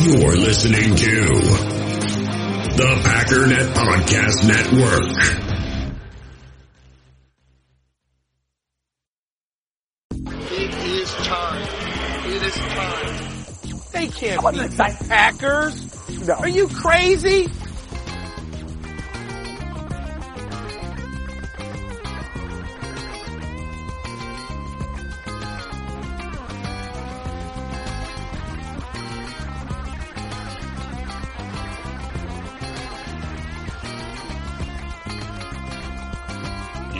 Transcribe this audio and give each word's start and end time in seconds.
You're 0.00 0.36
listening 0.36 0.94
to 0.94 1.14
the 2.76 3.00
Packernet 3.02 3.74
Podcast 3.74 4.46
Network. 4.46 5.10
It 10.52 10.74
is 10.86 11.10
time. 11.14 11.68
It 12.30 12.42
is 12.44 12.54
time. 12.54 13.14
They 13.92 14.06
can't 14.06 14.40
beat 14.52 14.70
the 14.70 15.06
Packers. 15.08 16.28
No. 16.28 16.34
Are 16.34 16.48
you 16.48 16.68
crazy? 16.68 17.48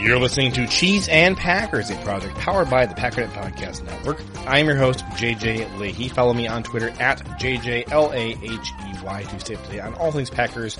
You're 0.09 0.17
listening 0.17 0.51
to 0.53 0.65
Cheese 0.65 1.07
and 1.07 1.37
Packers, 1.37 1.91
a 1.91 1.95
project 1.97 2.35
powered 2.39 2.67
by 2.67 2.87
the 2.87 2.95
Packernet 2.95 3.29
Podcast 3.29 3.83
Network. 3.83 4.19
I'm 4.47 4.65
your 4.65 4.75
host, 4.75 5.05
JJ 5.05 5.67
Lahey. 5.77 6.09
Follow 6.09 6.33
me 6.33 6.47
on 6.47 6.63
Twitter 6.63 6.89
at 6.99 7.19
JJLAHEY 7.39 9.29
to 9.29 9.39
stay 9.39 9.53
up 9.53 9.63
to 9.65 9.71
date 9.71 9.81
on 9.81 9.93
all 9.93 10.11
things 10.11 10.31
Packers 10.31 10.79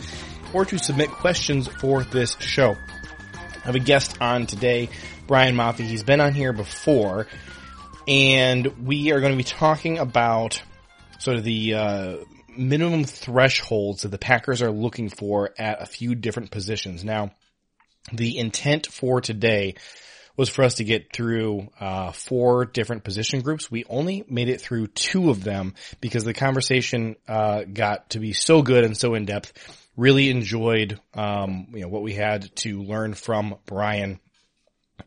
or 0.51 0.65
to 0.65 0.79
submit 0.79 1.11
questions 1.11 1.67
for 1.67 2.03
this 2.05 2.37
show. 2.39 2.71
I 2.71 3.59
have 3.65 3.75
a 3.75 3.79
guest 3.79 4.19
on 4.19 4.47
today, 4.47 4.89
Brian 5.27 5.55
Maffey. 5.55 5.85
He's 5.85 6.01
been 6.01 6.21
on 6.21 6.33
here 6.33 6.51
before, 6.51 7.27
and 8.07 8.65
we 8.87 9.11
are 9.11 9.19
going 9.19 9.33
to 9.33 9.37
be 9.37 9.43
talking 9.43 9.99
about 9.99 10.59
sort 11.19 11.37
of 11.37 11.43
the 11.43 11.75
uh, 11.75 12.15
minimum 12.57 13.03
thresholds 13.03 14.01
that 14.01 14.09
the 14.09 14.17
Packers 14.17 14.63
are 14.63 14.71
looking 14.71 15.07
for 15.07 15.51
at 15.55 15.83
a 15.83 15.85
few 15.85 16.15
different 16.15 16.49
positions. 16.49 17.03
Now, 17.03 17.29
the 18.13 18.37
intent 18.37 18.87
for 18.87 19.21
today 19.21 19.75
was 20.39 20.49
for 20.49 20.63
us 20.63 20.75
to 20.75 20.85
get 20.85 21.11
through 21.11 21.67
uh, 21.81 22.13
four 22.13 22.63
different 22.63 23.03
position 23.03 23.41
groups. 23.41 23.69
We 23.69 23.83
only 23.89 24.23
made 24.29 24.47
it 24.47 24.61
through 24.61 24.87
two 24.87 25.29
of 25.29 25.43
them 25.43 25.75
because 25.99 26.23
the 26.23 26.33
conversation 26.33 27.17
uh, 27.27 27.63
got 27.63 28.11
to 28.11 28.19
be 28.19 28.31
so 28.31 28.61
good 28.61 28.85
and 28.85 28.95
so 28.95 29.15
in 29.15 29.25
depth. 29.25 29.51
Really 29.97 30.29
enjoyed 30.29 30.97
um, 31.13 31.67
you 31.73 31.81
know 31.81 31.89
what 31.89 32.03
we 32.03 32.13
had 32.13 32.55
to 32.57 32.81
learn 32.81 33.15
from 33.15 33.55
Brian 33.65 34.21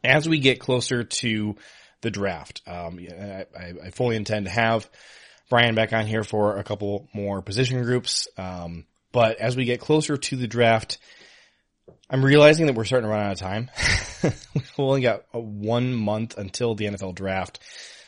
as 0.04 0.28
we 0.28 0.38
get 0.38 0.60
closer 0.60 1.04
to 1.04 1.56
the 2.02 2.10
draft. 2.10 2.60
Um, 2.66 2.98
I, 3.00 3.46
I, 3.82 3.90
fully 3.90 4.16
intend 4.16 4.46
to 4.46 4.52
have 4.52 4.88
Brian 5.48 5.74
back 5.74 5.94
on 5.94 6.06
here 6.06 6.24
for 6.24 6.58
a 6.58 6.64
couple 6.64 7.08
more 7.14 7.40
position 7.40 7.82
groups. 7.82 8.28
Um, 8.36 8.84
but 9.12 9.38
as 9.38 9.56
we 9.56 9.64
get 9.64 9.80
closer 9.80 10.16
to 10.16 10.36
the 10.36 10.46
draft, 10.46 10.98
I'm 12.12 12.22
realizing 12.22 12.66
that 12.66 12.74
we're 12.74 12.84
starting 12.84 13.08
to 13.08 13.10
run 13.10 13.24
out 13.24 13.32
of 13.32 13.38
time. 13.38 13.70
We've 14.22 14.72
only 14.76 15.00
got 15.00 15.24
a 15.32 15.40
one 15.40 15.94
month 15.94 16.36
until 16.36 16.74
the 16.74 16.84
NFL 16.84 17.14
draft. 17.14 17.60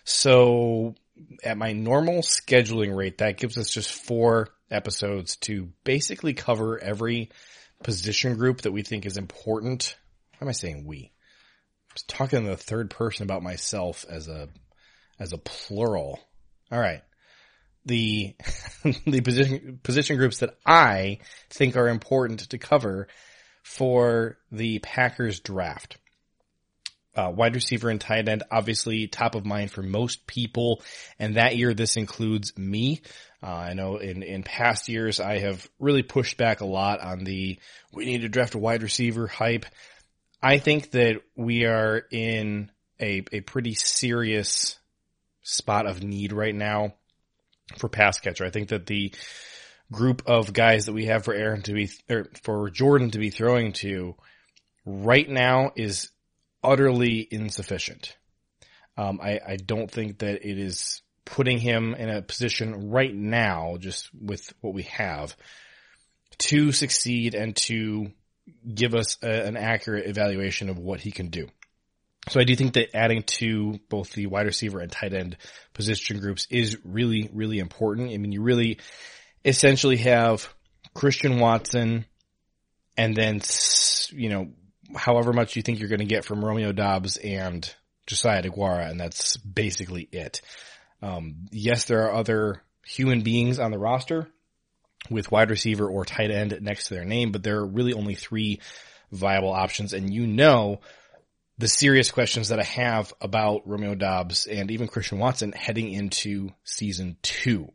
So 0.04 0.94
at 1.42 1.56
my 1.56 1.72
normal 1.72 2.20
scheduling 2.20 2.94
rate, 2.94 3.18
that 3.18 3.38
gives 3.38 3.56
us 3.56 3.70
just 3.70 3.90
four 3.90 4.50
episodes 4.70 5.36
to 5.36 5.70
basically 5.84 6.34
cover 6.34 6.78
every 6.78 7.30
position 7.82 8.36
group 8.36 8.60
that 8.62 8.72
we 8.72 8.82
think 8.82 9.06
is 9.06 9.16
important. 9.16 9.96
Why 10.32 10.44
am 10.44 10.48
I 10.50 10.52
saying 10.52 10.84
we? 10.86 11.10
I 11.88 11.94
was 11.94 12.02
talking 12.02 12.40
in 12.40 12.44
the 12.44 12.58
third 12.58 12.90
person 12.90 13.22
about 13.22 13.42
myself 13.42 14.04
as 14.06 14.28
a, 14.28 14.50
as 15.18 15.32
a 15.32 15.38
plural. 15.38 16.20
All 16.70 16.78
right. 16.78 17.00
The, 17.86 18.36
the 19.06 19.22
position, 19.22 19.80
position 19.82 20.18
groups 20.18 20.40
that 20.40 20.58
I 20.66 21.20
think 21.48 21.74
are 21.76 21.88
important 21.88 22.50
to 22.50 22.58
cover 22.58 23.08
for 23.64 24.36
the 24.52 24.78
Packers 24.78 25.40
draft. 25.40 25.96
Uh, 27.16 27.32
wide 27.34 27.54
receiver 27.54 27.88
and 27.88 28.00
tight 28.00 28.28
end, 28.28 28.42
obviously 28.50 29.06
top 29.06 29.34
of 29.34 29.46
mind 29.46 29.70
for 29.70 29.82
most 29.82 30.26
people. 30.26 30.82
And 31.18 31.36
that 31.36 31.56
year, 31.56 31.72
this 31.72 31.96
includes 31.96 32.56
me. 32.58 33.00
Uh, 33.42 33.46
I 33.46 33.72
know 33.72 33.96
in, 33.96 34.22
in 34.22 34.42
past 34.42 34.88
years, 34.88 35.18
I 35.18 35.38
have 35.38 35.66
really 35.78 36.02
pushed 36.02 36.36
back 36.36 36.60
a 36.60 36.66
lot 36.66 37.00
on 37.00 37.24
the, 37.24 37.58
we 37.92 38.04
need 38.04 38.22
to 38.22 38.28
draft 38.28 38.54
a 38.54 38.58
wide 38.58 38.82
receiver 38.82 39.26
hype. 39.26 39.64
I 40.42 40.58
think 40.58 40.90
that 40.90 41.22
we 41.34 41.64
are 41.64 42.02
in 42.10 42.70
a, 43.00 43.22
a 43.32 43.40
pretty 43.40 43.74
serious 43.74 44.78
spot 45.42 45.86
of 45.86 46.02
need 46.02 46.32
right 46.32 46.54
now 46.54 46.94
for 47.78 47.88
pass 47.88 48.18
catcher. 48.18 48.44
I 48.44 48.50
think 48.50 48.68
that 48.68 48.86
the, 48.86 49.14
group 49.92 50.22
of 50.26 50.52
guys 50.52 50.86
that 50.86 50.92
we 50.92 51.06
have 51.06 51.24
for 51.24 51.34
Aaron 51.34 51.62
to 51.62 51.72
be, 51.72 51.90
or 52.10 52.26
for 52.42 52.70
Jordan 52.70 53.10
to 53.12 53.18
be 53.18 53.30
throwing 53.30 53.72
to 53.74 54.16
right 54.84 55.28
now 55.28 55.72
is 55.76 56.10
utterly 56.62 57.26
insufficient. 57.30 58.16
Um, 58.96 59.20
I, 59.22 59.40
I 59.46 59.56
don't 59.56 59.90
think 59.90 60.18
that 60.18 60.48
it 60.48 60.58
is 60.58 61.02
putting 61.24 61.58
him 61.58 61.94
in 61.94 62.08
a 62.08 62.22
position 62.22 62.90
right 62.90 63.14
now, 63.14 63.76
just 63.78 64.10
with 64.14 64.52
what 64.60 64.74
we 64.74 64.82
have, 64.84 65.36
to 66.38 66.72
succeed 66.72 67.34
and 67.34 67.56
to 67.56 68.12
give 68.74 68.94
us 68.94 69.18
a, 69.22 69.46
an 69.46 69.56
accurate 69.56 70.06
evaluation 70.06 70.68
of 70.68 70.78
what 70.78 71.00
he 71.00 71.10
can 71.10 71.28
do. 71.28 71.48
So 72.28 72.40
I 72.40 72.44
do 72.44 72.56
think 72.56 72.74
that 72.74 72.96
adding 72.96 73.22
to 73.38 73.78
both 73.88 74.12
the 74.12 74.26
wide 74.26 74.46
receiver 74.46 74.80
and 74.80 74.90
tight 74.90 75.12
end 75.12 75.36
position 75.74 76.20
groups 76.20 76.46
is 76.50 76.78
really, 76.84 77.28
really 77.32 77.58
important. 77.58 78.12
I 78.12 78.16
mean, 78.16 78.32
you 78.32 78.42
really, 78.42 78.78
essentially 79.44 79.98
have 79.98 80.52
Christian 80.94 81.38
Watson 81.38 82.06
and 82.96 83.16
then, 83.16 83.40
you 84.10 84.28
know, 84.28 84.48
however 84.94 85.32
much 85.32 85.56
you 85.56 85.62
think 85.62 85.78
you're 85.78 85.88
going 85.88 85.98
to 85.98 86.04
get 86.04 86.24
from 86.24 86.44
Romeo 86.44 86.72
Doubs 86.72 87.16
and 87.16 87.72
Josiah 88.06 88.42
Deguara, 88.42 88.90
and 88.90 89.00
that's 89.00 89.36
basically 89.38 90.08
it. 90.12 90.40
Um, 91.02 91.46
yes, 91.50 91.84
there 91.86 92.04
are 92.06 92.14
other 92.14 92.62
human 92.86 93.22
beings 93.22 93.58
on 93.58 93.70
the 93.70 93.78
roster 93.78 94.28
with 95.10 95.30
wide 95.30 95.50
receiver 95.50 95.88
or 95.88 96.04
tight 96.04 96.30
end 96.30 96.56
next 96.60 96.88
to 96.88 96.94
their 96.94 97.04
name, 97.04 97.32
but 97.32 97.42
there 97.42 97.58
are 97.58 97.66
really 97.66 97.92
only 97.92 98.14
three 98.14 98.60
viable 99.10 99.52
options, 99.52 99.92
and 99.92 100.12
you 100.12 100.26
know 100.26 100.80
the 101.58 101.68
serious 101.68 102.10
questions 102.10 102.48
that 102.48 102.58
I 102.58 102.64
have 102.64 103.12
about 103.20 103.68
Romeo 103.68 103.94
Doubs 103.94 104.46
and 104.46 104.70
even 104.70 104.88
Christian 104.88 105.18
Watson 105.18 105.52
heading 105.52 105.92
into 105.92 106.50
season 106.64 107.16
two. 107.22 107.72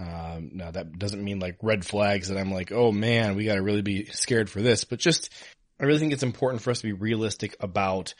Um, 0.00 0.52
now 0.54 0.70
that 0.70 0.98
doesn't 0.98 1.22
mean 1.22 1.40
like 1.40 1.58
red 1.62 1.84
flags 1.84 2.28
that 2.28 2.38
I'm 2.38 2.52
like, 2.52 2.72
oh 2.72 2.90
man, 2.90 3.36
we 3.36 3.44
got 3.44 3.56
to 3.56 3.62
really 3.62 3.82
be 3.82 4.06
scared 4.06 4.48
for 4.48 4.62
this, 4.62 4.84
but 4.84 4.98
just, 4.98 5.28
I 5.78 5.84
really 5.84 5.98
think 5.98 6.12
it's 6.12 6.22
important 6.22 6.62
for 6.62 6.70
us 6.70 6.80
to 6.80 6.86
be 6.86 6.92
realistic 6.92 7.56
about 7.60 8.14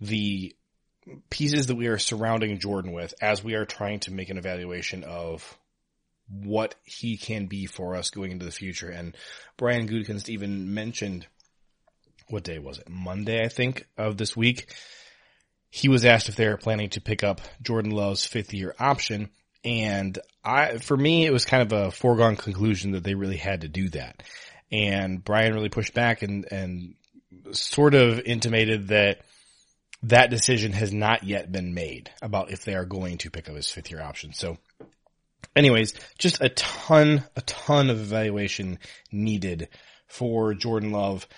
the 0.00 0.56
pieces 1.30 1.66
that 1.66 1.76
we 1.76 1.86
are 1.86 1.98
surrounding 1.98 2.58
Jordan 2.58 2.92
with 2.92 3.14
as 3.20 3.44
we 3.44 3.54
are 3.54 3.64
trying 3.64 4.00
to 4.00 4.12
make 4.12 4.30
an 4.30 4.38
evaluation 4.38 5.04
of 5.04 5.56
what 6.28 6.74
he 6.84 7.16
can 7.16 7.46
be 7.46 7.66
for 7.66 7.94
us 7.94 8.10
going 8.10 8.32
into 8.32 8.44
the 8.44 8.50
future. 8.50 8.88
And 8.88 9.16
Brian 9.56 9.88
Gutekunst 9.88 10.28
even 10.28 10.74
mentioned, 10.74 11.26
what 12.28 12.44
day 12.44 12.58
was 12.58 12.78
it? 12.78 12.88
Monday, 12.88 13.44
I 13.44 13.48
think, 13.48 13.86
of 13.96 14.16
this 14.16 14.36
week. 14.36 14.72
He 15.70 15.88
was 15.88 16.04
asked 16.04 16.28
if 16.28 16.36
they 16.36 16.46
are 16.46 16.56
planning 16.56 16.90
to 16.90 17.00
pick 17.00 17.22
up 17.22 17.40
Jordan 17.60 17.92
Love's 17.92 18.26
fifth 18.26 18.52
year 18.52 18.74
option. 18.78 19.30
And 19.64 20.18
I, 20.44 20.78
for 20.78 20.96
me, 20.96 21.24
it 21.24 21.32
was 21.32 21.44
kind 21.44 21.62
of 21.62 21.72
a 21.72 21.90
foregone 21.90 22.36
conclusion 22.36 22.92
that 22.92 23.04
they 23.04 23.14
really 23.14 23.36
had 23.36 23.60
to 23.60 23.68
do 23.68 23.88
that. 23.90 24.22
And 24.70 25.22
Brian 25.22 25.54
really 25.54 25.68
pushed 25.68 25.94
back 25.94 26.22
and, 26.22 26.50
and 26.50 26.94
sort 27.52 27.94
of 27.94 28.20
intimated 28.20 28.88
that 28.88 29.20
that 30.04 30.30
decision 30.30 30.72
has 30.72 30.92
not 30.92 31.22
yet 31.22 31.52
been 31.52 31.74
made 31.74 32.10
about 32.20 32.50
if 32.50 32.64
they 32.64 32.74
are 32.74 32.84
going 32.84 33.18
to 33.18 33.30
pick 33.30 33.48
up 33.48 33.54
his 33.54 33.70
fifth 33.70 33.90
year 33.90 34.02
option. 34.02 34.32
So 34.32 34.58
anyways, 35.54 35.94
just 36.18 36.40
a 36.40 36.48
ton, 36.48 37.22
a 37.36 37.40
ton 37.42 37.90
of 37.90 38.00
evaluation 38.00 38.78
needed 39.12 39.68
for 40.08 40.54
Jordan 40.54 40.90
Love. 40.90 41.28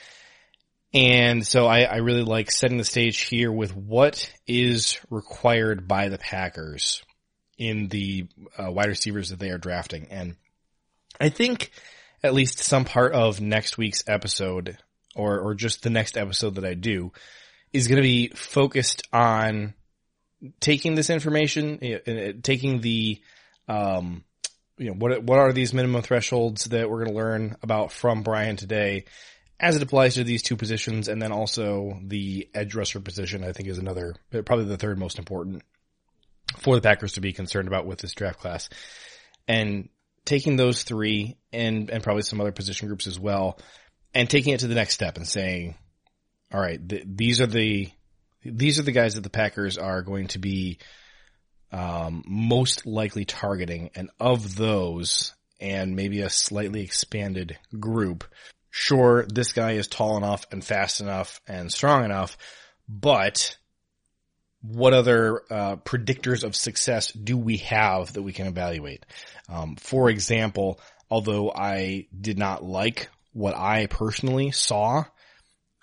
And 0.95 1.47
so 1.47 1.67
I, 1.67 1.83
I 1.83 1.97
really 1.97 2.23
like 2.23 2.51
setting 2.51 2.79
the 2.79 2.85
stage 2.85 3.21
here 3.23 3.53
with 3.53 3.77
what 3.77 4.33
is 4.47 4.99
required 5.11 5.87
by 5.89 6.09
the 6.09 6.19
Packers 6.19 7.03
in 7.59 7.89
the 7.89 8.27
uh, 8.59 8.71
wide 8.71 8.89
receivers 8.89 9.31
that 9.31 9.39
they 9.39 9.51
are 9.51 9.59
drafting. 9.59 10.09
And 10.11 10.37
I 11.21 11.29
think 11.29 11.71
at 12.23 12.35
least 12.35 12.59
some 12.59 12.85
part 12.85 13.13
of 13.13 13.41
next 13.41 13.79
week's 13.79 14.05
episode 14.07 14.79
or, 15.15 15.39
or 15.39 15.55
just 15.55 15.83
the 15.83 15.91
next 15.91 16.17
episode 16.17 16.57
that 16.57 16.65
I 16.65 16.75
do 16.75 17.13
is 17.73 17.89
going 17.89 17.97
to 17.97 18.03
be 18.03 18.29
focused 18.29 19.07
on 19.13 19.75
taking 20.61 20.95
this 20.95 21.11
information, 21.11 21.79
taking 22.43 22.81
the, 22.81 23.21
um, 23.69 24.25
you 24.79 24.87
know, 24.87 24.95
what, 24.95 25.23
what 25.23 25.39
are 25.39 25.53
these 25.53 25.73
minimum 25.73 26.03
thresholds 26.03 26.65
that 26.67 26.91
we're 26.91 27.05
going 27.05 27.11
to 27.11 27.17
learn 27.17 27.57
about 27.63 27.93
from 27.93 28.23
Brian 28.23 28.57
today 28.57 29.05
as 29.61 29.77
it 29.77 29.83
applies 29.83 30.15
to 30.15 30.25
these 30.25 30.43
two 30.43 30.57
positions 30.57 31.09
and 31.09 31.23
then 31.23 31.33
also 31.33 31.99
the 32.03 32.49
edge 32.55 32.75
rusher 32.75 33.01
position, 33.01 33.45
I 33.45 33.53
think 33.53 33.69
is 33.69 33.79
another, 33.79 34.15
probably 34.31 34.65
the 34.65 34.77
third 34.77 34.99
most 34.99 35.19
important 35.19 35.63
for 36.59 36.75
the 36.75 36.83
Packers 36.83 37.13
to 37.13 37.21
be 37.21 37.33
concerned 37.33 37.69
about 37.69 37.87
with 37.87 37.99
this 37.99 38.15
draft 38.15 38.41
class. 38.41 38.69
And 39.47 39.89
taking 40.25 40.57
those 40.57 40.83
three 40.83 41.37
and, 41.53 41.91
and 41.91 42.03
probably 42.03 42.23
some 42.23 42.41
other 42.41 42.53
position 42.53 42.89
groups 42.89 43.07
as 43.07 43.19
well 43.21 43.59
and 44.15 44.31
taking 44.31 44.55
it 44.55 44.61
to 44.61 44.67
the 44.67 44.75
next 44.75 44.95
step 44.95 45.17
and 45.17 45.27
saying, 45.27 45.75
all 46.53 46.61
right, 46.61 46.87
th- 46.89 47.05
these 47.07 47.41
are 47.41 47.47
the, 47.47 47.91
these 48.45 48.79
are 48.79 48.85
the 48.85 48.93
guys 48.93 49.15
that 49.15 49.23
the 49.23 49.31
Packers 49.31 49.77
are 49.77 50.03
going 50.03 50.29
to 50.29 50.39
be, 50.39 50.79
um, 51.73 52.23
most 52.27 52.87
likely 52.87 53.25
targeting. 53.25 53.91
And 53.95 54.11
of 54.21 54.57
those 54.57 55.35
and 55.61 55.97
maybe 55.97 56.21
a 56.21 56.31
slightly 56.31 56.83
expanded 56.83 57.59
group, 57.79 58.25
sure, 58.71 59.27
this 59.27 59.53
guy 59.53 59.73
is 59.73 59.89
tall 59.89 60.17
enough 60.17 60.47
and 60.51 60.65
fast 60.65 61.01
enough 61.01 61.41
and 61.47 61.73
strong 61.73 62.05
enough, 62.05 62.37
but 62.89 63.57
what 64.67 64.95
other 64.95 65.43
uh, 65.51 65.77
predictors 65.77 66.43
of 66.43 66.57
success 66.57 67.13
do 67.13 67.37
we 67.37 67.59
have 67.59 68.15
that 68.15 68.23
we 68.23 68.33
can 68.33 68.47
evaluate? 68.47 69.05
Um, 69.49 69.77
for 69.77 70.09
example, 70.09 70.81
although 71.11 71.53
I 71.55 72.07
did 72.19 72.39
not 72.39 72.65
like 72.65 73.11
what 73.35 73.55
I 73.55 73.87
personally 73.87 74.53
saw 74.53 75.05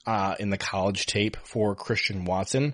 uh, 0.08 0.36
in 0.40 0.50
the 0.50 0.58
college 0.58 1.06
tape 1.06 1.38
for 1.44 1.76
Christian 1.76 2.26
Watson, 2.26 2.74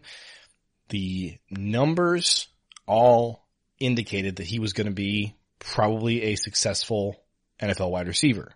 the 0.90 1.38
numbers 1.50 2.48
all 2.86 3.46
indicated 3.78 4.38
that 4.38 4.48
he 4.48 4.60
was 4.60 4.72
going 4.72 4.88
to 4.88 4.94
be 4.94 5.36
probably 5.60 6.24
a 6.24 6.36
successful 6.36 7.22
NFL 7.62 7.92
wide 7.92 8.08
receiver. 8.08 8.54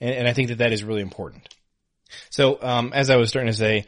And, 0.00 0.10
and 0.10 0.28
I 0.28 0.32
think 0.32 0.48
that 0.48 0.58
that 0.58 0.72
is 0.72 0.82
really 0.82 1.02
important. 1.02 1.48
So, 2.30 2.58
um, 2.60 2.92
as 2.92 3.08
I 3.08 3.16
was 3.16 3.30
starting 3.30 3.52
to 3.52 3.56
say, 3.56 3.86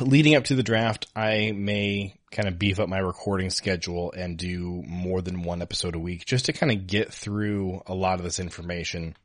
leading 0.00 0.34
up 0.34 0.44
to 0.44 0.54
the 0.54 0.62
draft, 0.62 1.06
I 1.14 1.52
may 1.52 2.14
kind 2.30 2.48
of 2.48 2.58
beef 2.58 2.80
up 2.80 2.88
my 2.88 2.98
recording 2.98 3.50
schedule 3.50 4.12
and 4.12 4.36
do 4.36 4.82
more 4.86 5.22
than 5.22 5.42
one 5.42 5.62
episode 5.62 5.94
a 5.94 5.98
week 5.98 6.26
just 6.26 6.46
to 6.46 6.52
kind 6.52 6.72
of 6.72 6.86
get 6.86 7.12
through 7.12 7.82
a 7.86 7.94
lot 7.94 8.18
of 8.18 8.24
this 8.24 8.38
information. 8.38 9.16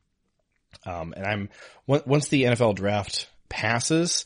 Um, 0.86 1.12
and 1.16 1.26
I'm, 1.26 1.48
once 1.86 2.28
the 2.28 2.44
NFL 2.44 2.76
draft 2.76 3.28
passes, 3.48 4.24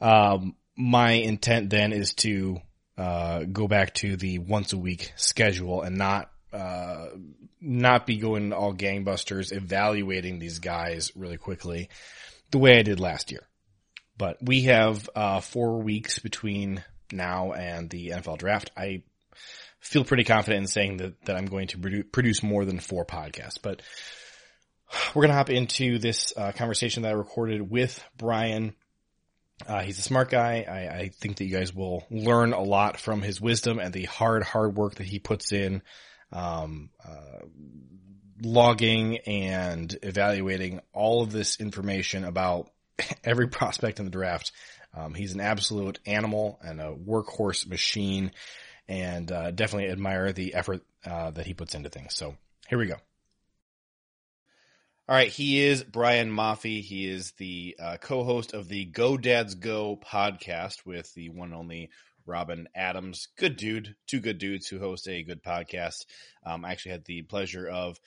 um, 0.00 0.56
my 0.76 1.12
intent 1.12 1.70
then 1.70 1.92
is 1.92 2.14
to, 2.14 2.60
uh, 2.98 3.44
go 3.44 3.66
back 3.66 3.94
to 3.94 4.16
the 4.16 4.38
once 4.38 4.72
a 4.72 4.78
week 4.78 5.12
schedule 5.16 5.82
and 5.82 5.96
not, 5.96 6.30
uh, 6.52 7.06
not 7.60 8.06
be 8.06 8.18
going 8.18 8.52
all 8.52 8.74
gangbusters 8.74 9.52
evaluating 9.52 10.38
these 10.38 10.58
guys 10.58 11.12
really 11.16 11.38
quickly 11.38 11.88
the 12.50 12.58
way 12.58 12.78
I 12.78 12.82
did 12.82 13.00
last 13.00 13.30
year. 13.30 13.46
But 14.16 14.38
we 14.42 14.62
have 14.62 15.08
uh, 15.14 15.40
four 15.40 15.82
weeks 15.82 16.18
between 16.18 16.84
now 17.10 17.52
and 17.52 17.88
the 17.90 18.08
NFL 18.08 18.38
draft. 18.38 18.70
I 18.76 19.02
feel 19.80 20.04
pretty 20.04 20.24
confident 20.24 20.62
in 20.62 20.66
saying 20.68 20.96
that, 20.98 21.24
that 21.24 21.36
I'm 21.36 21.46
going 21.46 21.68
to 21.68 22.04
produce 22.04 22.42
more 22.42 22.64
than 22.64 22.78
four 22.78 23.04
podcasts. 23.04 23.58
But 23.60 23.82
we're 25.14 25.22
going 25.22 25.30
to 25.30 25.36
hop 25.36 25.50
into 25.50 25.98
this 25.98 26.32
uh, 26.36 26.52
conversation 26.52 27.02
that 27.02 27.10
I 27.10 27.12
recorded 27.12 27.68
with 27.68 28.02
Brian. 28.16 28.74
Uh, 29.66 29.80
he's 29.80 29.98
a 29.98 30.02
smart 30.02 30.30
guy. 30.30 30.64
I, 30.68 30.98
I, 31.02 31.08
think 31.08 31.36
that 31.36 31.44
you 31.44 31.56
guys 31.56 31.72
will 31.72 32.04
learn 32.10 32.52
a 32.52 32.62
lot 32.62 32.98
from 32.98 33.22
his 33.22 33.40
wisdom 33.40 33.78
and 33.78 33.92
the 33.92 34.04
hard, 34.04 34.42
hard 34.42 34.76
work 34.76 34.96
that 34.96 35.06
he 35.06 35.20
puts 35.20 35.52
in, 35.52 35.82
um, 36.32 36.90
uh, 37.04 37.46
logging 38.42 39.18
and 39.18 39.96
evaluating 40.02 40.80
all 40.92 41.22
of 41.22 41.30
this 41.30 41.60
information 41.60 42.24
about 42.24 42.70
every 43.24 43.48
prospect 43.48 43.98
in 43.98 44.04
the 44.04 44.10
draft. 44.10 44.52
Um, 44.94 45.14
he's 45.14 45.34
an 45.34 45.40
absolute 45.40 45.98
animal 46.06 46.58
and 46.62 46.80
a 46.80 46.92
workhorse 46.92 47.66
machine, 47.66 48.32
and 48.88 49.30
uh, 49.30 49.50
definitely 49.50 49.90
admire 49.90 50.32
the 50.32 50.54
effort 50.54 50.82
uh, 51.04 51.30
that 51.30 51.46
he 51.46 51.54
puts 51.54 51.74
into 51.74 51.88
things. 51.88 52.14
So 52.14 52.36
here 52.68 52.78
we 52.78 52.86
go. 52.86 52.96
All 55.08 55.16
right, 55.16 55.28
he 55.28 55.60
is 55.60 55.82
Brian 55.82 56.30
Maffei. 56.30 56.80
He 56.80 57.08
is 57.08 57.32
the 57.32 57.76
uh, 57.82 57.96
co-host 58.00 58.54
of 58.54 58.68
the 58.68 58.84
Go 58.84 59.16
Dads 59.16 59.56
Go 59.56 59.96
podcast 59.96 60.86
with 60.86 61.12
the 61.14 61.28
one 61.28 61.48
and 61.48 61.56
only 61.56 61.90
Robin 62.24 62.68
Adams. 62.74 63.28
Good 63.36 63.56
dude, 63.56 63.96
two 64.06 64.20
good 64.20 64.38
dudes 64.38 64.68
who 64.68 64.78
host 64.78 65.08
a 65.08 65.24
good 65.24 65.42
podcast. 65.42 66.06
Um, 66.46 66.64
I 66.64 66.70
actually 66.70 66.92
had 66.92 67.04
the 67.04 67.22
pleasure 67.22 67.68
of 67.68 67.98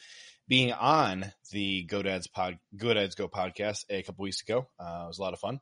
being 0.48 0.72
on 0.72 1.32
the 1.52 1.84
Go 1.84 2.02
Dads 2.02 2.28
pod, 2.28 2.60
Go 2.76 2.94
Dads 2.94 3.16
Go 3.16 3.28
podcast 3.28 3.86
a 3.90 4.04
couple 4.04 4.24
weeks 4.24 4.42
ago. 4.42 4.68
Uh, 4.80 5.04
it 5.06 5.08
was 5.08 5.20
a 5.20 5.22
lot 5.22 5.34
of 5.34 5.40
fun. 5.40 5.60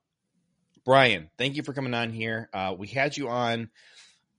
Brian, 0.85 1.30
thank 1.38 1.56
you 1.56 1.63
for 1.63 1.74
coming 1.74 1.94
on 1.94 2.09
here. 2.09 2.50
Uh, 2.53 2.75
we 2.77 2.88
had 2.88 3.15
you 3.15 3.30
on, 3.30 3.69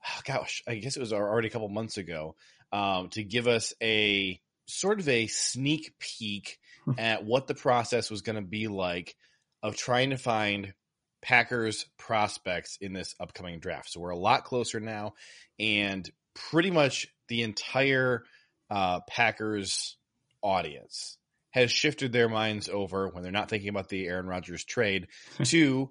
oh 0.06 0.20
gosh, 0.24 0.62
I 0.68 0.74
guess 0.74 0.96
it 0.96 1.00
was 1.00 1.12
already 1.12 1.48
a 1.48 1.50
couple 1.50 1.68
months 1.68 1.96
ago, 1.96 2.36
um, 2.72 3.08
to 3.10 3.24
give 3.24 3.48
us 3.48 3.72
a 3.82 4.40
sort 4.66 5.00
of 5.00 5.08
a 5.08 5.26
sneak 5.26 5.94
peek 5.98 6.58
hmm. 6.84 6.92
at 6.98 7.24
what 7.24 7.46
the 7.46 7.54
process 7.54 8.10
was 8.10 8.22
going 8.22 8.36
to 8.36 8.42
be 8.42 8.68
like 8.68 9.16
of 9.62 9.76
trying 9.76 10.10
to 10.10 10.18
find 10.18 10.74
Packers 11.22 11.86
prospects 11.96 12.76
in 12.82 12.92
this 12.92 13.14
upcoming 13.18 13.58
draft. 13.58 13.90
So 13.90 14.00
we're 14.00 14.10
a 14.10 14.18
lot 14.18 14.44
closer 14.44 14.80
now, 14.80 15.14
and 15.58 16.08
pretty 16.34 16.70
much 16.70 17.06
the 17.28 17.42
entire 17.42 18.24
uh, 18.68 19.00
Packers 19.08 19.96
audience 20.44 21.16
has 21.50 21.70
shifted 21.70 22.12
their 22.12 22.28
minds 22.28 22.68
over 22.68 23.08
when 23.08 23.22
they're 23.22 23.32
not 23.32 23.48
thinking 23.48 23.68
about 23.68 23.88
the 23.88 24.06
Aaron 24.06 24.26
Rodgers 24.26 24.64
trade 24.64 25.08
to 25.44 25.90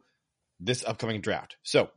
this 0.59 0.83
upcoming 0.85 1.21
draft. 1.21 1.57
So, 1.63 1.89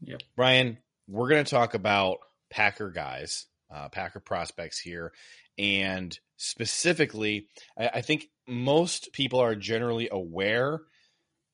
yep. 0.00 0.22
Brian, 0.36 0.78
we're 1.06 1.28
going 1.28 1.44
to 1.44 1.50
talk 1.50 1.74
about 1.74 2.18
Packer 2.50 2.90
guys, 2.90 3.46
uh, 3.72 3.88
Packer 3.88 4.20
prospects 4.20 4.78
here, 4.78 5.12
and 5.58 6.16
specifically, 6.36 7.48
I, 7.78 7.90
I 7.94 8.00
think 8.00 8.26
most 8.48 9.12
people 9.12 9.40
are 9.40 9.54
generally 9.54 10.08
aware 10.10 10.80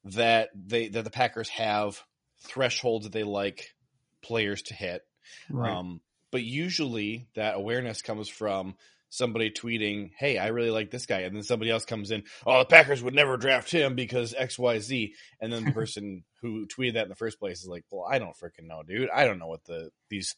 that 0.05 0.51
they 0.55 0.89
that 0.89 1.05
the 1.05 1.11
Packers 1.11 1.49
have 1.51 2.03
thresholds 2.45 3.05
that 3.05 3.13
they 3.13 3.25
like 3.25 3.75
players 4.23 4.63
to 4.63 4.75
hit. 4.75 5.03
Right. 5.51 5.71
Um, 5.71 6.01
but 6.31 6.43
usually 6.43 7.29
that 7.35 7.57
awareness 7.57 8.03
comes 8.03 8.29
from 8.29 8.77
somebody 9.11 9.51
tweeting, 9.51 10.11
"Hey, 10.19 10.39
I 10.39 10.49
really 10.49 10.71
like 10.71 10.91
this 10.91 11.07
guy," 11.07 11.21
and 11.21 11.35
then 11.35 11.43
somebody 11.43 11.71
else 11.71 11.85
comes 11.85 12.11
in, 12.11 12.25
"Oh, 12.47 12.61
the 12.61 12.65
Packers 12.65 13.03
would 13.03 13.15
never 13.15 13.37
draft 13.37 13.71
him 13.71 13.95
because 13.95 14.35
X, 14.35 14.59
Y, 14.59 14.79
Z," 14.79 15.15
and 15.41 15.53
then 15.53 15.65
the 15.65 15.73
person 15.81 16.25
who 16.43 16.67
tweeted 16.67 16.95
that 16.95 17.05
in 17.05 17.09
the 17.09 17.15
first 17.15 17.39
place 17.39 17.61
is 17.61 17.69
like, 17.69 17.85
"Well, 17.91 18.07
I 18.09 18.19
don't 18.19 18.37
freaking 18.37 18.67
know, 18.67 18.83
dude. 18.83 19.11
I 19.11 19.25
don't 19.25 19.39
know 19.39 19.49
what 19.49 19.65
the 19.65 19.91
these, 20.09 20.35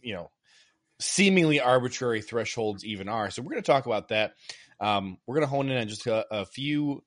you 0.00 0.14
know." 0.14 0.30
seemingly 1.00 1.60
arbitrary 1.60 2.22
thresholds 2.22 2.84
even 2.84 3.08
are 3.08 3.28
so 3.28 3.42
we're 3.42 3.50
going 3.50 3.62
to 3.62 3.66
talk 3.66 3.86
about 3.86 4.08
that 4.08 4.34
um, 4.78 5.18
we're 5.26 5.34
going 5.34 5.46
to 5.46 5.50
hone 5.50 5.68
in 5.68 5.76
on 5.76 5.88
just 5.88 6.06
a, 6.06 6.26
a 6.30 6.46
few 6.46 7.02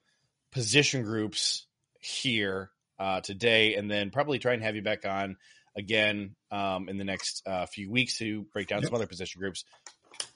position 0.51 1.03
groups 1.03 1.65
here 1.99 2.71
uh, 2.99 3.21
today 3.21 3.75
and 3.75 3.89
then 3.89 4.11
probably 4.11 4.39
try 4.39 4.53
and 4.53 4.63
have 4.63 4.75
you 4.75 4.81
back 4.81 5.05
on 5.05 5.37
again 5.77 6.35
um, 6.51 6.89
in 6.89 6.97
the 6.97 7.03
next 7.03 7.41
uh, 7.45 7.65
few 7.65 7.91
weeks 7.91 8.17
to 8.17 8.43
break 8.53 8.67
down 8.67 8.81
yep. 8.81 8.87
some 8.87 8.95
other 8.95 9.07
position 9.07 9.39
groups 9.39 9.65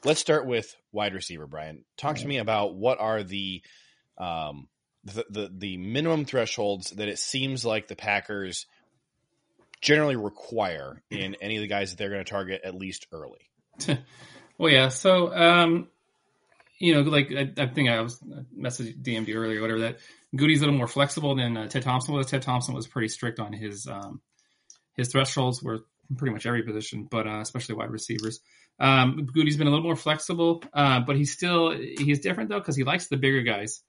let's 0.03 0.20
start 0.20 0.46
with 0.46 0.75
wide 0.91 1.13
receiver, 1.13 1.48
Brian. 1.48 1.84
Talk 1.98 2.18
to 2.18 2.27
me 2.27 2.38
about 2.38 2.75
what 2.75 3.00
are 3.00 3.24
the 3.24 3.62
um, 4.18 4.68
the, 5.06 5.25
the, 5.29 5.51
the 5.56 5.77
minimum 5.77 6.25
thresholds 6.25 6.91
that 6.91 7.08
it 7.08 7.20
seems 7.20 7.63
like 7.63 7.88
the 7.88 7.96
Packers 7.96 8.65
generally 9.82 10.18
require 10.18 11.01
in 11.10 11.36
any 11.41 11.56
of 11.56 11.62
the 11.62 11.68
guys 11.68 11.91
that 11.91 11.98
they're 11.98 12.10
going 12.10 12.24
to 12.24 12.29
target 12.29 12.62
at 12.65 12.75
least 12.75 13.08
early. 13.13 13.50
well, 14.58 14.72
yeah. 14.72 14.89
So, 14.89 15.34
um, 15.34 15.88
you 16.79 16.94
know, 16.94 17.01
like 17.01 17.32
I, 17.32 17.51
I 17.58 17.68
think 17.68 17.89
I 17.89 18.01
was 18.01 18.20
messaging 18.58 19.01
DMD 19.01 19.36
earlier, 19.36 19.62
whatever 19.62 19.79
that 19.82 20.00
Goody's 20.36 20.60
a 20.60 20.65
little 20.65 20.77
more 20.77 20.88
flexible 20.88 21.36
than 21.36 21.58
uh, 21.58 21.68
Ted 21.68 21.84
Thompson 21.84 22.13
was. 22.13 22.27
Ted 22.27 22.41
Thompson 22.41 22.74
was 22.74 22.88
pretty 22.88 23.08
strict 23.08 23.39
on 23.39 23.53
his 23.53 23.88
um, 23.88 24.22
his 24.96 25.12
thresholds 25.12 25.63
were 25.63 25.79
pretty 26.18 26.34
much 26.34 26.46
every 26.46 26.63
position, 26.63 27.08
but 27.10 27.27
uh, 27.27 27.39
especially 27.39 27.75
wide 27.75 27.91
receivers. 27.91 28.41
Um, 28.80 29.26
Goody's 29.26 29.58
been 29.58 29.68
a 29.68 29.70
little 29.70 29.84
more 29.84 29.96
flexible, 29.96 30.64
uh, 30.74 31.02
but 31.02 31.18
he's 31.18 31.34
still 31.34 31.72
he's 31.72 32.20
different 32.20 32.50
though 32.50 32.60
because 32.60 32.78
he 32.78 32.84
likes 32.84 33.08
the 33.08 33.18
bigger 33.18 33.42
guys. 33.42 33.82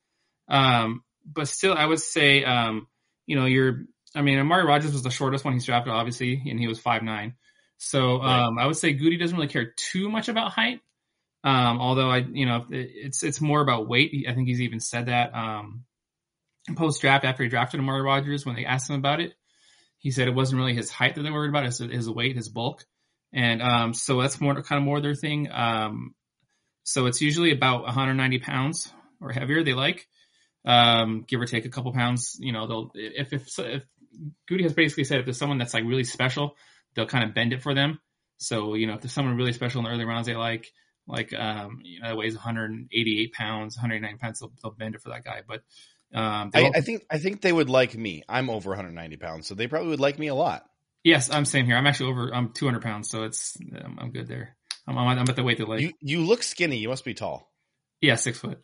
Um, 0.49 1.05
but 1.25 1.49
still, 1.49 1.75
I 1.75 1.87
would 1.87 2.01
say, 2.01 2.45
um, 2.45 2.89
you 3.27 3.37
know, 3.37 3.47
you're. 3.47 3.85
I 4.13 4.23
mean, 4.23 4.41
Amari 4.41 4.65
Rodgers 4.65 4.93
was 4.93 5.05
the 5.05 5.11
shortest 5.11 5.45
one 5.45 5.55
he's 5.55 5.65
drafted, 5.65 5.93
obviously, 5.93 6.43
and 6.51 6.59
he 6.59 6.67
was 6.67 6.81
five 6.81 7.03
nine. 7.03 7.35
So 7.79 8.19
right. 8.19 8.47
Um, 8.47 8.59
I 8.59 8.67
would 8.67 8.77
say 8.77 8.93
Goody 8.93 9.17
doesn't 9.17 9.37
really 9.37 9.49
care 9.49 9.73
too 9.77 10.11
much 10.11 10.29
about 10.29 10.51
height. 10.51 10.81
Um, 11.45 11.81
although 11.81 12.11
I, 12.11 12.19
you 12.19 12.45
know, 12.45 12.67
it's 12.71 13.23
it's 13.23 13.41
more 13.41 13.61
about 13.61 13.89
weight. 13.89 14.27
I 14.29 14.35
think 14.35 14.49
he's 14.49 14.61
even 14.61 14.81
said 14.81 15.07
that 15.07 15.33
um, 15.33 15.85
post 16.77 17.01
draft 17.01 17.25
after 17.25 17.45
he 17.45 17.49
drafted 17.49 17.81
Amari 17.81 18.03
Rodgers 18.03 18.45
when 18.45 18.57
they 18.57 18.65
asked 18.65 18.91
him 18.91 18.97
about 18.97 19.21
it. 19.21 19.35
He 19.99 20.11
said 20.11 20.27
it 20.27 20.35
wasn't 20.35 20.59
really 20.59 20.75
his 20.75 20.91
height 20.91 21.15
that 21.15 21.23
they 21.23 21.31
worried 21.31 21.51
about; 21.51 21.67
it's 21.67 21.79
his 21.79 22.11
weight, 22.11 22.35
his 22.35 22.49
bulk 22.49 22.85
and 23.33 23.63
um, 23.63 23.95
so 23.95 24.21
that's 24.21 24.41
more 24.41 24.55
kind 24.63 24.79
of 24.79 24.85
more 24.85 25.01
their 25.01 25.15
thing. 25.15 25.49
Um, 25.51 26.15
so 26.83 27.07
it's 27.07 27.21
usually 27.21 27.53
about 27.53 27.83
190 27.83 28.39
pounds 28.41 28.93
or 29.21 29.31
heavier. 29.31 29.63
They 29.63 29.75
like, 29.75 30.07
um, 30.65 31.25
give 31.27 31.41
or 31.41 31.47
take 31.47 31.65
a 31.65 31.69
couple 31.69 31.93
pounds. 31.93 32.37
You 32.41 32.53
know, 32.53 32.67
they'll 32.67 32.91
if 32.95 33.33
if 33.33 33.59
if 33.59 33.83
Goody 34.49 34.65
has 34.65 34.75
basically 34.75 35.05
said 35.05 35.21
if 35.21 35.27
there's 35.27 35.39
someone 35.39 35.59
that's 35.59 35.75
like 35.75 35.85
really 35.85 36.05
special, 36.05 36.57
they'll 36.95 37.07
kind 37.07 37.25
of 37.25 37.35
bend 37.35 37.53
it 37.53 37.63
for 37.63 37.75
them. 37.75 38.01
So 38.39 38.75
you 38.75 38.87
know, 38.87 38.95
if 38.95 39.03
there's 39.03 39.13
someone 39.13 39.37
really 39.37 39.53
special 39.53 39.81
in 39.81 39.85
the 39.85 39.91
early 39.91 40.05
rounds 40.05 40.27
they 40.27 40.35
like, 40.35 40.73
like 41.07 41.33
um, 41.33 41.81
you 41.83 42.01
know, 42.01 42.09
that 42.09 42.17
weighs 42.17 42.35
188 42.35 43.33
pounds, 43.33 43.77
189 43.77 44.19
pounds. 44.19 44.41
They'll, 44.41 44.53
they'll 44.63 44.73
bend 44.73 44.95
it 44.95 45.03
for 45.03 45.11
that 45.11 45.25
guy. 45.25 45.43
But 45.47 45.63
um, 46.13 46.51
I, 46.55 46.71
I 46.75 46.81
think 46.81 47.05
I 47.11 47.19
think 47.19 47.41
they 47.41 47.53
would 47.53 47.71
like 47.71 47.97
me. 47.97 48.23
I'm 48.29 48.51
over 48.51 48.71
190 48.71 49.17
pounds, 49.17 49.47
so 49.47 49.55
they 49.55 49.69
probably 49.69 49.91
would 49.91 50.01
like 50.01 50.19
me 50.19 50.29
a 50.29 50.35
lot. 50.35 50.65
Yes, 51.05 51.31
I'm 51.31 51.45
same 51.45 51.67
here. 51.67 51.77
I'm 51.77 51.87
actually 51.87 52.11
over. 52.11 52.35
I'm 52.35 52.51
200 52.53 52.83
pounds, 52.83 53.09
so 53.11 53.25
it's 53.25 53.57
I'm, 53.61 53.99
I'm 54.01 54.11
good 54.11 54.29
there. 54.29 54.57
I'm, 54.87 54.97
I'm, 54.99 55.19
I'm 55.19 55.29
at 55.29 55.37
the 55.37 55.43
weight 55.43 55.59
that 55.59 55.69
like 55.69 55.81
You 55.81 55.93
you 56.01 56.21
look 56.25 56.43
skinny. 56.43 56.79
You 56.79 56.89
must 56.89 57.05
be 57.05 57.15
tall. 57.15 57.51
yeah, 58.01 58.17
six 58.17 58.39
foot. 58.39 58.61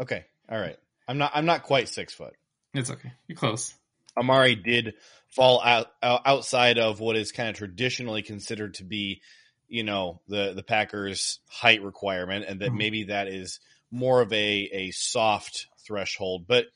Okay, 0.00 0.24
all 0.50 0.58
right. 0.58 0.76
I'm 1.08 1.18
not 1.18 1.32
I'm 1.34 1.46
not 1.46 1.62
quite 1.64 1.88
six 1.88 2.12
foot. 2.14 2.34
It's 2.74 2.90
okay. 2.90 3.12
You're 3.26 3.36
close. 3.36 3.74
Amari 4.16 4.54
did 4.56 4.94
fall 5.28 5.62
out, 5.62 5.86
out 6.02 6.22
outside 6.26 6.78
of 6.78 7.00
what 7.00 7.16
is 7.16 7.32
kind 7.32 7.48
of 7.48 7.56
traditionally 7.56 8.22
considered 8.22 8.74
to 8.74 8.84
be, 8.84 9.22
you 9.68 9.84
know, 9.84 10.20
the 10.28 10.52
the 10.54 10.62
Packers' 10.62 11.38
height 11.48 11.82
requirement, 11.82 12.44
and 12.46 12.60
that 12.60 12.70
Mhm. 12.70 12.76
maybe 12.76 13.04
that 13.04 13.28
is 13.28 13.60
more 13.90 14.20
of 14.20 14.32
a 14.32 14.36
a 14.72 14.90
soft 14.90 15.66
threshold. 15.86 16.46
But 16.46 16.66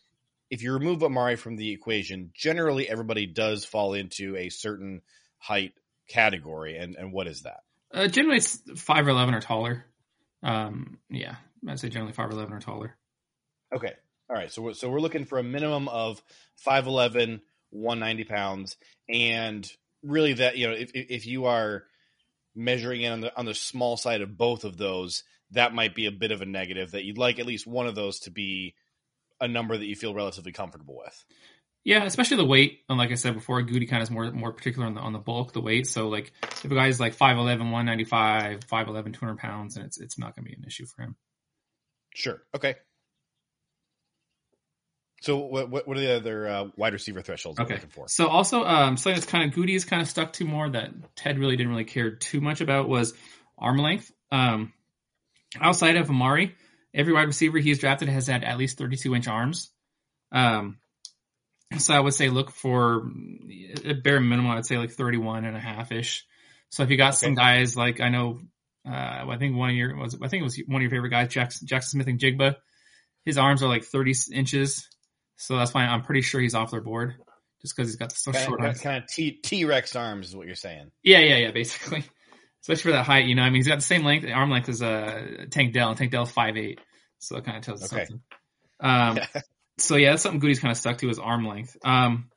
if 0.51 0.63
you 0.63 0.73
remove 0.73 1.03
Amari 1.03 1.37
from 1.37 1.57
the 1.57 1.73
equation, 1.73 2.31
generally 2.35 2.89
everybody 2.89 3.27
does 3.27 3.65
fall 3.65 3.95
into 3.95 4.37
a 4.37 4.49
certain 4.49 5.03
height 5.39 5.73
category. 6.09 6.77
And 6.77 6.97
and 6.97 7.13
what 7.13 7.27
is 7.27 7.43
that? 7.43 7.61
Uh, 7.93 8.09
generally, 8.09 8.39
it's 8.39 8.59
five 8.77 9.07
or 9.07 9.11
eleven 9.11 9.35
or 9.35 9.41
taller. 9.41 9.85
Um, 10.43 10.99
yeah, 11.11 11.37
I'd 11.69 11.81
say 11.81 11.89
generally 11.89 12.13
five 12.13 12.29
or 12.29 12.33
eleven 12.33 12.55
or 12.55 12.61
taller. 12.61 12.97
Okay. 13.75 13.93
All 14.29 14.37
right. 14.37 14.53
So 14.53 14.63
we're, 14.63 14.75
so 14.75 14.89
we're 14.89 15.01
looking 15.01 15.25
for 15.25 15.39
a 15.39 15.45
minimum 15.45 15.89
of 15.89 16.23
5'11, 16.67 17.41
190 17.71 18.25
pounds. 18.25 18.77
And 19.09 19.71
really 20.03 20.35
that, 20.35 20.57
you 20.57 20.69
know, 20.69 20.75
if, 20.75 20.91
if 20.95 21.07
if 21.11 21.27
you 21.27 21.47
are 21.47 21.85
measuring 22.55 23.03
in 23.03 23.13
on 23.13 23.21
the, 23.21 23.39
on 23.39 23.45
the 23.45 23.55
small 23.55 23.97
side 23.97 24.23
of 24.23 24.37
both 24.37 24.65
of 24.65 24.77
those, 24.77 25.23
that 25.53 25.75
might 25.75 25.95
be 25.95 26.07
a 26.07 26.13
bit 26.13 26.33
of 26.33 26.43
a 26.43 26.47
negative 26.47 26.93
that 26.93 27.05
you'd 27.05 27.19
like 27.19 27.39
at 27.39 27.47
least 27.47 27.67
one 27.67 27.87
of 27.87 27.95
those 27.95 28.21
to 28.21 28.31
be 28.31 28.75
a 29.41 29.49
number 29.49 29.77
that 29.77 29.87
you 29.87 29.97
feel 29.97 30.15
relatively 30.15 30.53
comfortable 30.53 30.97
with. 30.97 31.25
Yeah, 31.85 32.03
especially 32.05 32.39
the 32.39 32.47
weight. 32.47 32.81
And 32.89 32.99
like 32.99 33.13
I 33.13 33.15
said 33.15 33.35
before, 33.35 33.63
Goody 33.63 33.87
kind 33.87 34.03
of 34.03 34.09
is 34.09 34.11
more 34.11 34.31
more 34.33 34.53
particular 34.53 34.87
on 34.87 34.95
the 34.95 35.01
on 35.01 35.13
the 35.13 35.21
bulk, 35.21 35.53
the 35.53 35.61
weight. 35.61 35.87
So 35.87 36.09
like 36.09 36.33
if 36.43 36.65
a 36.65 36.75
guy's 36.75 36.99
like 36.99 37.17
5'11", 37.17 37.71
195, 37.71 38.61
5'11", 38.67 39.15
200 39.15 39.39
pounds, 39.39 39.77
and 39.77 39.87
it's 39.87 40.01
it's 40.01 40.19
not 40.19 40.35
going 40.35 40.45
to 40.45 40.51
be 40.51 40.57
an 40.57 40.65
issue 40.67 40.87
for 40.87 41.03
him. 41.03 41.17
Sure. 42.15 42.43
Okay. 42.57 42.75
So 45.21 45.39
what 45.39 45.71
what, 45.71 45.87
what 45.87 45.97
are 45.97 46.01
the 46.01 46.17
other 46.17 46.49
uh, 46.49 46.65
wide 46.77 46.93
receiver 46.93 47.23
thresholds 47.23 47.59
Okay. 47.59 47.75
looking 47.75 47.91
for? 47.91 48.09
So 48.09 48.27
also 48.27 48.65
um, 48.65 48.97
something 48.97 49.19
that's 49.19 49.31
kind 49.31 49.49
of 49.49 49.55
Goody 49.55 49.75
is 49.75 49.85
kind 49.85 50.03
of 50.03 50.09
stuck 50.09 50.33
to 50.35 50.45
more 50.45 50.69
that 50.69 50.91
Ted 51.15 51.39
really 51.39 51.57
didn't 51.57 51.71
really 51.71 51.85
care 51.85 52.11
too 52.11 52.41
much 52.41 52.61
about 52.61 52.89
was 52.89 53.15
arm 53.59 53.79
length. 53.79 54.11
Um, 54.31 54.73
outside 55.61 55.97
of 55.97 56.11
Amari, 56.11 56.55
every 56.97 57.13
wide 57.13 57.29
receiver 57.29 57.59
he's 57.59 57.79
drafted 57.79 58.09
has 58.09 58.27
had 58.27 58.43
at 58.43 58.59
least 58.59 58.79
32 58.79 59.15
inch 59.15 59.29
arms. 59.29 59.71
Um, 60.33 60.79
so 61.79 61.95
I 61.95 62.01
would 62.01 62.15
say 62.15 62.29
look 62.31 62.51
for 62.51 63.09
a 63.85 63.95
bare 63.95 64.21
minimum. 64.21 64.51
I'd 64.51 64.67
say 64.67 64.79
like 64.79 64.91
31 64.91 65.45
and 65.45 65.57
a 65.57 65.61
half 65.61 65.93
ish. 65.93 66.25
So 66.71 66.83
if 66.83 66.91
you 66.91 66.97
got 66.97 67.15
some 67.15 67.35
guys 67.35 67.77
like 67.77 68.01
I 68.01 68.09
know, 68.09 68.41
uh, 68.89 68.91
I 69.29 69.37
think 69.39 69.57
one 69.57 69.71
of 69.71 69.77
your 69.77 69.97
was 69.97 70.17
I 70.21 70.29
think 70.29 70.41
it 70.41 70.45
was 70.45 70.61
one 70.67 70.77
of 70.77 70.83
your 70.83 70.91
favorite 70.91 71.11
guys, 71.11 71.29
Jaxon, 71.29 71.65
Jackson 71.65 71.91
Smith 72.01 72.09
and 72.09 72.19
Jigba. 72.19 72.57
His 73.25 73.39
arms 73.39 73.63
are 73.63 73.69
like 73.69 73.85
30 73.85 74.15
inches, 74.33 74.89
so 75.37 75.57
that's 75.57 75.75
why 75.75 75.85
I'm 75.85 76.03
pretty 76.03 76.23
sure 76.23 76.41
he's 76.41 76.55
off 76.55 76.71
their 76.71 76.81
board 76.81 77.15
just 77.61 77.77
because 77.77 77.89
he's 77.91 77.97
got 77.97 78.13
so 78.13 78.31
short 78.33 78.59
Kind 78.59 78.69
arms. 78.69 78.79
of, 78.79 78.83
kind 78.85 79.03
of 79.03 79.09
T 79.11 79.33
T 79.33 79.65
Rex 79.65 79.97
arms 79.97 80.29
is 80.29 80.37
what 80.37 80.47
you're 80.47 80.55
saying. 80.55 80.91
Yeah, 81.03 81.19
yeah, 81.19 81.37
yeah. 81.37 81.51
Basically, 81.51 82.05
especially 82.67 82.91
for 82.91 82.97
that 82.97 83.07
height, 83.07 83.27
you 83.27 83.37
know. 83.37 83.43
I 83.43 83.47
mean, 83.47 83.57
he's 83.57 83.69
got 83.69 83.77
the 83.77 83.83
same 83.83 84.03
length, 84.03 84.27
arm 84.29 84.51
length 84.51 84.69
as 84.69 84.83
uh, 84.83 85.47
Tank 85.51 85.73
Dell. 85.73 85.91
and 85.91 85.97
Tank 85.97 86.11
Dell's 86.11 86.33
five 86.33 86.57
eight, 86.57 86.81
so 87.21 87.37
that 87.37 87.45
kind 87.45 87.57
of 87.59 87.63
tells 87.65 87.83
us 87.85 87.93
Okay. 87.93 88.05
something. 88.07 88.23
Um, 88.81 89.19
so 89.79 89.95
yeah, 89.97 90.11
that's 90.11 90.23
something 90.23 90.41
Goody's 90.41 90.59
kind 90.59 90.73
of 90.73 90.79
stuck 90.79 90.99
to 90.99 91.09
his 91.09 91.21
arm 91.21 91.47
length. 91.47 91.77
Um, 91.85 92.29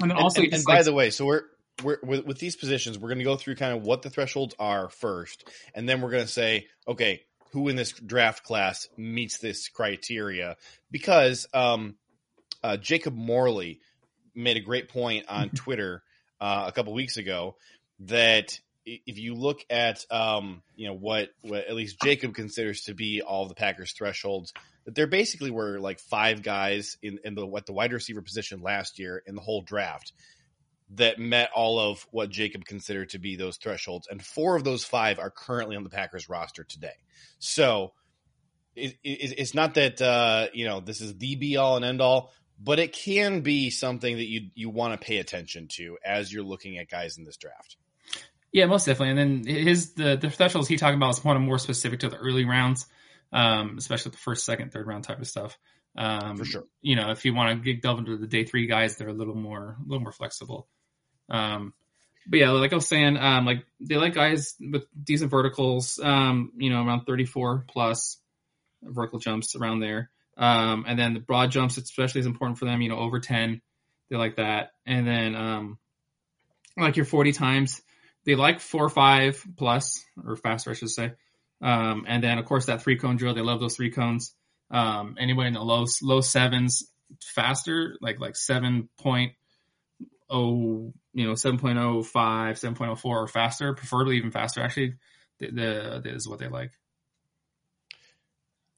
and 0.00 0.10
then 0.10 0.16
also, 0.16 0.42
and, 0.42 0.50
just 0.50 0.60
and 0.60 0.72
by 0.72 0.76
like- 0.78 0.84
the 0.84 0.92
way, 0.92 1.10
so 1.10 1.26
we're 1.26 1.42
we're 1.82 1.98
with, 2.02 2.26
with 2.26 2.38
these 2.38 2.54
positions, 2.56 2.98
we're 2.98 3.08
going 3.08 3.18
to 3.18 3.24
go 3.24 3.36
through 3.36 3.56
kind 3.56 3.76
of 3.76 3.82
what 3.82 4.02
the 4.02 4.10
thresholds 4.10 4.54
are 4.58 4.88
first, 4.88 5.48
and 5.74 5.88
then 5.88 6.00
we're 6.00 6.10
going 6.10 6.22
to 6.24 6.30
say, 6.30 6.66
okay, 6.86 7.22
who 7.52 7.68
in 7.68 7.74
this 7.74 7.92
draft 7.92 8.44
class 8.44 8.86
meets 8.96 9.38
this 9.38 9.68
criteria? 9.68 10.56
Because 10.92 11.46
um, 11.52 11.96
uh, 12.62 12.76
Jacob 12.76 13.16
Morley 13.16 13.80
made 14.34 14.56
a 14.56 14.60
great 14.60 14.88
point 14.88 15.26
on 15.28 15.50
Twitter 15.50 16.02
uh, 16.40 16.64
a 16.68 16.72
couple 16.72 16.92
weeks 16.92 17.16
ago 17.16 17.56
that 18.00 18.60
if 18.86 19.18
you 19.18 19.34
look 19.34 19.60
at 19.68 20.04
um, 20.10 20.62
you 20.74 20.88
know 20.88 20.94
what 20.94 21.30
what 21.42 21.66
at 21.66 21.74
least 21.74 22.00
Jacob 22.02 22.34
considers 22.34 22.82
to 22.82 22.94
be 22.94 23.22
all 23.22 23.46
the 23.46 23.54
Packers 23.54 23.92
thresholds, 23.92 24.52
that 24.84 24.94
there 24.94 25.06
basically 25.06 25.50
were 25.50 25.78
like 25.78 26.00
five 26.00 26.42
guys 26.42 26.96
in 27.02 27.18
in 27.24 27.34
the 27.34 27.46
what 27.46 27.66
the 27.66 27.72
wide 27.72 27.92
receiver 27.92 28.22
position 28.22 28.62
last 28.62 28.98
year 28.98 29.22
in 29.26 29.34
the 29.34 29.42
whole 29.42 29.62
draft 29.62 30.12
that 30.94 31.18
met 31.18 31.50
all 31.54 31.78
of 31.78 32.06
what 32.10 32.30
Jacob 32.30 32.64
considered 32.64 33.10
to 33.10 33.18
be 33.18 33.36
those 33.36 33.56
thresholds, 33.56 34.08
and 34.10 34.24
four 34.24 34.56
of 34.56 34.64
those 34.64 34.84
five 34.84 35.18
are 35.18 35.30
currently 35.30 35.76
on 35.76 35.84
the 35.84 35.90
Packers 35.90 36.28
roster 36.28 36.64
today. 36.64 36.96
So 37.38 37.92
it, 38.74 38.96
it, 39.04 39.38
it's 39.38 39.54
not 39.54 39.74
that 39.74 40.00
uh, 40.00 40.48
you 40.52 40.66
know 40.66 40.80
this 40.80 41.00
is 41.00 41.16
the 41.16 41.36
be 41.36 41.56
all 41.56 41.76
and 41.76 41.84
end 41.84 42.00
all, 42.00 42.32
but 42.58 42.78
it 42.78 42.92
can 42.92 43.40
be 43.40 43.70
something 43.70 44.16
that 44.16 44.26
you 44.26 44.50
you 44.54 44.70
want 44.70 44.98
to 44.98 45.06
pay 45.06 45.18
attention 45.18 45.68
to 45.76 45.98
as 46.04 46.32
you're 46.32 46.44
looking 46.44 46.78
at 46.78 46.88
guys 46.88 47.18
in 47.18 47.24
this 47.24 47.36
draft. 47.36 47.76
Yeah, 48.52 48.66
most 48.66 48.86
definitely. 48.86 49.20
And 49.20 49.46
then 49.46 49.54
his 49.54 49.94
the 49.94 50.16
the 50.16 50.30
thresholds 50.30 50.68
he 50.68 50.76
talking 50.76 50.96
about 50.96 51.10
is 51.10 51.24
one 51.24 51.36
of 51.36 51.42
more 51.42 51.58
specific 51.58 52.00
to 52.00 52.08
the 52.08 52.16
early 52.16 52.44
rounds, 52.44 52.86
um, 53.32 53.76
especially 53.78 54.12
the 54.12 54.18
first, 54.18 54.44
second, 54.44 54.72
third 54.72 54.86
round 54.86 55.04
type 55.04 55.20
of 55.20 55.28
stuff. 55.28 55.58
Um, 55.96 56.36
For 56.36 56.44
sure. 56.44 56.64
You 56.82 56.96
know, 56.96 57.10
if 57.10 57.24
you 57.24 57.34
want 57.34 57.64
to 57.64 57.74
delve 57.74 57.98
into 57.98 58.16
the 58.16 58.26
day 58.26 58.44
three 58.44 58.66
guys, 58.66 58.96
they're 58.96 59.08
a 59.08 59.12
little 59.12 59.34
more 59.34 59.76
a 59.78 59.88
little 59.88 60.02
more 60.02 60.12
flexible. 60.12 60.68
Um, 61.28 61.74
but 62.26 62.38
yeah, 62.38 62.50
like 62.50 62.72
I 62.72 62.76
was 62.76 62.86
saying, 62.86 63.16
um, 63.16 63.46
like 63.46 63.64
they 63.80 63.96
like 63.96 64.14
guys 64.14 64.54
with 64.60 64.84
decent 65.02 65.30
verticals, 65.30 65.98
um, 66.02 66.52
you 66.56 66.70
know, 66.70 66.84
around 66.84 67.04
34 67.06 67.64
plus 67.68 68.18
vertical 68.82 69.18
jumps 69.18 69.56
around 69.56 69.80
there. 69.80 70.10
Um, 70.36 70.84
and 70.86 70.98
then 70.98 71.14
the 71.14 71.20
broad 71.20 71.50
jumps, 71.50 71.76
especially 71.76 72.20
is 72.20 72.26
important 72.26 72.58
for 72.58 72.64
them, 72.64 72.80
you 72.80 72.88
know, 72.88 72.98
over 72.98 73.20
10. 73.20 73.60
They 74.10 74.16
like 74.16 74.36
that. 74.36 74.72
And 74.86 75.06
then, 75.06 75.34
um, 75.34 75.78
like 76.76 76.96
your 76.96 77.04
40 77.04 77.32
times, 77.32 77.82
they 78.24 78.34
like 78.34 78.60
four 78.60 78.88
five 78.88 79.42
plus 79.56 80.04
or 80.24 80.36
faster, 80.36 80.70
I 80.70 80.74
should 80.74 80.90
say. 80.90 81.12
Um, 81.62 82.04
and 82.08 82.22
then 82.22 82.38
of 82.38 82.46
course 82.46 82.66
that 82.66 82.82
three 82.82 82.96
cone 82.96 83.16
drill, 83.16 83.34
they 83.34 83.40
love 83.40 83.60
those 83.60 83.76
three 83.76 83.90
cones. 83.90 84.34
Um, 84.70 85.16
anyway, 85.18 85.46
in 85.46 85.54
the 85.54 85.62
low, 85.62 85.86
low 86.02 86.20
sevens 86.20 86.90
faster, 87.22 87.96
like, 88.00 88.20
like 88.20 88.34
7.0, 88.34 88.88
you 90.30 90.92
know, 91.26 91.32
7.05, 91.32 92.04
7.04 92.12 93.04
or 93.04 93.26
faster, 93.26 93.74
preferably 93.74 94.16
even 94.16 94.30
faster. 94.30 94.60
Actually, 94.60 94.94
the, 95.38 95.46
the, 95.50 96.00
the 96.04 96.14
is 96.14 96.28
what 96.28 96.38
they 96.38 96.48
like. 96.48 96.72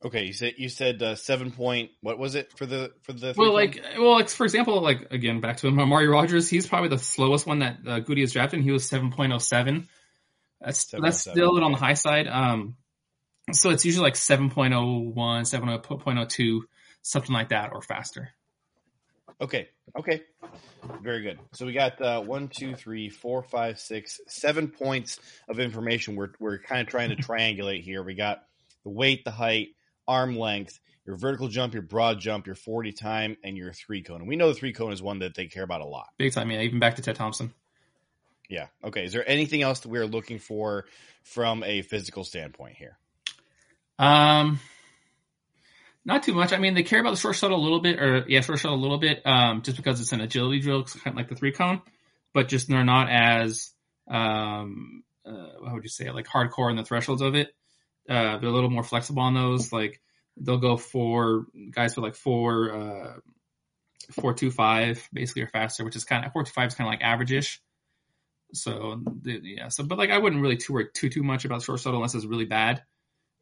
Okay, 0.04 0.24
you 0.24 0.32
said 0.32 0.54
you 0.56 0.68
said 0.68 1.02
uh, 1.02 1.14
seven 1.14 1.52
point. 1.52 1.90
What 2.00 2.18
was 2.18 2.34
it 2.34 2.52
for 2.56 2.66
the 2.66 2.92
for 3.02 3.12
the? 3.12 3.34
Well, 3.36 3.52
like, 3.52 3.80
well, 3.96 4.14
like 4.14 4.28
for 4.28 4.44
example, 4.44 4.80
like 4.80 5.12
again, 5.12 5.40
back 5.40 5.58
to 5.58 5.68
him, 5.68 5.78
Amari 5.78 6.08
Rodgers. 6.08 6.48
He's 6.48 6.66
probably 6.66 6.88
the 6.88 6.98
slowest 6.98 7.46
one 7.46 7.60
that 7.60 7.78
uh, 7.86 8.00
Goody 8.00 8.22
has 8.22 8.32
drafted. 8.32 8.58
And 8.58 8.64
he 8.64 8.72
was 8.72 8.88
seven 8.88 9.12
point 9.12 9.32
oh 9.32 9.38
seven. 9.38 9.88
That's 10.60 10.86
that's 10.86 11.20
still 11.20 11.50
a 11.50 11.52
little 11.52 11.66
on 11.66 11.72
the 11.72 11.78
high 11.78 11.94
side. 11.94 12.26
Um, 12.26 12.76
so 13.50 13.70
it's 13.70 13.84
usually 13.84 14.04
like 14.04 14.14
7.01, 14.14 15.14
7.02, 15.14 16.60
something 17.02 17.32
like 17.32 17.48
that, 17.48 17.70
or 17.72 17.82
faster. 17.82 18.30
Okay. 19.40 19.68
Okay. 19.98 20.22
Very 21.02 21.22
good. 21.22 21.40
So 21.52 21.66
we 21.66 21.72
got 21.72 22.00
uh, 22.00 22.20
one, 22.20 22.48
two, 22.48 22.76
three, 22.76 23.08
four, 23.08 23.42
five, 23.42 23.80
six, 23.80 24.20
seven 24.28 24.68
points 24.68 25.18
of 25.48 25.58
information. 25.58 26.14
We're 26.14 26.30
we're 26.38 26.58
kind 26.58 26.80
of 26.80 26.86
trying 26.86 27.10
to 27.10 27.16
triangulate 27.16 27.82
here. 27.82 28.02
We 28.02 28.14
got 28.14 28.44
the 28.84 28.90
weight, 28.90 29.24
the 29.24 29.30
height, 29.30 29.70
arm 30.06 30.36
length, 30.36 30.78
your 31.06 31.16
vertical 31.16 31.48
jump, 31.48 31.74
your 31.74 31.82
broad 31.82 32.20
jump, 32.20 32.46
your 32.46 32.54
forty 32.54 32.92
time, 32.92 33.36
and 33.42 33.56
your 33.56 33.72
three 33.72 34.02
cone. 34.02 34.20
And 34.20 34.28
we 34.28 34.36
know 34.36 34.48
the 34.48 34.54
three 34.54 34.72
cone 34.72 34.92
is 34.92 35.02
one 35.02 35.20
that 35.20 35.34
they 35.34 35.46
care 35.46 35.64
about 35.64 35.80
a 35.80 35.86
lot. 35.86 36.08
Big 36.18 36.32
time, 36.32 36.50
yeah. 36.50 36.60
Even 36.60 36.78
back 36.78 36.96
to 36.96 37.02
Ted 37.02 37.16
Thompson. 37.16 37.52
Yeah. 38.48 38.66
Okay. 38.84 39.04
Is 39.04 39.12
there 39.12 39.28
anything 39.28 39.62
else 39.62 39.80
that 39.80 39.88
we're 39.88 40.06
looking 40.06 40.38
for 40.38 40.84
from 41.22 41.62
a 41.64 41.82
physical 41.82 42.22
standpoint 42.22 42.76
here? 42.76 42.98
Um, 43.98 44.60
not 46.04 46.22
too 46.24 46.34
much. 46.34 46.52
I 46.52 46.58
mean, 46.58 46.74
they 46.74 46.82
care 46.82 47.00
about 47.00 47.10
the 47.10 47.16
short 47.16 47.36
shuttle 47.36 47.58
a 47.58 47.62
little 47.62 47.80
bit, 47.80 48.00
or 48.00 48.24
yeah, 48.28 48.40
short 48.40 48.58
shuttle 48.58 48.78
a 48.78 48.80
little 48.80 48.98
bit, 48.98 49.24
um, 49.24 49.62
just 49.62 49.76
because 49.76 50.00
it's 50.00 50.12
an 50.12 50.20
agility 50.20 50.60
drill, 50.60 50.80
it's 50.80 50.94
kind 50.94 51.14
of 51.14 51.16
like 51.16 51.28
the 51.28 51.36
three 51.36 51.52
cone, 51.52 51.80
but 52.34 52.48
just 52.48 52.68
they're 52.68 52.84
not 52.84 53.08
as, 53.10 53.70
um, 54.10 55.04
uh, 55.24 55.64
how 55.66 55.74
would 55.74 55.84
you 55.84 55.88
say 55.88 56.06
it, 56.06 56.14
like 56.14 56.26
hardcore 56.26 56.70
in 56.70 56.76
the 56.76 56.84
thresholds 56.84 57.22
of 57.22 57.34
it. 57.34 57.54
Uh, 58.08 58.38
they're 58.38 58.48
a 58.50 58.52
little 58.52 58.70
more 58.70 58.82
flexible 58.82 59.22
on 59.22 59.34
those. 59.34 59.72
Like 59.72 60.00
they'll 60.36 60.58
go 60.58 60.76
for 60.76 61.46
guys 61.70 61.94
with 61.96 62.02
like 62.04 62.14
four, 62.14 62.74
uh, 62.74 63.12
four 64.12 64.34
two 64.34 64.50
five 64.50 65.06
basically 65.12 65.42
or 65.42 65.48
faster, 65.48 65.84
which 65.84 65.96
is 65.96 66.04
kind 66.04 66.24
of 66.24 66.32
four 66.32 66.44
two 66.44 66.52
five 66.52 66.68
is 66.68 66.74
kind 66.74 66.88
of 66.88 66.92
like 66.92 67.02
average-ish. 67.02 67.60
So 68.54 69.00
yeah, 69.24 69.68
so 69.68 69.82
but 69.84 69.98
like 69.98 70.10
I 70.10 70.18
wouldn't 70.18 70.42
really 70.42 70.56
too 70.58 70.74
worry 70.74 70.88
too 70.92 71.08
too 71.08 71.22
much 71.22 71.44
about 71.44 71.62
short 71.62 71.80
shuttle 71.80 71.98
unless 71.98 72.14
it's 72.14 72.26
really 72.26 72.44
bad. 72.44 72.82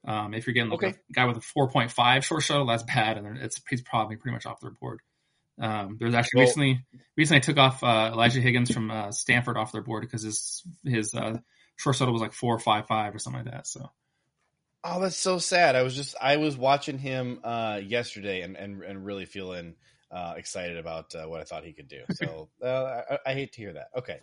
Um, 0.07 0.33
if 0.35 0.47
you're 0.47 0.55
getting 0.55 0.71
like 0.71 0.83
Okay. 0.83 0.97
a 1.11 1.13
guy 1.13 1.25
with 1.27 1.37
a 1.37 1.41
4.5 1.41 2.23
short 2.23 2.43
shuttle, 2.43 2.65
that's 2.67 2.85
bad, 2.85 3.19
and 3.19 3.37
it's 3.39 3.61
he's 3.69 3.83
probably 3.83 4.17
pretty 4.17 4.35
much 4.35 4.47
off 4.47 4.61
their 4.61 4.71
board. 4.71 5.01
Um, 5.61 5.97
there's 5.99 6.15
actually 6.15 6.39
Well- 6.39 6.47
recently 6.47 6.85
recently 7.17 7.39
I 7.39 7.41
took 7.41 7.59
off 7.59 7.83
uh, 7.83 8.11
Elijah 8.13 8.41
Higgins 8.41 8.71
from 8.71 8.91
uh, 8.91 9.11
Stanford 9.11 9.57
off 9.57 9.73
their 9.73 9.83
board 9.83 10.03
because 10.03 10.23
his 10.23 10.63
his 10.85 11.13
uh, 11.15 11.39
short 11.77 11.97
shuttle 11.97 12.13
was 12.15 12.23
like 12.23 12.33
four 12.33 12.59
five 12.59 12.87
five 12.87 13.15
or 13.15 13.19
something 13.19 13.45
like 13.45 13.53
that. 13.53 13.67
So 13.67 13.91
Oh, 14.83 15.01
that's 15.01 15.17
so 15.17 15.39
sad. 15.39 15.77
I 15.77 15.83
was 15.83 15.95
just 15.95 16.15
I 16.21 16.39
was 16.39 16.57
watching 16.57 16.99
him 16.99 17.41
uh, 17.45 17.81
yesterday 17.85 18.43
and, 18.43 18.57
and 18.57 18.83
and 18.83 19.05
really 19.05 19.27
feeling 19.27 19.75
uh, 20.11 20.35
excited 20.37 20.79
about 20.79 21.15
uh, 21.15 21.27
what 21.27 21.41
I 21.41 21.45
thought 21.45 21.65
he 21.65 21.73
could 21.73 21.89
do. 21.89 22.03
So 22.13 22.49
uh, 22.65 23.03
I, 23.11 23.31
I 23.31 23.35
hate 23.35 23.53
to 23.53 23.61
hear 23.61 23.75
that. 23.75 23.89
Okay, 23.99 24.19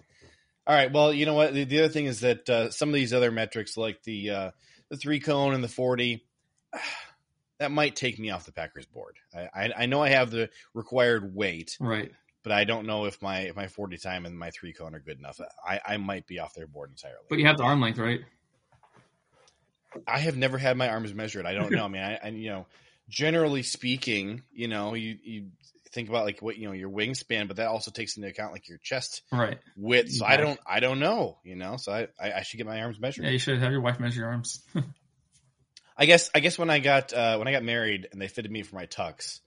all 0.66 0.76
right. 0.76 0.92
Well, 0.92 1.14
you 1.14 1.26
know 1.26 1.34
what? 1.34 1.54
The, 1.54 1.64
the 1.64 1.80
other 1.80 1.90
thing 1.90 2.06
is 2.08 2.22
that 2.22 2.50
uh, 2.50 2.72
some 2.72 2.90
of 2.90 2.96
these 2.96 3.14
other 3.14 3.32
metrics, 3.32 3.78
like 3.78 4.04
the 4.04 4.30
uh, 4.32 4.52
the 4.90 4.98
three 4.98 5.20
cone 5.20 5.54
and 5.54 5.64
the 5.64 5.70
forty, 5.70 6.26
that 7.60 7.72
might 7.72 7.96
take 7.96 8.20
me 8.20 8.32
off 8.32 8.46
the 8.46 8.52
Packers 8.52 8.86
board. 8.86 9.16
I, 9.34 9.48
I, 9.54 9.74
I 9.78 9.86
know 9.86 10.02
I 10.02 10.10
have 10.10 10.30
the 10.30 10.50
required 10.74 11.34
weight, 11.34 11.78
right, 11.80 12.12
but 12.44 12.52
I 12.52 12.66
don't 12.66 12.86
know 12.86 13.06
if 13.06 13.22
my 13.22 13.42
if 13.42 13.56
my 13.56 13.68
forty 13.68 13.98
time 13.98 14.26
and 14.26 14.38
my 14.38 14.52
three 14.52 14.74
cone 14.74 14.94
are 14.94 15.00
good 15.00 15.20
enough. 15.20 15.40
I, 15.66 15.80
I 15.86 15.98
might 15.98 16.28
be 16.28 16.40
off 16.40 16.54
their 16.54 16.68
board 16.68 16.90
entirely. 16.90 17.28
but 17.30 17.40
you 17.40 17.46
have 17.46 17.58
the 17.58 17.64
arm 17.64 17.80
length, 17.80 18.00
right? 18.00 18.22
I 20.06 20.20
have 20.20 20.38
never 20.38 20.58
had 20.58 20.78
my 20.78 20.90
arms 20.90 21.14
measured. 21.14 21.46
I 21.46 21.54
don't 21.54 21.72
know. 21.72 21.86
I 21.86 21.88
mean, 21.88 22.02
I, 22.02 22.20
I 22.24 22.28
you 22.30 22.50
know, 22.50 22.68
generally 23.10 23.64
speaking, 23.64 24.44
you 24.52 24.68
know, 24.68 24.94
you 24.94 25.18
you 25.24 25.48
think 25.92 26.10
about 26.10 26.26
like 26.26 26.42
what 26.42 26.58
you 26.58 26.68
know 26.68 26.74
your 26.74 26.90
wingspan, 26.90 27.48
but 27.48 27.58
that 27.58 27.68
also 27.68 27.92
takes 27.92 28.18
into 28.18 28.30
account 28.30 28.54
like 28.54 28.68
your 28.68 28.78
chest 28.80 29.22
Right. 29.32 29.60
width. 29.76 30.12
So 30.12 30.26
I 30.26 30.38
don't 30.38 30.60
I 30.66 30.80
don't 30.80 31.00
know. 31.00 31.38
You 31.44 31.56
know, 31.56 31.78
so 31.78 31.92
I 31.92 32.08
I, 32.20 32.34
I 32.34 32.42
should 32.44 32.58
get 32.58 32.68
my 32.68 32.82
arms 32.82 33.00
measured. 33.00 33.26
Yeah, 33.26 33.32
you 33.32 33.40
should 33.40 33.60
have 33.60 33.72
your 33.72 33.82
wife 33.82 34.00
measure 34.00 34.22
your 34.22 34.30
arms. 34.30 34.62
I 35.98 36.06
guess 36.06 36.30
I 36.36 36.40
guess 36.40 36.60
when 36.60 36.70
I 36.70 36.80
got 36.80 37.14
uh, 37.14 37.38
when 37.38 37.48
I 37.48 37.52
got 37.52 37.64
married 37.64 38.08
and 38.12 38.22
they 38.22 38.28
fitted 38.28 38.52
me 38.52 38.62
for 38.62 38.76
my 38.76 38.86
tux, 38.86 39.40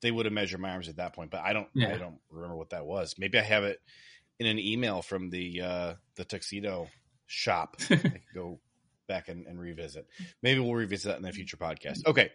they 0.00 0.10
would 0.10 0.26
have 0.26 0.32
measured 0.32 0.60
my 0.60 0.70
arms 0.70 0.88
at 0.88 0.96
that 0.96 1.14
point. 1.14 1.30
But 1.30 1.42
I 1.42 1.52
don't 1.52 1.68
Yeah. 1.74 1.94
I 1.94 1.98
don't 1.98 2.18
remember 2.30 2.56
what 2.56 2.70
that 2.70 2.84
was. 2.84 3.14
Maybe 3.18 3.38
I 3.38 3.42
have 3.42 3.64
it 3.64 3.80
in 4.40 4.46
an 4.46 4.58
email 4.58 5.02
from 5.02 5.30
the 5.30 5.60
uh, 5.62 5.94
the 6.16 6.24
tuxedo 6.24 6.88
shop. 7.26 7.76
I 7.90 7.96
could 7.96 8.20
go 8.34 8.58
back 9.06 9.28
and, 9.28 9.46
and 9.46 9.58
revisit. 9.60 10.06
Maybe 10.42 10.60
we'll 10.60 10.74
revisit 10.74 11.12
that 11.12 11.18
in 11.18 11.24
a 11.24 11.32
future 11.32 11.56
podcast. 11.56 12.06
Okay. 12.06 12.30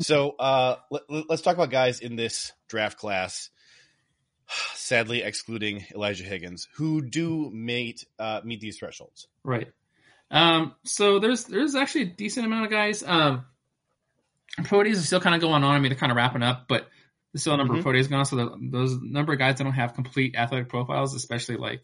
So 0.00 0.30
uh, 0.38 0.76
let, 0.90 1.02
us 1.30 1.42
talk 1.42 1.54
about 1.54 1.70
guys 1.70 2.00
in 2.00 2.16
this 2.16 2.52
draft 2.68 2.98
class. 2.98 3.50
Sadly, 4.74 5.22
excluding 5.22 5.84
Elijah 5.94 6.24
Higgins, 6.24 6.68
who 6.76 7.00
do 7.02 7.50
meet 7.50 8.04
uh, 8.18 8.40
meet 8.44 8.60
these 8.60 8.78
thresholds. 8.78 9.28
Right. 9.44 9.68
Um, 10.30 10.74
so 10.84 11.18
there's 11.18 11.44
there's 11.44 11.74
actually 11.74 12.02
a 12.02 12.06
decent 12.06 12.46
amount 12.46 12.64
of 12.66 12.70
guys. 12.70 13.02
Um, 13.06 13.44
days 14.58 14.98
are 14.98 15.06
still 15.06 15.20
kind 15.20 15.34
of 15.34 15.40
going 15.40 15.62
on. 15.64 15.74
I 15.74 15.78
mean, 15.78 15.90
they're 15.90 15.98
kind 15.98 16.12
of 16.12 16.16
wrapping 16.16 16.42
up, 16.42 16.66
but 16.68 16.86
there's 17.32 17.42
still 17.42 17.54
a 17.54 17.56
number 17.56 17.74
Mhm. 17.74 17.78
of 17.78 17.82
pro 17.84 17.92
days 17.92 18.08
going 18.08 18.18
on. 18.20 18.26
So 18.26 18.36
the, 18.36 18.50
those 18.70 18.98
number 19.00 19.32
of 19.32 19.38
guys 19.38 19.56
that 19.56 19.64
don't 19.64 19.72
have 19.72 19.94
complete 19.94 20.34
athletic 20.36 20.68
profiles, 20.68 21.14
especially 21.14 21.56
like 21.56 21.82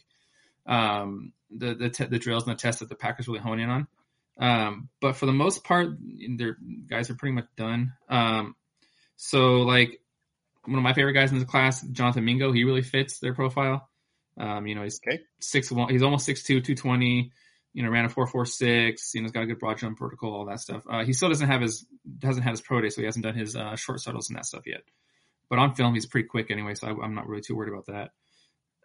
um, 0.66 1.32
the 1.50 1.74
the, 1.74 1.90
te- 1.90 2.06
the 2.06 2.18
drills 2.18 2.46
and 2.46 2.56
the 2.56 2.60
tests 2.60 2.80
that 2.80 2.88
the 2.88 2.94
Packers 2.96 3.28
really 3.28 3.40
hone 3.40 3.58
in 3.60 3.70
on. 3.70 3.86
Um, 4.38 4.88
but 5.00 5.16
for 5.16 5.26
the 5.26 5.32
most 5.32 5.64
part, 5.64 5.88
their 6.36 6.56
guys 6.88 7.10
are 7.10 7.14
pretty 7.16 7.34
much 7.34 7.46
done. 7.56 7.92
Um, 8.08 8.54
so 9.16 9.62
like 9.62 10.00
one 10.64 10.76
of 10.78 10.84
my 10.84 10.92
favorite 10.92 11.14
guys 11.14 11.32
in 11.32 11.38
the 11.38 11.44
class, 11.44 11.82
Jonathan 11.82 12.24
Mingo, 12.24 12.52
he 12.52 12.64
really 12.64 12.82
fits 12.82 13.18
their 13.18 13.34
profile. 13.34 13.88
Um, 14.36 14.66
you 14.66 14.74
know, 14.74 14.82
he's 14.82 15.00
Okay. 15.06 15.20
six 15.40 15.72
one. 15.72 15.90
He's 15.90 16.02
almost 16.02 16.24
six 16.24 16.42
two, 16.44 16.60
two 16.60 16.74
twenty. 16.76 17.32
You 17.74 17.82
know, 17.82 17.90
ran 17.90 18.04
a 18.04 18.08
four 18.08 18.26
four 18.26 18.46
six. 18.46 19.12
You 19.14 19.20
know, 19.20 19.24
he's 19.24 19.32
got 19.32 19.42
a 19.42 19.46
good 19.46 19.58
broad 19.58 19.78
jump, 19.78 19.98
vertical, 19.98 20.32
all 20.32 20.46
that 20.46 20.60
stuff. 20.60 20.82
Uh, 20.88 21.04
he 21.04 21.12
still 21.12 21.28
doesn't 21.28 21.48
have 21.48 21.60
his 21.60 21.86
hasn't 22.22 22.44
had 22.44 22.52
his 22.52 22.60
pro 22.60 22.80
day, 22.80 22.88
so 22.88 23.00
he 23.00 23.06
hasn't 23.06 23.24
done 23.24 23.34
his 23.34 23.56
uh, 23.56 23.76
short 23.76 24.00
settles 24.00 24.28
and 24.30 24.36
that 24.36 24.46
stuff 24.46 24.66
yet. 24.66 24.82
But 25.50 25.58
on 25.58 25.74
film, 25.74 25.94
he's 25.94 26.06
pretty 26.06 26.28
quick 26.28 26.50
anyway, 26.50 26.74
so 26.74 26.86
I, 26.88 27.04
I'm 27.04 27.14
not 27.14 27.26
really 27.26 27.42
too 27.42 27.56
worried 27.56 27.72
about 27.72 27.86
that. 27.86 28.10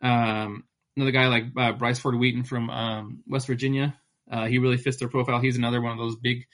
Um, 0.07 0.63
another 0.95 1.11
guy 1.11 1.27
like 1.27 1.45
uh, 1.57 1.73
Bryce 1.73 1.99
Ford 1.99 2.15
Wheaton 2.15 2.43
from 2.43 2.69
um, 2.69 3.23
West 3.27 3.47
Virginia, 3.47 3.97
uh, 4.31 4.45
he 4.45 4.59
really 4.59 4.77
fits 4.77 4.97
their 4.97 5.09
profile. 5.09 5.39
He's 5.39 5.57
another 5.57 5.81
one 5.81 5.91
of 5.91 5.97
those 5.97 6.15
big 6.15 6.45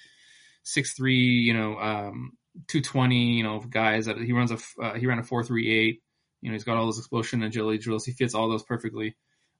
six 0.64 0.94
three, 0.94 1.16
you 1.18 1.54
know, 1.54 1.78
um, 1.78 2.34
two 2.68 2.82
twenty, 2.82 3.34
you 3.34 3.44
know, 3.44 3.60
guys 3.60 4.06
that 4.06 4.18
he 4.18 4.34
runs 4.34 4.52
a 4.52 4.58
uh, 4.82 4.94
he 4.96 5.08
ran 5.08 5.20
a 5.20 5.24
four 5.24 5.44
three 5.44 5.70
eight. 5.72 6.02
You 6.42 6.50
know, 6.50 6.54
he's 6.54 6.64
got 6.64 6.78
all 6.78 6.86
those 6.86 7.00
explosion 7.00 7.44
agility 7.44 7.80
drills. 7.80 8.06
He 8.06 8.14
fits 8.14 8.34
all 8.34 8.50
those 8.50 8.64
perfectly, 8.64 9.16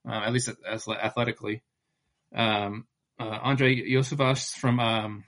uh, 0.08 0.12
at 0.12 0.32
least 0.32 0.48
as 0.66 0.88
athletically. 0.88 1.62
Um, 2.34 2.86
uh, 3.18 3.38
Andre 3.42 3.76
Iosivas 3.76 4.54
from 4.54 4.80
um, 4.80 5.24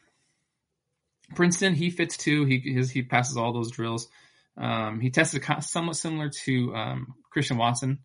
Princeton, 1.35 1.75
he 1.75 1.91
fits 1.91 2.17
too. 2.17 2.45
He 2.47 2.59
his, 2.59 2.91
he 2.91 3.03
passes 3.03 3.37
all 3.37 3.53
those 3.53 3.71
drills. 3.71 4.09
Um, 4.57 5.01
he 5.01 5.11
tested 5.11 5.45
somewhat 5.61 5.97
similar 5.97 6.31
to 6.45 6.75
um, 6.75 7.15
Christian 7.31 7.57
Watson, 7.57 8.01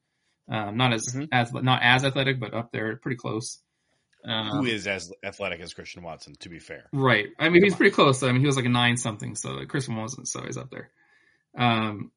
um, 0.49 0.77
not 0.77 0.93
as 0.93 1.07
Mhm. 1.13 1.27
as 1.31 1.53
not 1.53 1.81
as 1.83 2.03
athletic, 2.05 2.39
but 2.39 2.53
up 2.53 2.71
there, 2.71 2.97
pretty 2.97 3.17
close. 3.17 3.61
Um, 4.27 4.49
Who 4.57 4.65
is 4.65 4.87
as 4.87 5.11
athletic 5.23 5.61
as 5.61 5.73
Christian 5.73 6.03
Watson? 6.03 6.33
To 6.41 6.49
be 6.49 6.59
fair, 6.59 6.89
Right. 6.91 7.27
I 7.39 7.47
mean, 7.49 7.63
he's 7.63 7.75
pretty 7.75 7.93
close. 7.95 8.21
I 8.23 8.31
mean, 8.31 8.41
he 8.41 8.45
was 8.47 8.57
like 8.57 8.65
a 8.65 8.69
nine 8.69 8.97
something, 8.97 9.35
so 9.35 9.65
Chris 9.67 9.87
wasn't, 9.87 10.27
so 10.27 10.41
he's 10.43 10.57
up 10.57 10.69
there. 10.69 10.89
Um, 11.57 12.11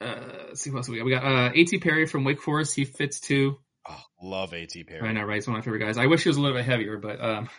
uh, 0.00 0.20
let's 0.48 0.60
see 0.60 0.70
what 0.70 0.78
else 0.78 0.88
we 0.88 0.98
got. 0.98 1.04
We 1.04 1.10
got 1.12 1.24
uh, 1.24 1.50
A.T. 1.54 1.78
Perry 1.78 2.06
from 2.06 2.24
Wake 2.24 2.42
Forest. 2.42 2.74
He 2.76 2.84
fits 2.84 3.20
too. 3.20 3.58
oh, 3.88 4.02
love 4.22 4.52
A.T. 4.52 4.84
Perry. 4.84 5.08
I 5.08 5.12
know, 5.12 5.22
right? 5.22 5.36
He's 5.36 5.46
one 5.46 5.56
of 5.56 5.62
my 5.62 5.64
favorite 5.64 5.80
guys. 5.86 5.96
I 5.96 6.06
wish 6.06 6.22
he 6.24 6.28
was 6.28 6.36
a 6.36 6.40
little 6.42 6.56
bit 6.56 6.66
heavier, 6.66 6.98
but 6.98 7.20
um, 7.24 7.48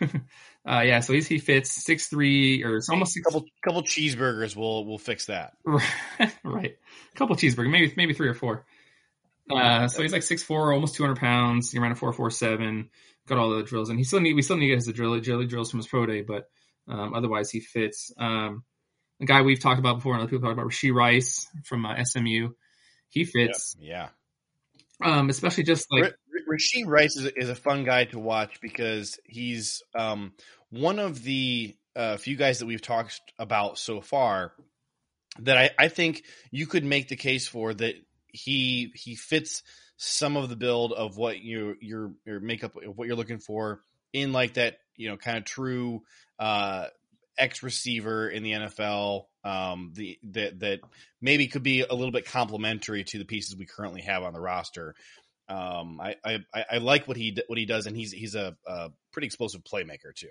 uh, 0.68 0.82
yeah. 0.82 1.00
So 1.00 1.12
he's 1.12 1.26
he 1.26 1.38
fits 1.38 1.70
six 1.84 2.06
three 2.06 2.62
or 2.62 2.76
it's 2.76 2.88
almost 2.88 3.10
a 3.10 3.12
six. 3.14 3.24
couple 3.26 3.44
couple 3.64 3.82
cheeseburgers 3.82 4.54
will 4.54 4.86
will 4.86 4.98
fix 4.98 5.26
that. 5.26 5.54
right. 6.44 6.76
A 7.14 7.18
couple 7.18 7.34
cheeseburgers, 7.36 7.70
maybe 7.70 7.92
maybe 7.96 8.14
three 8.14 8.28
or 8.28 8.34
four. 8.34 8.64
Uh, 9.50 9.88
so 9.88 10.02
he's 10.02 10.12
like 10.12 10.22
six 10.22 10.42
four, 10.42 10.72
almost 10.72 10.94
two 10.94 11.02
hundred 11.02 11.18
pounds. 11.18 11.70
He 11.72 11.78
ran 11.78 11.92
a 11.92 11.96
four 11.96 12.12
four 12.12 12.30
seven. 12.30 12.90
Got 13.26 13.38
all 13.38 13.50
the 13.50 13.62
drills, 13.62 13.88
and 13.90 13.98
he 13.98 14.04
still 14.04 14.20
need 14.20 14.34
we 14.34 14.42
still 14.42 14.56
need 14.56 14.72
his 14.74 14.86
drill 14.86 15.14
agility 15.14 15.48
drills 15.48 15.70
from 15.70 15.78
his 15.78 15.86
pro 15.88 16.06
day, 16.06 16.22
but 16.22 16.48
um, 16.88 17.14
otherwise 17.14 17.50
he 17.50 17.60
fits. 17.60 18.12
Um, 18.18 18.64
the 19.18 19.26
guy 19.26 19.42
we've 19.42 19.60
talked 19.60 19.78
about 19.80 19.96
before, 19.96 20.12
and 20.12 20.22
other 20.22 20.30
people 20.30 20.48
talked 20.48 20.58
about, 20.58 20.70
Rashee 20.70 20.94
Rice 20.94 21.46
from 21.64 21.84
uh, 21.86 22.04
SMU. 22.04 22.50
He 23.08 23.24
fits, 23.24 23.76
Yeah. 23.80 24.08
um, 25.02 25.28
especially 25.30 25.64
just 25.64 25.86
like 25.90 26.04
R- 26.04 26.08
R- 26.10 26.54
Rashee 26.56 26.86
Rice 26.86 27.16
is 27.16 27.24
a, 27.26 27.38
is 27.38 27.48
a 27.48 27.54
fun 27.54 27.84
guy 27.84 28.04
to 28.06 28.18
watch 28.18 28.60
because 28.60 29.18
he's 29.24 29.82
um, 29.98 30.32
one 30.70 30.98
of 30.98 31.22
the 31.22 31.74
uh, 31.94 32.16
few 32.18 32.36
guys 32.36 32.58
that 32.58 32.66
we've 32.66 32.82
talked 32.82 33.20
about 33.38 33.78
so 33.78 34.00
far 34.00 34.52
that 35.40 35.56
I, 35.56 35.70
I 35.78 35.88
think 35.88 36.22
you 36.50 36.66
could 36.66 36.84
make 36.84 37.08
the 37.08 37.16
case 37.16 37.48
for 37.48 37.72
that 37.74 37.94
he 38.28 38.92
he 38.94 39.14
fits 39.14 39.62
some 39.96 40.36
of 40.36 40.48
the 40.48 40.56
build 40.56 40.92
of 40.92 41.16
what 41.16 41.42
your 41.42 41.76
your 41.80 42.12
your 42.24 42.40
makeup 42.40 42.76
of 42.76 42.96
what 42.96 43.06
you're 43.06 43.16
looking 43.16 43.38
for 43.38 43.80
in 44.12 44.32
like 44.32 44.54
that 44.54 44.78
you 44.96 45.08
know 45.08 45.16
kind 45.16 45.38
of 45.38 45.44
true 45.44 46.02
uh 46.38 46.86
X 47.38 47.62
receiver 47.62 48.28
in 48.28 48.42
the 48.42 48.52
NFL 48.52 49.26
um 49.44 49.92
the 49.94 50.18
that 50.32 50.60
that 50.60 50.80
maybe 51.20 51.46
could 51.48 51.62
be 51.62 51.82
a 51.82 51.94
little 51.94 52.12
bit 52.12 52.26
complementary 52.26 53.04
to 53.04 53.18
the 53.18 53.24
pieces 53.24 53.56
we 53.56 53.66
currently 53.66 54.02
have 54.02 54.22
on 54.22 54.32
the 54.32 54.40
roster 54.40 54.94
um 55.48 56.00
I 56.00 56.16
I, 56.24 56.64
I 56.72 56.78
like 56.78 57.06
what 57.08 57.16
he 57.16 57.36
what 57.46 57.58
he 57.58 57.66
does 57.66 57.86
and 57.86 57.96
he's 57.96 58.12
he's 58.12 58.34
a, 58.34 58.56
a 58.66 58.90
pretty 59.12 59.26
explosive 59.26 59.62
playmaker 59.64 60.14
too 60.14 60.28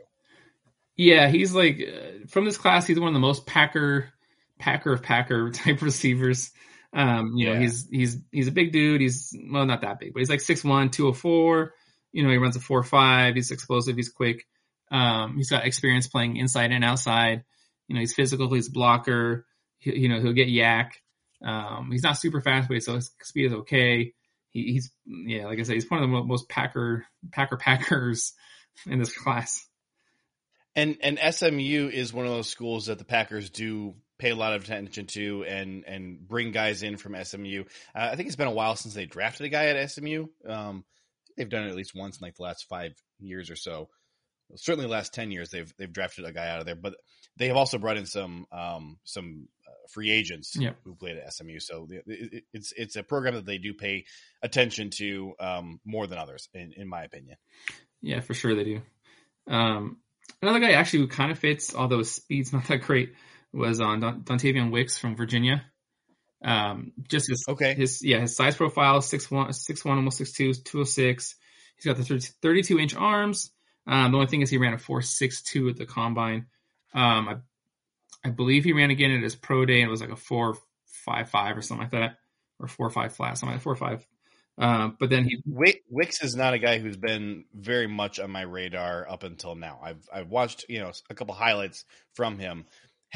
Yeah, 0.95 1.27
he's 1.27 1.53
like 1.53 1.79
uh, 1.81 2.27
from 2.27 2.45
this 2.45 2.57
class. 2.57 2.87
He's 2.87 2.99
one 2.99 3.09
of 3.09 3.13
the 3.13 3.19
most 3.19 3.45
Packer, 3.45 4.11
Packer 4.59 4.93
of 4.93 5.03
Packer 5.03 5.49
type 5.53 5.81
receivers. 5.81 6.51
Um, 6.95 7.33
you 7.35 7.49
know, 7.49 7.59
he's 7.59 7.87
he's 7.91 8.17
he's 8.31 8.47
a 8.47 8.53
big 8.53 8.71
dude. 8.71 9.01
He's 9.01 9.37
well, 9.51 9.65
not 9.65 9.81
that 9.81 9.99
big, 9.99 10.13
but 10.13 10.19
he's 10.19 10.29
like 10.29 10.39
6'1", 10.39 10.93
204. 10.93 11.73
You 12.13 12.23
know, 12.23 12.29
he 12.29 12.37
runs 12.37 12.55
a 12.55 12.61
four 12.61 12.81
five. 12.83 13.35
He's 13.35 13.51
explosive. 13.51 13.97
He's 13.97 14.09
quick. 14.09 14.45
Um, 14.89 15.35
he's 15.35 15.49
got 15.49 15.65
experience 15.65 16.07
playing 16.07 16.37
inside 16.37 16.71
and 16.71 16.85
outside. 16.85 17.43
You 17.89 17.95
know, 17.95 17.99
he's 17.99 18.13
physical. 18.13 18.51
He's 18.53 18.69
a 18.69 18.71
blocker. 18.71 19.45
He, 19.77 19.93
you 19.99 20.09
know, 20.09 20.21
he'll 20.21 20.31
get 20.31 20.47
YAC. 20.47 20.91
Um, 21.43 21.89
he's 21.91 22.03
not 22.03 22.17
super 22.17 22.39
fast, 22.39 22.69
but 22.69 22.81
so 22.81 22.95
his 22.95 23.11
speed 23.21 23.47
is 23.47 23.53
okay. 23.53 24.13
He, 24.51 24.71
he's 24.71 24.91
yeah, 25.05 25.47
like 25.47 25.59
I 25.59 25.63
said, 25.63 25.73
he's 25.73 25.89
one 25.89 26.01
of 26.01 26.09
the 26.09 26.23
most 26.23 26.47
Packer 26.47 27.05
Packer 27.33 27.57
Packers 27.61 28.33
in 28.87 28.99
this 28.99 29.15
class. 29.15 29.67
And 30.77 30.95
and 31.01 31.19
SMU 31.33 31.89
is 31.91 32.13
one 32.13 32.25
of 32.25 32.31
those 32.31 32.47
schools 32.47 32.85
that 32.85 32.99
the 32.99 33.05
Packers 33.05 33.49
do 33.49 33.95
pay 34.17 34.29
a 34.31 34.35
lot 34.35 34.53
of 34.53 34.63
attention 34.63 35.07
to 35.07 35.43
and 35.45 35.83
and 35.85 36.19
bring 36.27 36.51
guys 36.51 36.83
in 36.83 36.97
from 36.97 37.15
SMU. 37.23 37.63
Uh, 37.95 38.09
I 38.11 38.15
think 38.15 38.27
it's 38.27 38.35
been 38.35 38.47
a 38.47 38.51
while 38.51 38.75
since 38.75 38.93
they 38.93 39.05
drafted 39.05 39.45
a 39.45 39.49
guy 39.49 39.65
at 39.67 39.91
SMU. 39.91 40.27
Um, 40.47 40.83
they've 41.37 41.49
done 41.49 41.65
it 41.65 41.69
at 41.69 41.75
least 41.75 41.93
once 41.95 42.19
in 42.19 42.25
like 42.25 42.35
the 42.35 42.43
last 42.43 42.65
five 42.69 42.93
years 43.19 43.49
or 43.49 43.55
so. 43.55 43.89
Certainly, 44.55 44.85
the 44.87 44.91
last 44.93 45.13
ten 45.13 45.31
years 45.31 45.49
they've 45.49 45.73
they've 45.77 45.91
drafted 45.91 46.25
a 46.25 46.31
guy 46.31 46.47
out 46.49 46.59
of 46.59 46.65
there, 46.65 46.75
but 46.75 46.93
they 47.37 47.47
have 47.47 47.57
also 47.57 47.77
brought 47.77 47.97
in 47.97 48.05
some 48.05 48.45
um, 48.51 48.97
some 49.03 49.47
free 49.91 50.09
agents 50.11 50.55
Yeah. 50.57 50.71
who 50.83 50.95
played 50.95 51.17
at 51.17 51.33
SMU. 51.33 51.59
So 51.59 51.87
it's 52.53 52.71
it's 52.75 52.95
a 52.95 53.03
program 53.03 53.35
that 53.35 53.45
they 53.45 53.57
do 53.57 53.73
pay 53.73 54.05
attention 54.41 54.89
to 54.91 55.33
um, 55.39 55.79
more 55.85 56.07
than 56.07 56.17
others, 56.17 56.47
in, 56.53 56.73
in 56.77 56.87
my 56.87 57.03
opinion. 57.03 57.37
Yeah, 58.01 58.19
for 58.21 58.33
sure 58.33 58.55
they 58.55 58.63
do. 58.63 58.81
Um, 59.47 59.97
another 60.41 60.59
guy 60.59 60.71
actually 60.71 60.99
who 60.99 61.07
kind 61.07 61.31
of 61.31 61.39
fits, 61.39 61.75
although 61.75 61.99
his 61.99 62.11
speed's 62.11 62.53
not 62.53 62.67
that 62.67 62.81
great, 62.81 63.13
was 63.55 63.79
on 63.81 63.99
Don- 63.99 64.23
Dontayvion 64.23 64.71
Wicks 64.71 64.97
from 64.97 65.15
Virginia. 65.15 65.63
Um, 66.43 66.91
just 67.09 67.29
his 67.29 67.43
Okay. 67.47 67.73
his 67.73 68.03
yeah 68.03 68.19
his 68.19 68.35
size 68.35 68.55
profile 68.55 69.01
6'1", 69.01 69.53
6'1", 69.53 69.95
almost 69.95 70.19
6'2", 70.19 70.63
206. 70.63 71.35
He's 71.75 71.85
got 71.85 71.97
the 71.97 72.19
32 72.41 72.79
inch 72.79 72.95
arms. 72.95 73.51
Um, 73.87 74.11
the 74.11 74.17
only 74.17 74.27
thing 74.27 74.41
is 74.41 74.49
he 74.49 74.57
ran 74.57 74.73
a 74.73 74.77
four 74.77 75.01
six 75.01 75.41
two 75.41 75.69
at 75.69 75.77
the 75.77 75.85
combine. 75.85 76.47
Um, 76.93 77.29
I 77.29 77.35
I 78.23 78.31
believe 78.31 78.63
he 78.63 78.73
ran 78.73 78.89
again 78.91 79.11
at 79.11 79.23
his 79.23 79.35
pro 79.35 79.65
day 79.65 79.81
and 79.81 79.87
it 79.87 79.91
was 79.91 80.01
like 80.01 80.11
a 80.11 80.15
four 80.15 80.57
five 80.85 81.29
five 81.29 81.57
or 81.57 81.61
something 81.61 81.83
like 81.83 81.91
that, 81.91 82.17
or 82.59 82.67
four 82.67 82.89
five 82.89 83.13
flat, 83.15 83.37
something 83.37 83.55
like 83.55 83.61
four 83.63 83.75
five. 83.75 84.05
Um, 84.57 84.95
but 84.99 85.09
then 85.09 85.25
he 85.25 85.41
Wicks 85.45 86.23
is 86.23 86.35
not 86.35 86.53
a 86.53 86.59
guy 86.59 86.79
who's 86.79 86.95
been 86.97 87.45
very 87.53 87.87
much 87.87 88.19
on 88.19 88.31
my 88.31 88.41
radar 88.43 89.07
up 89.09 89.23
until 89.23 89.53
now. 89.55 89.79
I've 89.83 90.07
I've 90.11 90.29
watched 90.29 90.65
you 90.69 90.79
know 90.79 90.91
a 91.09 91.13
couple 91.13 91.35
highlights 91.35 91.85
from 92.13 92.39
him, 92.39 92.65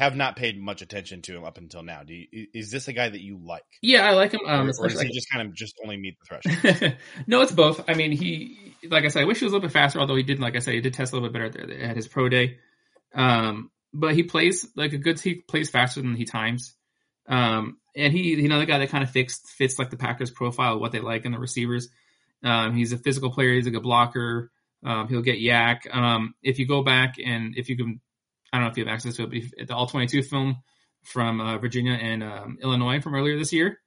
have 0.00 0.16
not 0.16 0.34
paid 0.34 0.58
much 0.58 0.80
attention 0.80 1.20
to 1.20 1.36
him 1.36 1.44
up 1.44 1.58
until 1.58 1.82
now. 1.82 2.02
Do 2.02 2.14
you, 2.14 2.46
is 2.54 2.70
this 2.70 2.88
a 2.88 2.94
guy 2.94 3.10
that 3.10 3.20
you 3.20 3.38
like, 3.38 3.64
yeah 3.82 4.08
I 4.08 4.14
like 4.14 4.32
him. 4.32 4.40
Um, 4.46 4.66
or, 4.66 4.70
or 4.70 4.88
does 4.88 4.98
he 4.98 5.06
like- 5.06 5.12
just 5.12 5.30
kind 5.30 5.46
of 5.46 5.54
just 5.54 5.74
only 5.84 5.98
meet 5.98 6.16
the 6.18 6.40
threshold? 6.40 6.96
no, 7.26 7.42
it's 7.42 7.52
both. 7.52 7.84
I 7.86 7.92
mean, 7.92 8.10
he, 8.10 8.74
like 8.88 9.04
I 9.04 9.08
said, 9.08 9.20
I 9.20 9.24
wish 9.26 9.40
he 9.40 9.44
was 9.44 9.52
a 9.52 9.56
little 9.56 9.68
bit 9.68 9.74
faster, 9.74 10.00
although 10.00 10.16
he 10.16 10.22
did, 10.22 10.40
like 10.40 10.56
I 10.56 10.60
said, 10.60 10.72
he 10.72 10.80
did 10.80 10.94
test 10.94 11.12
a 11.12 11.16
little 11.16 11.28
bit 11.28 11.52
better 11.52 11.82
at, 11.82 11.96
his 11.96 12.08
pro 12.08 12.30
day. 12.30 12.56
Um, 13.14 13.70
but 13.92 14.14
he 14.14 14.22
plays 14.22 14.66
like 14.74 14.94
a 14.94 14.98
good, 14.98 15.20
he 15.20 15.34
plays 15.34 15.68
faster 15.68 16.00
than 16.00 16.14
he 16.14 16.24
times. 16.24 16.74
Um, 17.28 17.76
and 17.94 18.10
he, 18.10 18.36
you 18.36 18.48
know, 18.48 18.58
the 18.58 18.64
guy 18.64 18.78
that 18.78 18.88
kind 18.88 19.04
of 19.04 19.10
fits, 19.10 19.38
fits 19.58 19.78
like 19.78 19.90
the 19.90 19.98
Packers 19.98 20.30
profile, 20.30 20.80
what 20.80 20.92
they 20.92 21.00
like 21.00 21.26
in 21.26 21.32
the 21.32 21.38
receivers. 21.38 21.90
Um, 22.42 22.74
he's 22.74 22.94
a 22.94 22.98
physical 22.98 23.32
player. 23.32 23.52
He's 23.52 23.66
a 23.66 23.70
good 23.70 23.82
blocker. 23.82 24.50
Um, 24.82 25.08
he'll 25.08 25.20
get 25.20 25.38
YAC. 25.38 25.94
Um, 25.94 26.32
if 26.42 26.58
you 26.58 26.66
go 26.66 26.82
back 26.82 27.16
and 27.22 27.54
if 27.54 27.68
you 27.68 27.76
can, 27.76 28.00
I 28.52 28.58
don't 28.58 28.64
know 28.64 28.70
if 28.70 28.76
you 28.76 28.84
have 28.84 28.92
access 28.92 29.16
to 29.16 29.24
it, 29.24 29.28
but 29.28 29.38
if, 29.38 29.68
the 29.68 29.74
all 29.74 29.86
22 29.86 30.22
film 30.22 30.56
from 31.02 31.40
uh, 31.40 31.58
Virginia 31.58 31.92
and 31.92 32.22
um, 32.22 32.58
Illinois 32.62 33.00
from 33.00 33.14
earlier 33.14 33.38
this 33.38 33.52
year, 33.52 33.78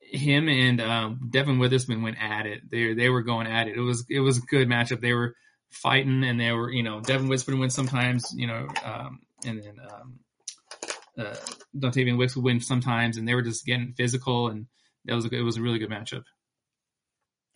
him 0.00 0.48
and 0.48 0.80
um, 0.80 1.30
Devin 1.30 1.58
Witherspoon 1.58 2.02
went 2.02 2.16
at 2.20 2.46
it. 2.46 2.62
They 2.70 2.94
they 2.94 3.08
were 3.08 3.22
going 3.22 3.46
at 3.46 3.68
it. 3.68 3.76
It 3.76 3.80
was 3.80 4.04
it 4.08 4.20
was 4.20 4.38
a 4.38 4.42
good 4.42 4.68
matchup. 4.68 5.00
They 5.00 5.12
were 5.12 5.34
fighting, 5.70 6.24
and 6.24 6.40
they 6.40 6.52
were 6.52 6.70
you 6.70 6.82
know 6.82 7.00
Devin 7.00 7.28
Witherspoon 7.28 7.58
wins 7.58 7.74
sometimes, 7.74 8.32
you 8.34 8.46
know, 8.46 8.66
um, 8.84 9.20
and 9.46 9.62
then 9.62 9.76
um, 9.92 10.18
uh, 11.18 11.36
Dontayvion 11.76 12.18
Wicks 12.18 12.36
would 12.36 12.44
win 12.44 12.60
sometimes, 12.60 13.16
and 13.16 13.26
they 13.26 13.34
were 13.34 13.42
just 13.42 13.64
getting 13.64 13.94
physical, 13.96 14.48
and 14.48 14.66
that 15.04 15.14
was 15.14 15.26
a, 15.26 15.34
it 15.34 15.42
was 15.42 15.56
a 15.56 15.62
really 15.62 15.78
good 15.78 15.90
matchup. 15.90 16.24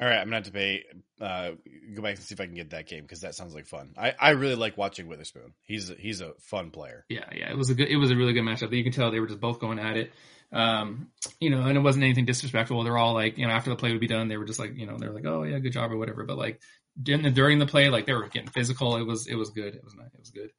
All 0.01 0.09
right, 0.09 0.19
I'm 0.19 0.27
gonna 0.27 0.37
have 0.37 0.45
to 0.45 0.51
pay. 0.51 0.85
Uh, 1.21 1.53
go 1.95 2.03
back 2.03 2.17
and 2.17 2.25
see 2.25 2.35
if 2.35 2.41
I 2.41 2.47
can 2.47 2.55
get 2.55 2.71
that 2.71 2.89
game 2.89 3.03
because 3.03 3.21
that 3.21 3.37
sounds 3.37 3.55
like 3.55 3.67
fun. 3.67 3.95
I, 3.97 4.13
I 4.19 4.31
really 4.31 4.57
like 4.57 4.77
watching 4.77 5.07
Witherspoon. 5.07 5.55
He's 5.63 5.89
a, 5.91 5.95
he's 5.95 6.21
a 6.21 6.33
fun 6.41 6.71
player. 6.71 7.05
Yeah, 7.09 7.29
yeah, 7.33 7.49
it 7.49 7.57
was 7.57 7.71
a 7.71 7.75
good 7.75 7.89
it 7.89 7.97
was 7.97 8.11
a 8.11 8.17
really 8.17 8.33
good 8.33 8.43
matchup. 8.43 8.73
You 8.73 8.83
can 8.83 8.93
tell 8.93 9.13
they 9.13 9.21
were 9.21 9.29
just 9.29 9.41
both 9.41 9.61
going 9.61 9.79
at 9.79 9.97
it. 9.97 10.13
Um, 10.53 11.11
you 11.41 11.51
know, 11.51 11.63
and 11.63 11.77
it 11.77 11.81
wasn't 11.81 12.05
anything 12.05 12.25
disrespectful. 12.25 12.83
They're 12.83 12.99
all 12.99 13.15
like, 13.15 13.39
you 13.39 13.47
know, 13.47 13.53
after 13.53 13.71
the 13.71 13.77
play 13.77 13.93
would 13.93 14.01
be 14.01 14.07
done, 14.09 14.29
they 14.29 14.37
were 14.37 14.45
just 14.45 14.59
like, 14.59 14.77
you 14.77 14.87
know, 14.87 14.97
they're 14.99 15.13
like, 15.13 15.27
oh 15.27 15.45
yeah, 15.45 15.59
good 15.59 15.73
job 15.73 15.93
or 15.93 15.97
whatever. 15.97 16.25
But 16.25 16.39
like 16.39 16.61
during 17.01 17.23
the 17.23 17.31
during 17.31 17.61
the 17.61 17.67
play, 17.67 17.89
like 17.89 18.07
they 18.07 18.15
were 18.15 18.29
getting 18.29 18.51
physical. 18.51 18.97
It 18.97 19.07
was 19.07 19.29
it 19.29 19.37
was 19.37 19.51
good. 19.51 19.75
It 19.75 19.85
was 19.85 19.95
nice. 19.95 20.13
It 20.13 20.21
was 20.21 20.31
good. 20.31 20.51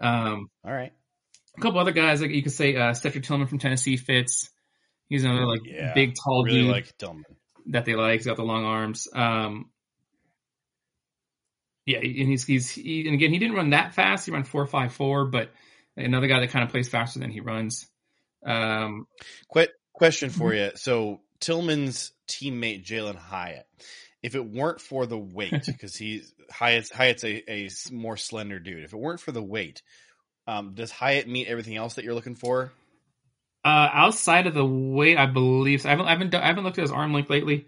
Um, 0.00 0.50
All 0.64 0.72
right, 0.72 0.92
a 1.56 1.60
couple 1.60 1.78
other 1.78 1.92
guys 1.92 2.20
like 2.20 2.30
you 2.30 2.42
could 2.42 2.52
say 2.52 2.76
uh 2.76 2.94
Cedric 2.94 3.24
Tillman 3.24 3.46
from 3.46 3.58
Tennessee 3.58 3.96
fits. 3.96 4.50
He's 5.08 5.24
another 5.24 5.46
like 5.46 5.60
Yeah, 5.64 5.94
big 5.94 6.14
tall 6.22 6.44
really 6.44 6.62
dude 6.62 6.70
like 6.70 6.98
Tillman. 6.98 7.24
That 7.68 7.84
they 7.84 7.94
like. 7.94 8.20
He's 8.20 8.26
got 8.26 8.36
the 8.36 8.44
long 8.44 8.64
arms. 8.64 9.08
Um 9.12 9.70
yeah, 11.84 11.98
and 11.98 12.28
he's 12.28 12.44
he's 12.44 12.70
he, 12.70 13.06
and 13.06 13.14
again 13.14 13.30
he 13.30 13.38
didn't 13.38 13.56
run 13.56 13.70
that 13.70 13.94
fast. 13.94 14.26
He 14.26 14.32
ran 14.32 14.44
four 14.44 14.66
five 14.66 14.92
four, 14.92 15.26
but 15.26 15.50
another 15.96 16.26
guy 16.26 16.40
that 16.40 16.50
kind 16.50 16.64
of 16.64 16.70
plays 16.70 16.88
faster 16.88 17.20
than 17.20 17.30
he 17.30 17.40
runs. 17.40 17.86
Um 18.44 19.06
Que- 19.52 19.68
question 19.92 20.30
for 20.30 20.52
you. 20.52 20.70
So 20.74 21.20
Tillman's 21.40 22.12
teammate 22.28 22.84
Jalen 22.84 23.16
Hyatt, 23.16 23.66
if 24.22 24.34
it 24.34 24.44
weren't 24.44 24.80
for 24.80 25.06
the 25.06 25.18
weight, 25.18 25.62
because 25.66 25.96
he's 25.96 26.32
Hyatt's 26.50 26.90
Hyatt's 26.90 27.24
a, 27.24 27.50
a 27.50 27.70
more 27.92 28.16
slender 28.16 28.58
dude. 28.58 28.84
If 28.84 28.92
it 28.92 28.98
weren't 28.98 29.20
for 29.20 29.32
the 29.32 29.42
weight, 29.42 29.82
um, 30.46 30.74
does 30.74 30.90
Hyatt 30.90 31.28
meet 31.28 31.48
everything 31.48 31.76
else 31.76 31.94
that 31.94 32.04
you're 32.04 32.14
looking 32.14 32.36
for? 32.36 32.72
Uh 33.66 33.88
outside 33.92 34.46
of 34.46 34.54
the 34.54 34.64
weight, 34.64 35.18
I 35.18 35.26
believe 35.26 35.82
so. 35.82 35.88
I 35.88 35.92
haven't 35.92 36.06
I 36.06 36.10
haven't, 36.10 36.30
done- 36.30 36.42
I 36.42 36.46
haven't 36.46 36.64
looked 36.64 36.78
at 36.78 36.82
his 36.82 36.92
arm 36.92 37.12
length 37.12 37.30
lately. 37.30 37.66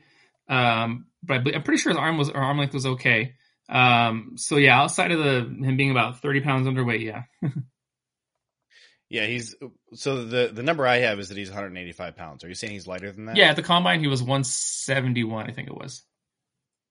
Um 0.49 1.07
but 1.23 1.35
I, 1.47 1.57
I'm 1.57 1.63
pretty 1.65 1.79
sure 1.79 1.91
his 1.91 1.99
arm 1.99 2.17
was 2.19 2.31
or 2.31 2.37
arm 2.37 2.59
length 2.59 2.75
was 2.75 2.87
okay. 2.87 3.35
Um 3.69 4.35
so 4.37 4.57
yeah, 4.57 4.81
outside 4.81 5.11
of 5.13 5.19
the 5.19 5.67
him 5.67 5.77
being 5.77 5.91
about 5.91 6.23
30 6.23 6.41
pounds 6.41 6.67
underweight, 6.69 7.05
yeah. 7.05 7.23
Yeah, 9.11 9.25
he's 9.25 9.55
so 9.95 10.25
the 10.25 10.51
the 10.53 10.63
number 10.63 10.87
I 10.87 10.99
have 10.99 11.19
is 11.19 11.31
that 11.31 11.39
he's 11.39 11.49
185 11.49 12.15
pounds. 12.17 12.45
Are 12.45 12.49
you 12.49 12.55
saying 12.55 12.75
he's 12.75 12.87
lighter 12.87 13.11
than 13.11 13.25
that? 13.25 13.37
Yeah, 13.37 13.51
at 13.51 13.57
the 13.57 13.63
combine 13.63 14.01
he 14.01 14.07
was 14.07 14.23
171, 14.23 15.49
I 15.49 15.53
think 15.53 15.69
it 15.69 15.75
was. 15.75 16.03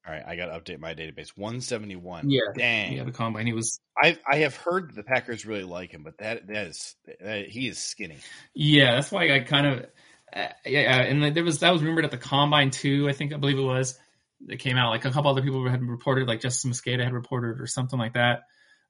All 0.08 0.13
right, 0.13 0.24
I 0.26 0.36
got 0.38 0.46
to 0.46 0.60
update 0.60 0.80
my 0.80 0.93
database. 0.93 1.30
171. 1.36 2.30
Yeah. 2.30 2.39
Dang. 2.56 2.93
Yeah, 2.93 3.04
the 3.04 3.12
combine 3.12 3.46
he 3.46 3.54
was 3.54 3.80
I 4.02 4.17
I 4.26 4.38
have 4.38 4.56
heard 4.56 4.96
the 4.96 5.04
Packers 5.04 5.46
really 5.46 5.63
like 5.63 5.91
him, 5.91 6.04
but 6.04 6.17
that 6.20 6.48
that 6.48 6.67
is 6.67 6.96
that, 7.20 7.48
he 7.50 7.67
is 7.67 7.78
skinny. 7.78 8.17
Yeah, 8.54 8.96
that's 8.96 9.12
why 9.12 9.34
I 9.36 9.39
kind 9.41 9.67
of 9.67 9.86
uh, 10.34 10.48
yeah, 10.65 11.02
and 11.02 11.36
there 11.36 11.43
was 11.43 11.60
that 11.60 11.72
was 11.72 11.84
rumored 11.84 12.06
at 12.06 12.12
the 12.12 12.17
combine 12.17 12.70
too. 12.72 13.10
I 13.10 13.13
think 13.13 13.34
I 13.34 13.38
believe 13.38 13.58
it 13.58 13.62
was 13.62 13.98
that 14.46 14.60
came 14.60 14.78
out. 14.78 14.91
Like 14.91 15.04
a 15.04 15.12
couple 15.12 15.30
other 15.30 15.41
people 15.41 15.67
had 15.67 15.84
reported, 15.84 16.28
like 16.28 16.39
Justis 16.41 16.65
Mosqueda 16.65 17.04
had 17.04 17.13
reported 17.13 17.60
or 17.60 17.67
something 17.67 18.00
like 18.00 18.13
that. 18.13 18.43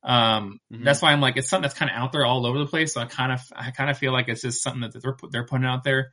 Um, 0.04 0.60
Mhm. 0.72 0.84
That's 0.84 1.02
why 1.02 1.14
I'm 1.14 1.22
like 1.22 1.38
it's 1.38 1.50
something 1.50 1.64
that's 1.64 1.74
kind 1.78 1.90
of 1.90 1.98
out 1.98 2.12
there 2.12 2.26
all 2.26 2.46
over 2.46 2.60
the 2.60 2.68
place. 2.68 2.94
So 2.94 3.02
I 3.02 3.06
kind 3.06 3.32
of 3.32 3.40
I 3.56 3.72
kind 3.72 3.90
of 3.90 3.98
feel 3.98 4.14
like 4.14 4.28
it's 4.28 4.42
just 4.44 4.62
something 4.62 4.82
that 4.82 4.94
they're 5.02 5.16
they're 5.32 5.46
putting 5.46 5.66
out 5.66 5.84
there 5.84 6.12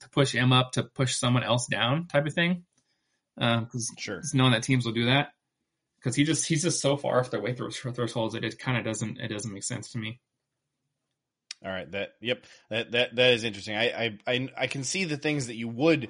to 0.00 0.08
push 0.10 0.32
him 0.32 0.52
up 0.52 0.72
to 0.72 0.82
push 0.82 1.14
someone 1.14 1.42
else 1.42 1.66
down 1.68 2.06
type 2.06 2.26
of 2.26 2.34
thing. 2.34 2.64
Because 3.60 3.92
Sure. 3.98 4.18
it's 4.18 4.34
knowing 4.34 4.52
that 4.52 4.62
teams 4.62 4.84
will 4.84 4.92
do 4.92 5.06
that 5.06 5.32
because 5.98 6.14
he 6.14 6.24
just 6.24 6.46
he's 6.46 6.62
just 6.62 6.80
so 6.80 6.96
far 6.96 7.18
off 7.18 7.30
their 7.30 7.40
weight 7.40 7.56
throw- 7.56 7.70
thresholds 7.70 8.34
that 8.34 8.44
it 8.44 8.58
kind 8.58 8.78
of 8.78 8.84
doesn't 8.84 9.18
it 9.18 9.28
doesn't 9.28 9.52
make 9.52 9.64
sense 9.64 9.90
to 9.92 9.98
me. 9.98 10.20
All 11.64 11.70
right. 11.70 11.90
That 11.92 12.10
yep. 12.20 12.44
That 12.70 12.92
that 12.92 13.14
that 13.16 13.32
is 13.34 13.44
interesting. 13.44 13.76
I 13.76 13.84
I 14.04 14.18
I, 14.26 14.48
I 14.56 14.66
can 14.66 14.84
see 14.84 15.04
the 15.04 15.16
things 15.16 15.46
that 15.48 15.56
you 15.56 15.68
would 15.68 16.08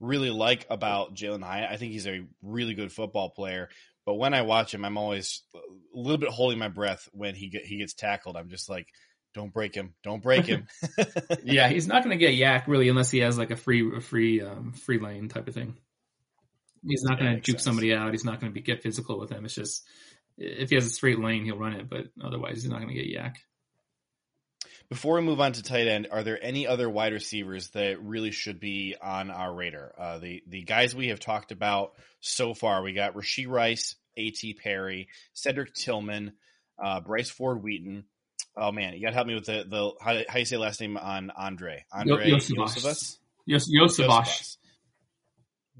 really 0.00 0.30
like 0.30 0.66
about 0.70 1.14
Jalen 1.14 1.42
Hyatt. 1.42 1.70
I 1.70 1.76
think 1.76 1.92
he's 1.92 2.06
a 2.06 2.26
really 2.42 2.74
good 2.74 2.92
football 2.92 3.30
player. 3.30 3.68
But 4.04 4.14
when 4.14 4.34
I 4.34 4.42
watch 4.42 4.72
him, 4.72 4.84
I'm 4.84 4.98
always 4.98 5.42
a 5.54 5.58
little 5.94 6.18
bit 6.18 6.28
holding 6.30 6.58
my 6.58 6.68
breath 6.68 7.08
when 7.12 7.34
he 7.34 7.48
get 7.48 7.64
he 7.66 7.78
gets 7.78 7.94
tackled. 7.94 8.36
I'm 8.36 8.48
just 8.48 8.68
like, 8.70 8.86
don't 9.34 9.52
break 9.52 9.74
him, 9.74 9.94
don't 10.02 10.22
break 10.22 10.46
him. 10.46 10.66
yeah, 11.44 11.68
he's 11.68 11.88
not 11.88 12.04
going 12.04 12.16
to 12.18 12.24
get 12.24 12.34
YAC 12.38 12.68
really 12.68 12.88
unless 12.88 13.10
he 13.10 13.18
has 13.18 13.36
like 13.36 13.50
a 13.50 13.56
free 13.56 13.96
a 13.96 14.00
free 14.00 14.40
um, 14.42 14.72
free 14.72 14.98
lane 15.00 15.28
type 15.28 15.48
of 15.48 15.54
thing. 15.54 15.76
He's 16.86 17.02
not 17.02 17.18
going 17.18 17.34
to 17.34 17.40
juke 17.40 17.56
sense. 17.56 17.64
somebody 17.64 17.94
out. 17.94 18.12
He's 18.12 18.24
not 18.24 18.40
going 18.40 18.52
to 18.52 18.54
be 18.54 18.60
get 18.60 18.82
physical 18.82 19.18
with 19.18 19.30
them. 19.30 19.44
It's 19.44 19.54
just 19.54 19.84
if 20.38 20.70
he 20.70 20.76
has 20.76 20.86
a 20.86 20.90
straight 20.90 21.18
lane, 21.18 21.44
he'll 21.44 21.58
run 21.58 21.74
it, 21.74 21.88
but 21.88 22.06
otherwise, 22.22 22.62
he's 22.62 22.70
not 22.70 22.80
going 22.80 22.94
to 22.94 22.94
get 22.94 23.06
YAC. 23.06 23.34
Before 24.88 25.16
we 25.16 25.22
move 25.22 25.40
on 25.40 25.52
to 25.52 25.62
tight 25.62 25.88
end, 25.88 26.08
are 26.12 26.22
there 26.22 26.38
any 26.40 26.66
other 26.66 26.88
wide 26.88 27.12
receivers 27.12 27.70
that 27.70 28.00
really 28.00 28.30
should 28.30 28.60
be 28.60 28.94
on 29.02 29.32
our 29.32 29.52
radar? 29.52 29.92
Uh, 29.98 30.18
the 30.18 30.42
the 30.46 30.62
guys 30.62 30.94
we 30.94 31.08
have 31.08 31.18
talked 31.18 31.50
about 31.50 31.94
so 32.20 32.54
far, 32.54 32.82
we 32.82 32.92
got 32.92 33.14
Rashee 33.14 33.48
Rice, 33.48 33.96
A.T. 34.16 34.54
Perry, 34.54 35.08
Cedric 35.32 35.74
Tillman, 35.74 36.34
uh, 36.82 37.00
Bryce 37.00 37.30
Ford 37.30 37.64
Wheaton. 37.64 38.04
Oh 38.56 38.70
man, 38.70 38.94
you 38.94 39.00
got 39.00 39.08
to 39.08 39.14
help 39.14 39.26
me 39.26 39.34
with 39.34 39.46
the 39.46 39.64
the 39.68 39.92
how, 40.00 40.20
how 40.28 40.38
you 40.38 40.44
say 40.44 40.56
last 40.56 40.80
name 40.80 40.96
on 40.96 41.32
Andre 41.36 41.84
Andre 41.92 42.28
Yo- 42.28 42.36
Iosivas. 42.36 43.18
Iosivas? 43.48 44.56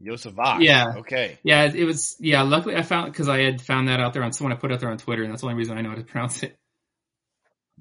Yos- 0.01 0.25
Yosavash. 0.25 0.63
Yeah. 0.63 0.95
Okay. 0.99 1.39
Yeah, 1.43 1.71
it 1.73 1.85
was. 1.85 2.17
Yeah, 2.21 2.43
luckily 2.43 2.77
I 2.77 2.83
found 2.83 3.13
because 3.13 3.29
I 3.29 3.41
had 3.41 3.61
found 3.61 3.89
that 3.89 4.01
out 4.01 4.13
there 4.13 4.23
on 4.23 4.33
someone 4.33 4.53
I 4.53 4.57
put 4.57 4.73
out 4.73 4.81
there 4.81 4.91
on 4.91 4.99
Twitter, 4.99 5.23
and 5.23 5.33
that's 5.33 5.43
the 5.43 5.49
only 5.49 5.59
reason 5.59 5.77
I 5.77 5.83
know 5.83 5.91
how 5.91 5.97
to 5.97 6.05
pronounce 6.05 6.43
it. 6.43 6.57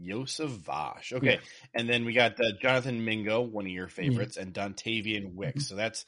Iosivas. 0.02 1.14
Okay. 1.14 1.40
And 1.74 1.90
then 1.90 2.06
we 2.06 2.14
got 2.14 2.40
uh, 2.40 2.52
Jonathan 2.62 3.06
Mingo, 3.06 3.42
one 3.42 3.66
of 3.66 3.72
your 3.72 3.88
favorites, 3.88 4.38
and 4.38 4.54
Dontayvion 4.54 5.26
Mm-hmm. 5.28 5.36
Wicks. 5.38 5.68
So 5.68 5.76
that's 5.76 6.06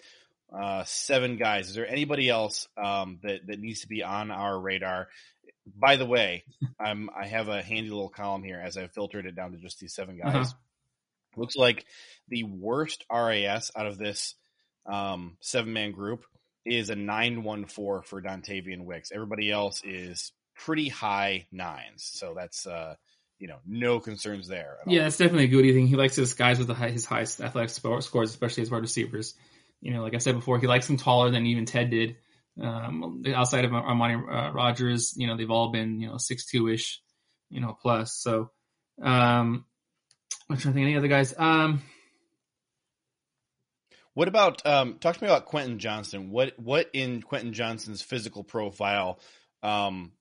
uh, 0.54 0.84
seven 0.86 1.38
guys. 1.38 1.70
Is 1.70 1.76
there 1.76 1.88
anybody 1.88 2.30
else 2.30 2.68
um, 2.78 3.20
that, 3.24 3.48
that 3.48 3.60
needs 3.60 3.82
to 3.82 3.88
be 3.88 4.04
on 4.04 4.32
our 4.32 4.60
radar? 4.60 5.08
By 5.76 5.96
the 5.96 6.06
way, 6.06 6.44
I'm, 6.80 7.10
I 7.18 7.28
have 7.28 7.48
a 7.48 7.62
handy 7.62 7.90
little 7.90 8.10
column 8.10 8.44
here 8.44 8.62
as 8.64 8.78
I've 8.78 8.92
filtered 8.94 9.26
it 9.26 9.36
down 9.36 9.52
to 9.52 9.58
just 9.58 9.80
these 9.80 9.94
seven 9.96 10.18
guys. 10.18 10.36
Uh-huh. 10.36 10.54
Looks 11.38 11.56
like 11.56 11.86
the 12.28 12.44
worst 12.44 13.06
RAS 13.12 13.72
out 13.76 13.86
of 13.86 13.98
this 13.98 14.36
um, 14.88 15.38
seven 15.42 15.74
man 15.74 15.92
group 15.92 16.24
is 16.66 16.90
a 16.90 16.96
914 16.96 18.04
for 18.04 18.22
Dontayvion 18.22 18.84
Wicks. 18.86 19.12
Everybody 19.12 19.52
else 19.52 19.82
is 19.84 20.32
pretty 20.56 20.90
high 20.90 21.48
nines. 21.52 22.10
So 22.14 22.34
that's 22.36 22.66
uh, 22.66 22.96
you 23.40 23.48
know, 23.48 23.58
no 23.66 24.00
concerns 24.00 24.48
there. 24.48 24.78
Yeah, 24.88 25.08
it's 25.08 25.18
definitely 25.18 25.46
a 25.46 25.50
Goody 25.50 25.74
thing. 25.74 25.88
He 25.88 25.96
likes 25.96 26.16
his 26.16 26.34
guys 26.34 26.58
with 26.58 26.68
the 26.68 26.74
high, 26.74 26.90
his 26.90 27.06
highest 27.06 27.40
athletic 27.40 27.70
scores, 27.70 28.30
especially 28.30 28.64
as 28.64 28.72
wide 28.72 28.82
receivers. 28.82 29.36
You 29.82 29.94
know, 29.94 30.02
like 30.02 30.16
I 30.16 30.18
said 30.18 30.36
before, 30.36 30.60
he 30.60 30.68
likes 30.68 30.88
them 30.88 30.98
taller 30.98 31.30
than 31.30 31.46
even 31.46 31.66
Ted 31.66 31.92
did. 31.92 32.16
Um, 32.60 33.24
outside 33.36 33.66
of 33.66 33.74
Amari 33.74 34.16
uh, 34.16 34.52
Rodgers, 34.52 35.14
you 35.16 35.28
know, 35.28 35.38
they've 35.38 35.52
all 35.52 35.72
been 35.72 36.02
you 36.02 36.08
know 36.08 36.18
six 36.18 36.48
two 36.48 36.68
ish, 36.68 37.02
you 37.52 37.62
know, 37.62 37.78
plus. 37.80 38.14
So, 38.14 38.50
um, 39.02 39.66
I'm 40.50 40.58
trying 40.58 40.74
to 40.74 40.74
think 40.74 40.76
of 40.76 40.88
any 40.88 40.98
other 40.98 41.08
guys. 41.08 41.36
Um, 41.38 41.84
What 44.18 44.28
about 44.28 44.66
um, 44.66 44.96
talk 45.00 45.16
to 45.16 45.24
me 45.24 45.30
about 45.30 45.46
Quentin 45.46 45.78
Johnston? 45.78 46.32
What 46.32 46.54
what 46.58 46.90
in 46.92 47.22
Quentin 47.22 47.54
Johnston's 47.54 48.02
physical 48.02 48.44
profile 48.44 49.20
um, 49.62 50.12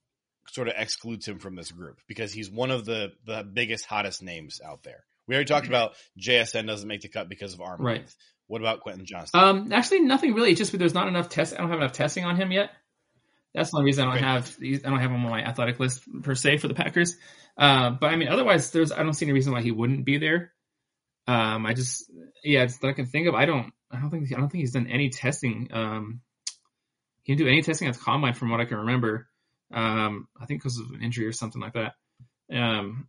sort 0.49 0.69
of 0.69 0.75
excludes 0.77 1.27
him 1.27 1.39
from 1.39 1.57
this 1.57 1.73
group 1.73 1.99
because 2.07 2.31
he's 2.31 2.51
one 2.51 2.71
of 2.71 2.85
the 2.85 3.13
the 3.25 3.43
biggest 3.43 3.87
hottest 3.87 4.23
names 4.23 4.61
out 4.63 4.83
there. 4.83 5.03
We 5.27 5.35
already 5.35 5.49
talked 5.49 5.67
about 5.67 5.95
JSN 6.21 6.67
doesn't 6.67 6.87
make 6.87 7.01
the 7.01 7.09
cut 7.09 7.31
because 7.31 7.55
of 7.55 7.63
arm 7.63 7.81
Right. 7.81 7.97
length. 8.01 8.15
What 8.49 8.61
about 8.61 8.81
Quentin 8.81 9.07
Johnston? 9.07 9.41
Um, 9.41 9.73
actually, 9.73 10.01
nothing 10.01 10.35
really. 10.35 10.51
It's 10.51 10.59
just 10.59 10.79
there's 10.79 10.93
not 10.93 11.09
enough 11.09 11.31
test. 11.31 11.55
I 11.55 11.57
don't 11.63 11.71
have 11.71 11.79
enough 11.81 11.93
testing 11.95 12.27
on 12.27 12.37
him 12.37 12.53
yet. 12.53 12.69
That's 13.55 13.71
the 13.71 13.79
only 13.79 13.87
reason 13.87 14.07
I 14.07 14.13
don't 14.17 14.25
have. 14.25 14.59
these- 14.59 14.85
I 14.85 14.91
don't 14.91 15.01
have 15.01 15.11
him 15.11 15.25
on 15.25 15.31
my 15.31 15.43
athletic 15.43 15.81
list 15.81 16.03
per 16.23 16.35
se 16.35 16.59
for 16.59 16.69
the 16.69 16.75
Packers. 16.75 17.17
Uh, 17.57 17.93
but 17.99 18.09
I 18.09 18.17
mean, 18.17 18.29
otherwise, 18.29 18.73
there's. 18.73 18.93
I 18.93 19.03
don't 19.03 19.15
see 19.15 19.25
any 19.25 19.33
reason 19.33 19.55
why 19.55 19.63
he 19.63 19.71
wouldn't 19.71 20.05
be 20.05 20.19
there. 20.19 20.53
Um, 21.27 21.67
I 21.67 21.75
just, 21.75 22.11
yeah, 22.45 22.63
it's 22.63 22.79
that 22.79 22.89
I 22.89 22.93
can 22.93 23.07
think 23.07 23.27
of. 23.27 23.35
I 23.35 23.47
don't. 23.47 23.73
I 23.91 24.01
don't 24.01 24.11
think. 24.11 24.33
I 24.33 24.39
don't 24.39 24.49
think 24.49 24.63
he's 24.63 24.73
done 24.73 24.89
any 24.89 25.11
testing. 25.11 25.69
Um, 25.73 26.21
he 27.23 27.35
didn't 27.35 27.47
do 27.47 27.51
any 27.51 27.63
testing 27.63 27.89
at 27.89 27.95
the 27.95 28.01
combine, 28.01 28.35
from 28.35 28.51
what 28.51 28.61
I 28.61 28.65
can 28.65 28.79
remember. 28.79 29.29
Um, 29.73 30.29
I 30.41 30.47
think 30.47 30.63
because 30.63 30.79
of 30.79 30.91
an 30.91 31.03
injury 31.03 31.27
or 31.27 31.33
something 31.33 31.61
like 31.61 31.75
that. 31.75 31.95
Um, 32.53 33.09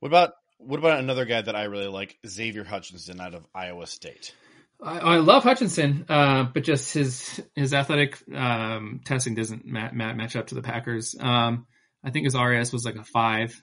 what 0.00 0.08
about 0.08 0.32
what 0.58 0.78
about 0.78 0.98
another 0.98 1.24
guy 1.24 1.40
that 1.42 1.56
I 1.56 1.64
really 1.64 1.88
like, 1.88 2.18
Xavier 2.26 2.64
Hutchinson 2.64 3.20
out 3.20 3.34
of 3.34 3.46
Iowa 3.54 3.86
State? 3.86 4.34
I, 4.82 4.98
I 4.98 5.16
love 5.18 5.44
Hutchinson, 5.44 6.06
uh, 6.08 6.44
but 6.44 6.64
just 6.64 6.92
his 6.92 7.40
his 7.54 7.72
athletic 7.72 8.18
um, 8.34 9.00
testing 9.04 9.34
doesn't 9.34 9.64
ma- 9.64 9.92
ma- 9.92 10.14
match 10.14 10.36
up 10.36 10.48
to 10.48 10.54
the 10.54 10.62
Packers. 10.62 11.14
Um, 11.18 11.66
I 12.02 12.10
think 12.10 12.24
his 12.24 12.34
RAS 12.34 12.72
was 12.72 12.84
like 12.84 12.96
a 12.96 13.04
five 13.04 13.60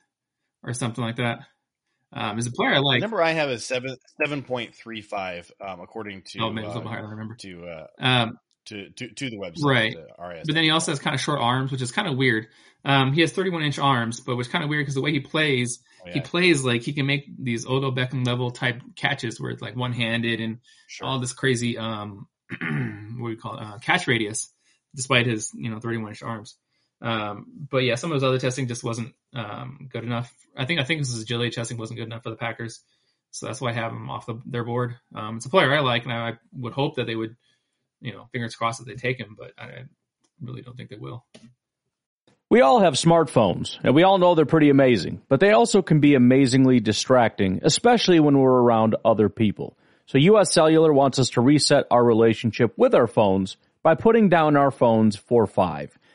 or 0.64 0.74
something 0.74 1.04
like 1.04 1.18
that. 1.18 1.40
Um, 2.14 2.38
as 2.38 2.48
a 2.48 2.52
player, 2.52 2.72
I 2.72 2.76
The 2.76 2.82
like. 2.82 3.02
number 3.02 3.22
I 3.22 3.32
have 3.32 3.50
is 3.50 3.66
seven 3.66 3.96
seven 4.22 4.44
point 4.44 4.76
three 4.76 5.02
five, 5.02 5.52
um, 5.62 5.80
according 5.80 6.24
to 6.32 6.40
oh, 6.42 6.50
maybe 6.52 6.68
uh, 6.68 6.82
higher 6.82 7.06
I 7.06 7.10
remember. 7.10 7.36
to 7.42 7.66
uh, 7.68 7.88
Um, 8.00 8.38
to 8.66 8.90
to 8.90 9.08
to 9.10 9.30
the 9.30 9.38
website, 9.38 9.64
Right. 9.64 9.94
the 9.94 10.42
but 10.46 10.54
then 10.54 10.64
he 10.64 10.70
also 10.72 10.92
has 10.92 11.00
kind 11.00 11.14
of 11.14 11.22
short 11.22 11.40
arms, 11.40 11.72
which 11.72 11.82
is 11.82 11.92
kind 11.92 12.08
of 12.08 12.18
weird. 12.18 12.48
Um, 12.84 13.14
he 13.14 13.22
has 13.22 13.32
31 13.32 13.64
inch 13.64 13.80
arms, 13.80 14.20
but 14.20 14.36
which 14.36 14.50
kind 14.50 14.64
of 14.64 14.70
weird 14.70 14.82
because 14.82 14.96
the 14.96 15.02
way 15.02 15.12
he 15.12 15.20
plays, 15.20 15.80
Oh, 16.04 16.08
yeah, 16.08 16.14
he 16.16 16.22
plays 16.22 16.64
like 16.64 16.82
he 16.82 16.94
can 16.94 17.06
make 17.06 17.26
these 17.38 17.66
Odell 17.68 17.92
Beckham 17.92 18.26
level 18.26 18.50
type 18.52 18.82
catches 18.96 19.40
where 19.40 19.52
it's 19.52 19.62
like 19.62 19.76
one 19.76 19.94
handed 19.94 20.42
and 20.42 20.58
sure. 20.88 21.08
all 21.08 21.20
this 21.20 21.34
crazy 21.34 21.78
um 21.78 22.28
what 22.50 22.60
do 22.60 23.30
you 23.30 23.38
call 23.38 23.58
it 23.58 23.62
uh, 23.64 23.78
catch 23.80 24.08
radius 24.08 24.52
despite 24.96 25.28
his 25.28 25.52
you 25.54 25.70
know 25.70 25.80
31 25.80 26.10
inch 26.10 26.24
arms 26.24 26.58
um 27.02 27.46
but 27.70 27.80
yeah 27.80 27.96
some 27.96 28.12
of 28.12 28.16
his 28.16 28.24
other 28.24 28.40
testing 28.40 28.68
just 28.68 28.84
wasn't 28.84 29.14
um 29.34 29.88
good 29.92 30.04
enough 30.04 30.34
i 30.56 30.66
think 30.66 30.80
i 30.80 30.84
think 30.84 31.00
his 31.00 31.22
agility 31.22 31.50
testing 31.50 31.78
wasn't 31.78 31.98
good 31.98 32.06
enough 32.06 32.24
for 32.24 32.30
the 32.30 32.36
packers 32.36 32.82
so 33.32 33.46
that's 33.46 33.62
why 33.62 33.70
i 33.70 33.74
have 33.74 33.92
him 33.92 34.10
off 34.10 34.26
the, 34.26 34.40
their 34.46 34.64
board 34.64 34.96
um 35.16 35.38
it's 35.38 35.46
a 35.46 35.50
player 35.50 35.74
i 35.74 35.80
like 35.80 36.04
and 36.04 36.14
I, 36.14 36.30
I 36.30 36.34
would 36.54 36.74
hope 36.74 36.96
that 36.96 37.08
they 37.08 37.16
would 37.16 37.36
you 38.02 38.14
know 38.14 38.28
fingers 38.32 38.56
crossed 38.56 38.80
that 38.80 38.86
they 38.86 38.96
take 38.96 39.20
him 39.20 39.36
but 39.38 39.52
i, 39.58 39.64
I 39.64 39.84
really 40.42 40.62
don't 40.62 40.76
think 40.76 40.90
they 40.90 40.98
will 40.98 41.26
We 42.50 42.60
all 42.60 42.82
have 42.82 42.96
smartphones, 42.96 43.80
and 43.82 43.96
we 43.96 44.04
all 44.04 44.18
know 44.18 44.36
they're 44.36 44.46
pretty 44.46 44.70
amazing, 44.70 45.22
but 45.30 45.40
they 45.40 45.52
also 45.52 45.82
can 45.82 46.02
be 46.02 46.16
amazingly 46.16 46.82
distracting, 46.82 47.62
especially 47.64 48.20
when 48.20 48.38
we're 48.38 48.52
around 48.52 48.98
other 49.06 49.30
people. 49.30 49.78
So 50.06 50.18
US 50.18 50.52
Cellular 50.52 50.92
wants 50.92 51.20
us 51.20 51.30
to 51.32 51.42
reset 51.42 51.86
our 51.90 52.04
relationship 52.04 52.74
with 52.78 52.94
our 52.94 53.08
phones 53.08 53.56
by 53.84 53.96
putting 53.96 54.28
down 54.28 54.58
our 54.58 54.70
phones 54.70 55.16
for 55.16 55.48
five. 55.48 55.98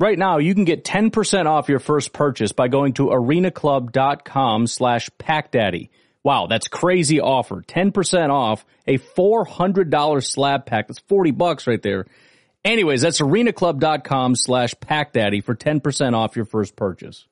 Right 0.00 0.16
now, 0.16 0.38
you 0.38 0.54
can 0.54 0.64
get 0.64 0.84
10% 0.84 1.46
off 1.46 1.68
your 1.68 1.80
first 1.80 2.12
purchase 2.12 2.52
by 2.52 2.68
going 2.68 2.92
to 2.94 3.06
arenaclub.com 3.06 4.68
slash 4.68 5.10
packdaddy. 5.18 5.88
Wow, 6.22 6.46
that's 6.46 6.68
crazy 6.68 7.20
offer. 7.20 7.62
10% 7.62 8.30
off 8.30 8.64
a 8.86 8.98
$400 8.98 10.24
slab 10.24 10.66
pack. 10.66 10.86
That's 10.86 11.00
40 11.00 11.32
bucks 11.32 11.66
right 11.66 11.82
there. 11.82 12.06
Anyways, 12.64 13.02
that's 13.02 13.20
arenaclub.com 13.20 14.36
slash 14.36 14.74
packdaddy 14.74 15.42
for 15.42 15.56
10% 15.56 16.14
off 16.14 16.36
your 16.36 16.44
first 16.44 16.76
purchase. 16.76 17.26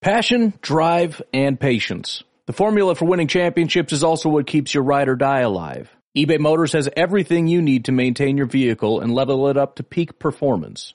Passion, 0.00 0.54
drive, 0.60 1.20
and 1.32 1.58
patience. 1.58 2.22
The 2.46 2.52
formula 2.52 2.94
for 2.94 3.06
winning 3.06 3.26
championships 3.26 3.92
is 3.92 4.04
also 4.04 4.28
what 4.28 4.46
keeps 4.46 4.72
your 4.72 4.84
ride 4.84 5.08
or 5.08 5.16
die 5.16 5.40
alive. 5.40 5.90
eBay 6.16 6.38
Motors 6.38 6.74
has 6.74 6.88
everything 6.96 7.48
you 7.48 7.60
need 7.60 7.86
to 7.86 7.92
maintain 7.92 8.36
your 8.36 8.46
vehicle 8.46 9.00
and 9.00 9.12
level 9.12 9.48
it 9.48 9.56
up 9.56 9.76
to 9.76 9.82
peak 9.82 10.20
performance. 10.20 10.94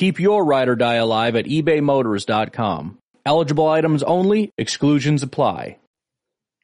Keep 0.00 0.18
your 0.18 0.46
ride 0.46 0.70
or 0.70 0.76
die 0.76 0.94
alive 0.94 1.36
at 1.36 1.44
ebaymotors.com. 1.44 2.96
Eligible 3.26 3.68
items 3.68 4.02
only, 4.02 4.50
exclusions 4.56 5.22
apply. 5.22 5.76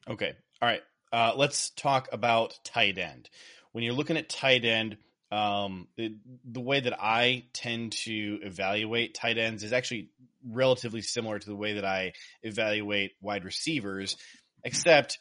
Okay. 0.08 0.32
All 0.62 0.66
right. 0.66 0.80
Uh, 1.12 1.34
let's 1.36 1.68
talk 1.68 2.08
about 2.12 2.58
tight 2.64 2.96
end. 2.96 3.28
When 3.72 3.84
you're 3.84 3.92
looking 3.92 4.16
at 4.16 4.30
tight 4.30 4.64
end, 4.64 4.96
um, 5.30 5.86
the, 5.98 6.16
the 6.50 6.62
way 6.62 6.80
that 6.80 6.98
I 6.98 7.44
tend 7.52 7.92
to 8.04 8.38
evaluate 8.42 9.12
tight 9.12 9.36
ends 9.36 9.64
is 9.64 9.74
actually 9.74 10.08
relatively 10.42 11.02
similar 11.02 11.38
to 11.38 11.46
the 11.46 11.56
way 11.56 11.74
that 11.74 11.84
I 11.84 12.14
evaluate 12.42 13.16
wide 13.20 13.44
receivers, 13.44 14.16
except 14.64 15.18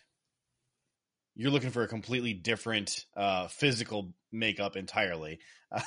you're 1.35 1.51
looking 1.51 1.71
for 1.71 1.83
a 1.83 1.87
completely 1.89 2.31
different 2.33 3.05
uh, 3.17 3.49
physical 3.49 4.13
makeup 4.37 4.75
entirely. 4.75 5.39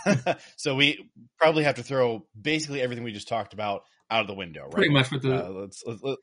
so 0.56 0.74
we 0.74 1.10
probably 1.38 1.64
have 1.64 1.76
to 1.76 1.82
throw 1.82 2.26
basically 2.40 2.80
everything 2.80 3.04
we 3.04 3.12
just 3.12 3.28
talked 3.28 3.52
about 3.52 3.82
out 4.10 4.22
of 4.22 4.26
the 4.26 4.34
window, 4.34 4.62
right? 4.62 4.72
pretty 4.72 4.90
much 4.90 5.10
with 5.10 5.22
the 5.22 5.46
Uh, 5.46 5.48
let's, 5.50 5.82
let's, 5.86 6.02
let 6.02 6.18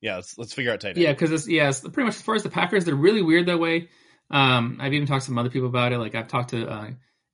yeah, 0.00 0.16
let's, 0.16 0.36
let's 0.36 0.52
figure 0.52 0.72
out 0.72 0.80
tight 0.80 0.90
end. 0.90 0.98
Yeah, 0.98 1.12
because 1.12 1.30
it's 1.30 1.48
yeah, 1.48 1.68
it's 1.68 1.80
pretty 1.80 2.04
much 2.04 2.16
as 2.16 2.22
far 2.22 2.34
as 2.34 2.42
the 2.42 2.50
Packers, 2.50 2.84
they're 2.84 2.94
really 2.94 3.22
weird 3.22 3.46
that 3.46 3.60
way. 3.60 3.88
Um, 4.30 4.78
I've 4.80 4.92
even 4.92 5.06
talked 5.06 5.22
to 5.22 5.26
some 5.26 5.38
other 5.38 5.50
people 5.50 5.68
about 5.68 5.92
it. 5.92 5.98
Like 5.98 6.14
I've 6.14 6.28
talked 6.28 6.50
to 6.50 6.66
uh, 6.66 6.90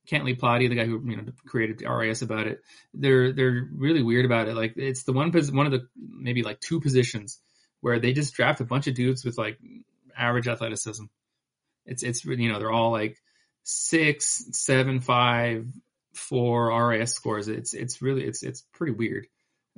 Kent 0.07 0.25
Lee 0.25 0.35
Platte, 0.35 0.69
the 0.69 0.75
guy 0.75 0.85
who 0.85 1.01
you 1.09 1.17
know 1.17 1.23
created 1.47 1.83
RAS 1.87 2.21
about 2.21 2.47
it. 2.47 2.61
They're 2.93 3.33
they're 3.33 3.67
really 3.73 4.03
weird 4.03 4.25
about 4.25 4.47
it. 4.47 4.55
Like 4.55 4.73
it's 4.75 5.03
the 5.03 5.13
one 5.13 5.31
one 5.31 5.65
of 5.65 5.71
the 5.71 5.87
maybe 5.95 6.43
like 6.43 6.59
two 6.59 6.79
positions 6.79 7.39
where 7.81 7.99
they 7.99 8.13
just 8.13 8.33
draft 8.33 8.61
a 8.61 8.65
bunch 8.65 8.87
of 8.87 8.95
dudes 8.95 9.23
with 9.25 9.37
like 9.37 9.57
average 10.17 10.47
athleticism. 10.47 11.05
It's 11.85 12.03
it's 12.03 12.23
you 12.25 12.51
know 12.51 12.59
they're 12.59 12.71
all 12.71 12.91
like 12.91 13.17
six, 13.63 14.45
seven, 14.53 14.99
five, 15.01 15.65
four 16.13 16.67
RAS 16.89 17.13
scores. 17.13 17.47
It's 17.47 17.73
it's 17.73 18.01
really 18.01 18.23
it's 18.23 18.43
it's 18.43 18.63
pretty 18.73 18.93
weird. 18.93 19.27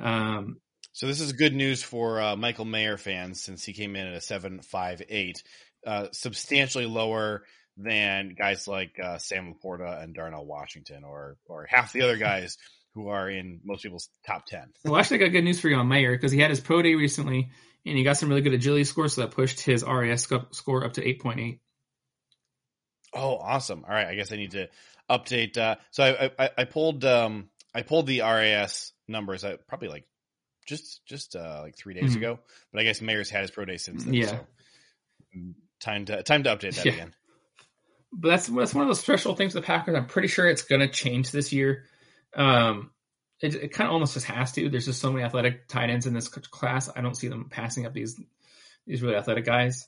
Um, 0.02 0.58
So 0.94 1.08
this 1.08 1.22
is 1.22 1.32
good 1.34 1.54
news 1.54 1.82
for 1.84 2.20
uh, 2.22 2.36
Michael 2.36 2.66
Mayer 2.66 2.98
fans 2.98 3.42
since 3.42 3.64
he 3.64 3.74
came 3.74 3.96
in 3.96 4.08
at 4.08 4.14
a 4.14 4.22
seven 4.22 4.62
five 4.62 5.02
eight, 5.10 5.42
uh, 5.88 6.08
substantially 6.12 6.86
lower 6.86 7.44
than 7.78 8.36
guys 8.38 8.68
like 8.68 9.00
uh, 9.02 9.18
Sam 9.18 9.54
LaPorta 9.54 10.04
and 10.04 10.14
Darnell 10.14 10.46
Washington, 10.46 11.04
or 11.06 11.38
or 11.46 11.66
half 11.70 11.94
the 11.94 12.02
other 12.02 12.18
guys 12.18 12.58
who 12.94 13.08
are 13.08 13.30
in 13.30 13.62
most 13.64 13.84
people's 13.84 14.10
top 14.28 14.46
ten. 14.46 14.66
well, 14.84 14.98
actually, 14.98 15.22
I 15.22 15.28
got 15.28 15.32
good 15.32 15.44
news 15.46 15.62
for 15.62 15.70
you 15.70 15.78
on 15.78 15.88
Mayer 15.88 16.12
because 16.12 16.34
he 16.34 16.40
had 16.40 16.50
his 16.50 16.60
pro 16.60 16.82
day 16.82 16.96
recently 16.96 17.50
and 17.86 17.98
he 17.98 18.04
got 18.04 18.18
some 18.18 18.28
really 18.30 18.42
good 18.42 18.54
agility 18.54 18.84
scores, 18.84 19.14
so 19.14 19.22
that 19.22 19.32
pushed 19.32 19.62
his 19.62 19.84
RAS 19.84 20.24
sc- 20.24 20.52
score 20.54 20.84
up 20.86 20.94
to 20.94 21.08
eight 21.08 21.22
point 21.22 21.40
eight. 21.40 21.61
Oh, 23.14 23.36
awesome! 23.38 23.84
All 23.88 23.94
right, 23.94 24.08
I 24.08 24.16
guess 24.16 24.32
I 24.32 24.38
need 24.38 24.52
to 24.52 24.70
update. 25.10 25.58
Uh, 25.58 25.76
so 25.92 26.04
I, 26.04 26.32
I 26.46 26.50
I 26.60 26.64
pulled 26.66 27.04
um 27.06 27.50
I 27.74 27.82
pulled 27.82 28.08
the 28.08 28.22
RAS 28.22 28.94
numbers 29.08 29.44
uh, 29.44 29.58
probably 29.68 29.90
like 29.90 30.06
just 30.66 31.06
just 31.06 31.36
uh, 31.36 31.60
like 31.64 31.76
three 31.78 31.94
days 31.94 32.14
Mhm. 32.14 32.18
ago, 32.18 32.40
but 32.72 32.80
I 32.80 32.84
guess 32.84 33.02
Mayer's 33.02 33.30
had 33.30 33.42
his 33.42 33.52
pro 33.52 33.66
day 33.66 33.78
since 33.78 34.06
then. 34.06 34.14
Yeah. 34.14 34.28
So 34.28 34.48
mm, 35.38 35.54
time 35.80 36.06
to 36.06 36.24
time 36.24 36.44
to 36.44 36.56
update 36.56 36.76
that 36.76 36.86
Yeah. 36.86 36.94
again. 36.94 37.14
but 38.14 38.30
that's 38.30 38.48
that's 38.48 38.74
one 38.74 38.84
of 38.84 38.88
those 38.90 39.02
threshold 39.02 39.38
things 39.38 39.54
with 39.56 39.64
the 39.64 39.68
Packers. 39.68 39.96
I'm 39.96 40.06
pretty 40.06 40.28
sure 40.28 40.48
it's 40.48 40.64
going 40.64 40.82
to 40.82 40.88
change 40.88 41.32
this 41.32 41.52
year. 41.52 41.86
Um, 42.36 42.92
it, 43.42 43.56
it 43.56 43.74
kind 43.74 43.88
of 43.88 43.94
almost 43.94 44.14
just 44.14 44.28
has 44.28 44.52
to. 44.54 44.70
There's 44.70 44.86
just 44.86 45.02
so 45.02 45.12
many 45.12 45.26
athletic 45.26 45.68
tight 45.68 45.90
ends 45.90 46.06
in 46.06 46.14
this 46.14 46.28
class. 46.30 46.90
I 46.96 47.02
don't 47.02 47.16
see 47.16 47.28
them 47.28 47.50
passing 47.50 47.86
up 47.86 47.94
these 47.94 48.20
these 48.88 49.02
really 49.02 49.16
athletic 49.16 49.46
guys. 49.46 49.88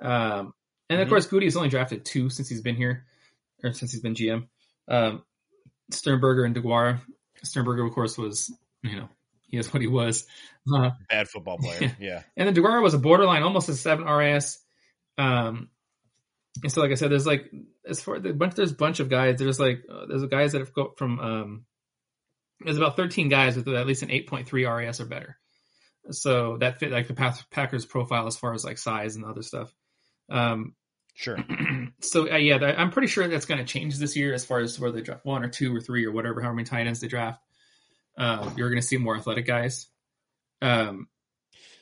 Um, 0.00 0.54
and 0.94 1.02
of 1.02 1.06
Mhm. 1.08 1.10
course, 1.10 1.26
Gutey 1.26 1.44
has 1.44 1.56
only 1.56 1.68
drafted 1.68 2.04
two 2.04 2.30
since 2.30 2.48
he's 2.48 2.62
been 2.62 2.76
here, 2.76 3.06
or 3.62 3.72
since 3.72 3.92
he's 3.92 4.00
been 4.02 4.14
GM. 4.14 4.48
Um, 4.88 5.22
Sternberger 5.90 6.44
and 6.44 6.54
Deguara. 6.56 7.00
Sternberger, 7.42 7.84
of 7.84 7.92
course, 7.92 8.16
was 8.16 8.52
you 8.82 8.96
know 8.96 9.08
he 9.48 9.58
is 9.58 9.72
what 9.72 9.80
he 9.82 9.88
was. 9.88 10.26
Uh, 10.72 10.90
Bad 11.10 11.28
football 11.28 11.58
player. 11.58 11.94
yeah. 12.00 12.22
and 12.36 12.48
then 12.48 12.54
Deguara 12.54 12.82
was 12.82 12.94
a 12.94 12.98
borderline, 12.98 13.42
almost 13.42 13.68
a 13.68 13.74
seven 13.74 14.06
RAS. 14.06 14.58
Um, 15.18 15.68
and 16.62 16.72
so, 16.72 16.80
like 16.80 16.90
I 16.90 16.94
said, 16.94 17.10
there's 17.10 17.26
like 17.26 17.50
as 17.86 18.00
far 18.02 18.18
the 18.18 18.32
bunch, 18.32 18.54
there's 18.54 18.72
a 18.72 18.76
bunch 18.76 19.00
of 19.00 19.08
guys. 19.10 19.38
There's 19.38 19.60
like 19.60 19.82
uh, 19.90 20.06
there's 20.06 20.24
guys 20.26 20.52
that 20.52 20.60
have 20.60 20.72
got 20.72 20.96
from 20.98 21.18
um, 21.20 21.64
there's 22.60 22.76
about 22.78 22.96
13 22.96 23.28
guys 23.28 23.56
with 23.56 23.68
at 23.68 23.86
least 23.86 24.02
an 24.02 24.08
8.3 24.10 24.64
RAS 24.66 25.00
or 25.00 25.04
better. 25.06 25.36
So 26.10 26.58
that 26.58 26.78
fit 26.78 26.92
like 26.92 27.08
the 27.08 27.14
Packers 27.50 27.86
profile 27.86 28.26
as 28.26 28.36
far 28.36 28.52
as 28.54 28.64
like 28.64 28.78
size 28.78 29.16
and 29.16 29.24
other 29.24 29.42
stuff. 29.42 29.72
Um, 30.30 30.74
Sure. 31.14 31.38
so 32.00 32.30
uh, 32.30 32.36
yeah, 32.36 32.56
I'm 32.76 32.90
pretty 32.90 33.08
sure 33.08 33.26
that's 33.28 33.46
going 33.46 33.58
to 33.58 33.64
change 33.64 33.98
this 33.98 34.16
year 34.16 34.34
as 34.34 34.44
far 34.44 34.58
as 34.60 34.78
whether 34.78 34.96
they 34.96 35.02
draft 35.02 35.24
one 35.24 35.44
or 35.44 35.48
two 35.48 35.74
or 35.74 35.80
three 35.80 36.04
or 36.04 36.12
whatever, 36.12 36.40
however 36.40 36.56
many 36.56 36.66
tight 36.66 36.86
ends 36.86 37.00
they 37.00 37.08
draft. 37.08 37.40
Uh, 38.18 38.50
you're 38.56 38.68
going 38.68 38.80
to 38.80 38.86
see 38.86 38.96
more 38.96 39.16
athletic 39.16 39.46
guys. 39.46 39.86
Um, 40.60 41.08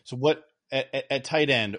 So 0.05 0.16
what 0.16 0.45
at, 0.71 1.07
at, 1.11 1.25
tight 1.25 1.51
end? 1.51 1.79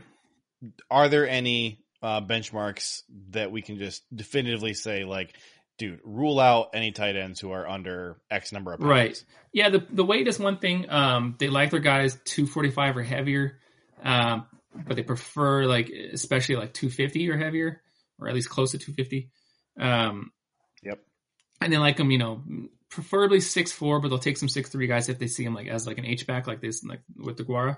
Are 0.90 1.10
there 1.10 1.28
any 1.28 1.84
uh, 2.02 2.22
benchmarks 2.22 3.02
that 3.32 3.52
we 3.52 3.62
can 3.62 3.78
just 3.78 4.04
definitively 4.16 4.74
say 4.74 5.04
like, 5.04 5.36
dude, 5.78 6.00
rule 6.04 6.40
out 6.40 6.70
any 6.74 6.92
tight 6.92 7.16
ends 7.16 7.40
who 7.40 7.52
are 7.52 7.68
under 7.68 8.18
X 8.32 8.52
number 8.52 8.74
of 8.74 8.80
pounds? 8.80 8.90
Right. 8.90 9.26
Yeah, 9.52 9.70
the 9.70 9.86
the 9.90 10.06
weight 10.06 10.28
is 10.28 10.40
one 10.40 10.58
thing. 10.58 10.90
Um, 10.90 11.36
they 11.38 11.50
like 11.50 11.72
their 11.72 11.80
guys 11.80 12.18
245 12.26 12.98
or 12.98 13.04
heavier, 13.04 13.60
um, 14.04 14.46
but 14.88 14.96
they 14.96 15.04
prefer 15.04 15.66
like 15.66 15.90
especially 15.90 16.56
like 16.56 16.74
250 16.74 17.30
or 17.30 17.38
heavier, 17.38 17.82
or 18.20 18.28
at 18.28 18.34
least 18.36 18.50
close 18.50 18.72
to 18.72 18.78
250. 18.78 19.30
Um, 19.80 20.32
Yep. 20.84 21.00
and 21.62 21.72
they 21.74 21.78
like 21.78 21.98
them, 21.98 22.12
you 22.12 22.18
know, 22.18 22.44
preferably 22.90 23.40
six 23.40 23.72
four, 23.72 24.00
but 24.00 24.10
they'll 24.10 24.20
take 24.20 24.38
some 24.38 24.50
six 24.50 24.70
three 24.70 24.88
guys 24.88 25.10
if 25.10 25.18
they 25.20 25.28
see 25.28 25.44
them 25.44 25.56
like 25.56 25.68
as 25.68 25.88
like 25.88 25.98
an 25.98 26.06
H 26.06 26.28
back 26.28 26.46
like 26.48 26.62
this, 26.62 26.84
like 26.84 27.02
with 27.18 27.38
Deguara. 27.38 27.78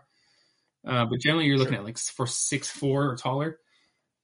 Uh, 0.86 1.06
but 1.06 1.20
generally, 1.20 1.46
you're 1.46 1.58
looking 1.58 1.74
Sure. 1.74 1.80
at 1.82 1.86
like 1.86 1.98
for 1.98 2.28
six 2.28 2.70
four 2.70 3.10
or 3.10 3.16
taller. 3.16 3.60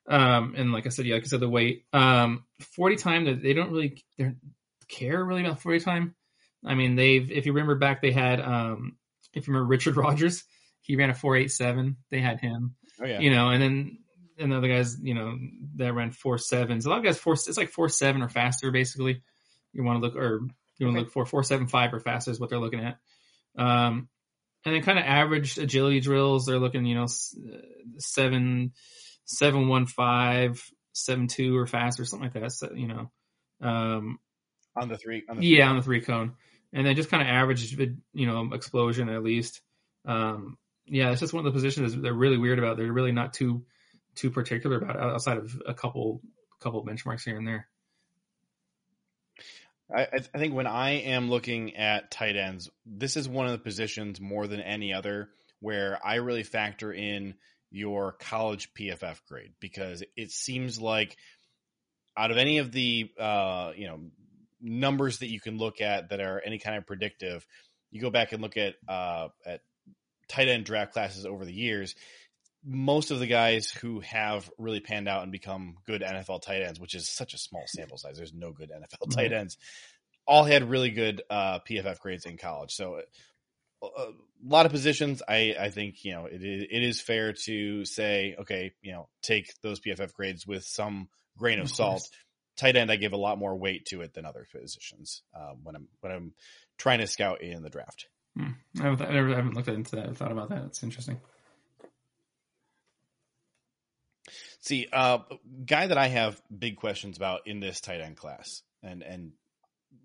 Um, 0.08 0.56
and 0.58 0.72
like 0.74 0.86
I 0.86 0.90
said, 0.90 1.06
yeah, 1.06 1.16
like 1.16 1.24
I 1.24 1.28
said, 1.28 1.40
the 1.40 1.50
weight. 1.50 1.86
Um, 1.94 2.46
forty 2.76 2.96
time 2.96 3.26
that 3.26 3.42
they 3.42 3.54
don't 3.54 3.72
really 3.72 4.04
they 4.18 4.26
don't 4.26 4.38
care 4.88 5.24
really 5.24 5.46
about 5.46 5.62
forty 5.62 5.80
time. 5.80 6.16
I 6.66 6.76
mean, 6.76 6.96
they've 6.96 7.32
if 7.32 7.46
you 7.46 7.54
remember 7.54 7.76
back, 7.76 8.02
they 8.02 8.12
had 8.12 8.42
um, 8.42 8.98
if 9.34 9.48
you 9.48 9.54
remember 9.54 9.70
Richard 9.70 9.96
Rodgers, 9.98 10.44
he 10.92 10.98
ran 10.98 11.10
a 11.10 11.14
four 11.14 11.38
eight 11.38 11.52
seven. 11.52 11.96
They 12.10 12.20
had 12.20 12.40
him, 12.42 12.76
Oh 13.02 13.06
yeah. 13.06 13.20
you 13.20 13.32
know, 13.32 13.50
and 13.50 13.62
then 13.62 13.98
and 14.38 14.52
the 14.52 14.58
other 14.58 14.68
guys, 14.68 14.98
you 15.02 15.14
know, 15.14 15.38
that 15.76 15.94
ran 15.94 16.12
four 16.12 16.38
sevens. 16.38 16.86
A 16.86 16.90
lot 16.90 16.98
of 17.00 17.04
guys 17.06 17.18
four 17.18 17.34
it's 17.34 17.58
like 17.58 17.70
four 17.70 17.88
seven 17.90 18.22
or 18.22 18.30
faster 18.30 18.72
basically. 18.72 19.22
You 19.74 19.84
want 19.84 20.02
to 20.02 20.06
look 20.06 20.16
or 20.16 20.42
you 20.78 20.86
want 20.88 20.98
to 20.98 21.00
Okay. 21.02 21.06
look 21.06 21.12
for 21.14 21.26
four 21.26 21.44
seven 21.44 21.68
five 21.68 21.94
or 21.94 22.00
faster 22.00 22.32
is 22.32 22.40
what 22.40 22.50
they're 22.50 22.60
looking 22.60 22.84
at. 22.84 22.98
Um, 23.58 24.10
and 24.66 24.76
then 24.76 24.82
kind 24.84 25.00
of 25.00 25.06
average 25.06 25.58
agility 25.58 26.00
drills, 26.02 26.46
they're 26.46 26.60
looking, 26.60 26.86
you 26.86 26.96
know, 26.96 27.04
uh, 27.06 27.58
seven 27.98 28.74
seven 29.26 29.68
one 29.68 29.86
five 29.86 30.62
seven 30.94 31.28
two 31.28 31.56
or 31.58 31.66
faster, 31.68 32.04
something 32.06 32.30
like 32.34 32.42
that. 32.42 32.52
So, 32.52 32.72
you 32.74 32.88
know, 32.88 33.12
um, 33.62 34.20
on 34.76 34.90
the 34.90 34.98
three. 34.98 35.24
On 35.30 35.38
the 35.38 35.46
yeah, 35.46 35.70
on 35.70 35.78
the 35.78 35.82
three 35.84 36.02
cone, 36.02 36.34
and 36.74 36.86
then 36.86 36.96
just 36.96 37.10
kind 37.10 37.22
of 37.22 37.28
average, 37.30 37.76
you 38.14 38.28
know, 38.28 38.50
explosion 38.54 39.10
at 39.10 39.24
least. 39.24 39.62
Um, 40.06 40.58
yeah, 40.92 41.12
it's 41.12 41.22
just 41.22 41.32
one 41.32 41.46
of 41.46 41.54
the 41.54 41.58
positions 41.58 41.96
they're 41.96 42.14
really 42.14 42.38
weird 42.38 42.60
about. 42.60 42.76
They're 42.76 42.92
really 42.92 43.14
not 43.14 43.34
too 43.34 43.64
too 44.14 44.30
particular 44.30 44.78
about 44.78 44.98
outside 44.98 45.38
of 45.38 45.62
a 45.66 45.74
couple 45.74 46.22
couple 46.60 46.86
benchmarks 46.86 47.24
here 47.24 47.38
and 47.38 47.48
there. 47.48 47.68
I, 49.90 50.02
I 50.02 50.20
I 50.34 50.38
think 50.38 50.54
when 50.54 50.68
I 50.68 50.92
am 50.92 51.30
looking 51.30 51.78
at 51.78 52.12
tight 52.12 52.36
ends, 52.36 52.70
this 52.86 53.16
is 53.16 53.30
one 53.30 53.46
of 53.46 53.54
the 53.54 53.58
positions 53.58 54.20
more 54.20 54.48
than 54.48 54.60
any 54.60 54.94
other 54.94 55.30
where 55.62 55.98
I 56.04 56.16
really 56.16 56.44
factor 56.44 56.92
in 56.92 57.36
your 57.70 58.12
college 58.12 58.74
PFF 58.74 59.22
grade 59.30 59.54
because 59.62 60.04
it 60.18 60.32
seems 60.32 60.82
like 60.82 61.16
out 62.18 62.32
of 62.32 62.38
any 62.38 62.58
of 62.58 62.74
the 62.74 63.10
uh, 63.18 63.72
you 63.78 63.88
know 63.88 64.02
numbers 64.60 65.20
that 65.20 65.32
you 65.32 65.40
can 65.40 65.58
look 65.58 65.80
at 65.80 66.10
that 66.10 66.20
are 66.20 66.42
any 66.46 66.60
kind 66.60 66.78
of 66.78 66.86
predictive, 66.86 67.46
you 67.92 68.02
go 68.02 68.10
back 68.10 68.34
and 68.34 68.42
look 68.42 68.58
at 68.58 68.76
uh, 68.90 69.30
at 69.46 69.62
tight 70.32 70.48
end 70.48 70.66
draft 70.66 70.94
classes 70.94 71.26
over 71.26 71.46
the 71.46 71.54
years. 71.54 71.96
Most 72.64 73.12
of 73.12 73.20
the 73.20 73.28
guys 73.28 73.72
who 73.72 74.00
have 74.02 74.50
really 74.58 74.80
panned 74.80 75.08
out 75.08 75.24
and 75.24 75.32
become 75.32 75.78
good 75.86 76.02
NFL 76.02 76.42
tight 76.42 76.62
ends, 76.62 76.80
which 76.80 76.96
is 76.96 77.10
such 77.10 77.34
a 77.34 77.38
small 77.38 77.64
sample 77.66 77.98
size, 77.98 78.18
there's 78.18 78.34
no 78.34 78.52
good 78.52 78.72
NFL 78.72 79.14
tight 79.16 79.34
ends, 79.34 79.58
all 80.28 80.44
had 80.44 80.70
really 80.70 80.92
good 80.92 81.24
uh, 81.30 81.60
PFF 81.68 82.00
grades 82.00 82.26
in 82.26 82.38
college. 82.38 82.72
So 82.72 83.02
a, 83.82 83.86
a 83.86 84.12
lot 84.44 84.66
of 84.66 84.72
positions, 84.72 85.22
I, 85.28 85.56
I 85.60 85.70
think 85.70 86.06
you 86.06 86.14
know 86.14 86.26
it 86.26 86.44
is, 86.44 86.66
it 86.70 86.84
is 86.84 87.02
fair 87.02 87.34
to 87.46 87.86
say, 87.86 88.36
okay, 88.40 88.74
you 88.82 88.92
know, 88.92 89.10
take 89.22 89.54
those 89.62 89.80
PFF 89.80 90.14
grades 90.14 90.46
with 90.46 90.64
some 90.64 91.10
grain 91.38 91.60
of, 91.60 91.66
Of 91.66 91.72
salt. 91.72 92.10
Tight 92.58 92.76
end, 92.76 92.92
I 92.92 92.98
give 92.98 93.14
a 93.14 93.18
lot 93.18 93.40
more 93.40 93.56
weight 93.56 93.86
to 93.88 94.02
it 94.02 94.14
than 94.14 94.26
other 94.26 94.46
positions 94.52 95.24
uh, 95.36 95.54
when 95.64 95.76
I'm 95.76 95.88
when 96.02 96.12
I'm 96.12 96.34
trying 96.78 97.00
to 97.00 97.08
scout 97.08 97.42
in 97.42 97.64
the 97.64 97.70
draft. 97.70 98.08
Hmm. 98.38 98.52
I 98.80 98.84
haven't, 98.84 99.02
I 99.02 99.14
haven't 99.14 99.54
looked 99.56 99.68
into 99.68 99.96
that. 99.98 100.10
I 100.10 100.14
thought 100.14 100.32
about 100.32 100.50
that. 100.50 100.66
It's 100.66 100.84
interesting. 100.84 101.20
See, 104.62 104.88
uh, 104.94 105.20
guy 105.66 105.88
that 105.88 105.98
I 105.98 106.08
have 106.08 106.40
big 106.56 106.78
questions 106.78 107.18
about 107.18 107.48
in 107.48 107.60
this 107.60 107.82
tight 107.82 108.00
end 108.00 108.16
class, 108.16 108.62
and 108.84 109.02
and 109.02 109.32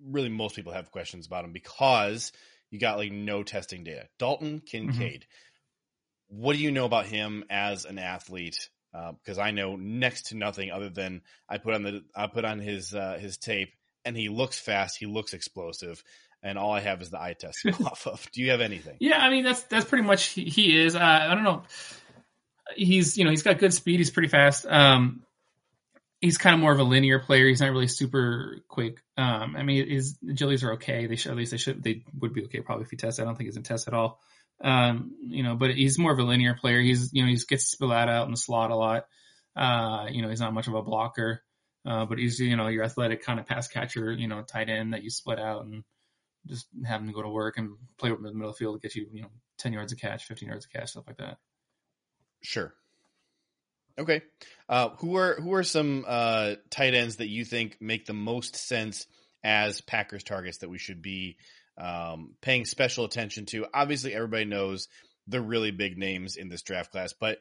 really 0.03 0.31
most 0.31 0.57
people 0.57 0.73
have 0.73 0.91
questions 0.91 1.27
about 1.27 1.45
him 1.45 1.53
because 1.53 2.33
you 2.71 2.81
got 2.81 2.97
like 2.97 3.13
no 3.13 3.43
testing 3.43 3.85
data. 3.85 4.09
Dalton 4.19 4.61
Kincaid. 4.65 5.27
What 6.29 6.55
do 6.57 6.59
you 6.63 6.73
know 6.73 6.87
about 6.87 7.07
him 7.07 7.45
as 7.51 7.85
an 7.85 7.99
athlete? 7.99 8.69
Because 8.93 9.39
I 9.39 9.51
know 9.51 9.77
next 9.77 10.29
to 10.29 10.37
nothing 10.37 10.71
other 10.71 10.89
than 10.89 11.21
I 11.49 11.59
put 11.59 11.75
on 11.75 11.83
the 11.83 12.03
I 12.17 12.27
put 12.27 12.45
on 12.45 12.59
his 12.59 12.95
uh, 12.95 13.19
his 13.21 13.37
tape, 13.37 13.75
and 14.07 14.17
he 14.17 14.29
looks 14.31 14.59
fast, 14.59 14.97
he 14.97 15.05
looks 15.05 15.35
explosive, 15.35 16.03
and 16.43 16.57
all 16.57 16.73
I 16.73 16.81
have 16.81 17.03
is 17.03 17.11
the 17.11 17.21
eye 17.21 17.35
test 17.39 17.67
off 17.85 18.07
of. 18.07 18.27
Do 18.33 18.41
you 18.41 18.53
have 18.53 18.63
anything? 18.63 18.97
Yeah, 19.01 19.19
I 19.19 19.29
mean 19.29 19.45
that's 19.45 19.63
that's 19.65 19.85
pretty 19.85 20.05
much 20.05 20.27
he, 20.29 20.45
he 20.45 20.81
is. 20.81 20.95
Uh, 20.95 21.01
I 21.01 21.35
don't 21.35 21.45
know. 21.45 21.65
He's 22.75 23.19
you 23.19 23.25
know 23.25 23.31
he's 23.31 23.43
got 23.43 23.59
good 23.59 23.75
speed. 23.75 23.99
He's 23.99 24.11
pretty 24.11 24.29
fast. 24.29 24.65
Um, 24.65 25.23
he's 26.21 26.39
kind 26.39 26.55
of 26.55 26.61
more 26.61 26.73
of 26.73 26.79
a 26.79 26.85
linear 26.85 27.19
player. 27.19 27.47
He's 27.49 27.61
not 27.61 27.71
really 27.71 27.89
super 27.89 28.59
quick. 28.69 29.03
Um, 29.17 29.57
I 29.57 29.65
mean 29.65 29.89
his 29.89 30.17
agilities 30.25 30.63
are 30.63 30.75
okay. 30.75 31.07
They 31.07 31.17
should 31.17 31.33
at 31.33 31.37
least 31.37 31.51
they 31.51 31.59
should 31.59 31.83
they 31.83 32.05
would 32.19 32.33
be 32.33 32.45
okay 32.45 32.61
probably 32.61 32.85
if 32.85 32.91
he 32.91 32.97
tests. 32.97 33.19
I 33.21 33.25
don't 33.25 33.37
think 33.37 33.49
he's 33.49 33.57
in 33.57 33.65
test 33.65 33.89
at 33.89 33.95
all. 33.95 34.21
Um, 34.63 35.15
you 35.21 35.43
know, 35.43 35.57
but 35.57 35.75
he's 35.75 35.99
more 35.99 36.13
of 36.13 36.19
a 36.19 36.23
linear 36.23 36.55
player. 36.55 36.81
He's 36.81 37.13
you 37.13 37.23
know 37.23 37.29
he 37.29 37.37
gets 37.49 37.65
spilled 37.67 37.93
out 37.93 38.25
in 38.25 38.31
the 38.31 38.37
slot 38.37 38.71
a 38.71 38.77
lot. 38.77 39.07
Uh, 39.57 40.07
you 40.11 40.23
know 40.23 40.29
he's 40.29 40.41
not 40.41 40.55
much 40.55 40.69
of 40.69 40.75
a 40.75 40.83
blocker. 40.83 41.43
Uh, 41.87 42.05
but 42.05 42.19
he's 42.19 42.41
you 42.41 42.57
know 42.57 42.69
your 42.69 42.85
athletic 42.85 43.23
kind 43.23 43.39
of 43.39 43.47
pass 43.47 43.69
catcher. 43.69 44.13
You 44.13 44.29
know 44.29 44.43
tight 44.43 44.69
end 44.69 44.93
that 44.95 45.03
you 45.05 45.11
split 45.11 45.39
out 45.39 45.65
and 45.65 45.85
just 46.47 46.67
have 46.85 47.01
him 47.01 47.09
to 47.09 47.13
go 47.13 47.23
to 47.23 47.29
work 47.29 47.59
and 47.59 47.77
play 47.99 48.11
over 48.11 48.23
the 48.23 48.33
middle 48.33 48.51
of 48.51 48.57
the 48.57 48.59
field 48.59 48.81
to 48.81 48.87
get 48.87 48.95
you, 48.95 49.07
you 49.13 49.23
know, 49.23 49.31
10 49.59 49.73
yards 49.73 49.93
of 49.93 49.99
catch, 49.99 50.25
15 50.25 50.49
yards 50.49 50.65
of 50.65 50.73
catch, 50.73 50.91
stuff 50.91 51.05
like 51.07 51.17
that. 51.19 51.39
Sure. 52.43 52.73
Okay. 53.99 54.23
Uh, 54.69 54.91
who 54.99 55.17
are 55.17 55.41
who 55.41 55.55
are 55.55 55.63
some 55.63 56.05
uh, 56.07 56.55
tight 56.71 56.95
ends 56.95 57.17
that 57.17 57.29
you 57.29 57.45
think 57.45 57.79
make 57.81 58.07
the 58.07 58.13
most 58.13 58.57
sense 58.57 59.07
as 59.43 59.81
Packers 59.81 60.23
targets 60.23 60.59
that 60.59 60.69
we 60.69 60.79
should 60.79 61.01
be 61.01 61.39
um, 61.79 62.35
paying 62.43 62.67
special 62.67 63.05
attention 63.07 63.47
to? 63.47 63.67
Obviously, 63.73 64.15
everybody 64.15 64.45
knows 64.45 64.89
the 65.27 65.41
really 65.41 65.71
big 65.71 65.97
names 65.97 66.37
in 66.37 66.49
this 66.49 66.63
draft 66.63 66.93
class, 66.93 67.15
but 67.19 67.39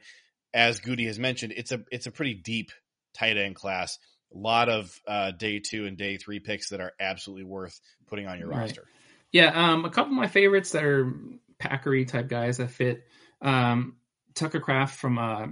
as 0.54 0.80
Gutey 0.80 1.06
has 1.06 1.18
mentioned, 1.18 1.52
it's 1.54 1.72
a 1.72 1.84
it's 1.92 2.06
a 2.06 2.10
pretty 2.10 2.34
deep 2.34 2.70
tight 3.12 3.36
end 3.36 3.54
class. 3.54 3.98
A 4.34 4.38
lot 4.38 4.68
of 4.68 5.00
uh, 5.06 5.30
day 5.32 5.60
two 5.60 5.86
and 5.86 5.96
day 5.96 6.16
three 6.16 6.40
picks 6.40 6.70
that 6.70 6.80
are 6.80 6.92
absolutely 7.00 7.44
worth 7.44 7.80
putting 8.08 8.26
on 8.26 8.38
your 8.38 8.48
Right. 8.48 8.60
roster. 8.60 8.84
Yeah, 9.32 9.72
um, 9.72 9.84
a 9.84 9.90
couple 9.90 10.12
of 10.12 10.16
my 10.18 10.26
favorites 10.28 10.72
that 10.72 10.84
are 10.84 11.12
Packery 11.58 12.06
type 12.06 12.28
guys 12.28 12.58
that 12.58 12.70
fit. 12.70 13.04
Um, 13.40 13.96
Tucker 14.34 14.60
Kraft 14.60 14.98
from 14.98 15.18
uh, 15.18 15.46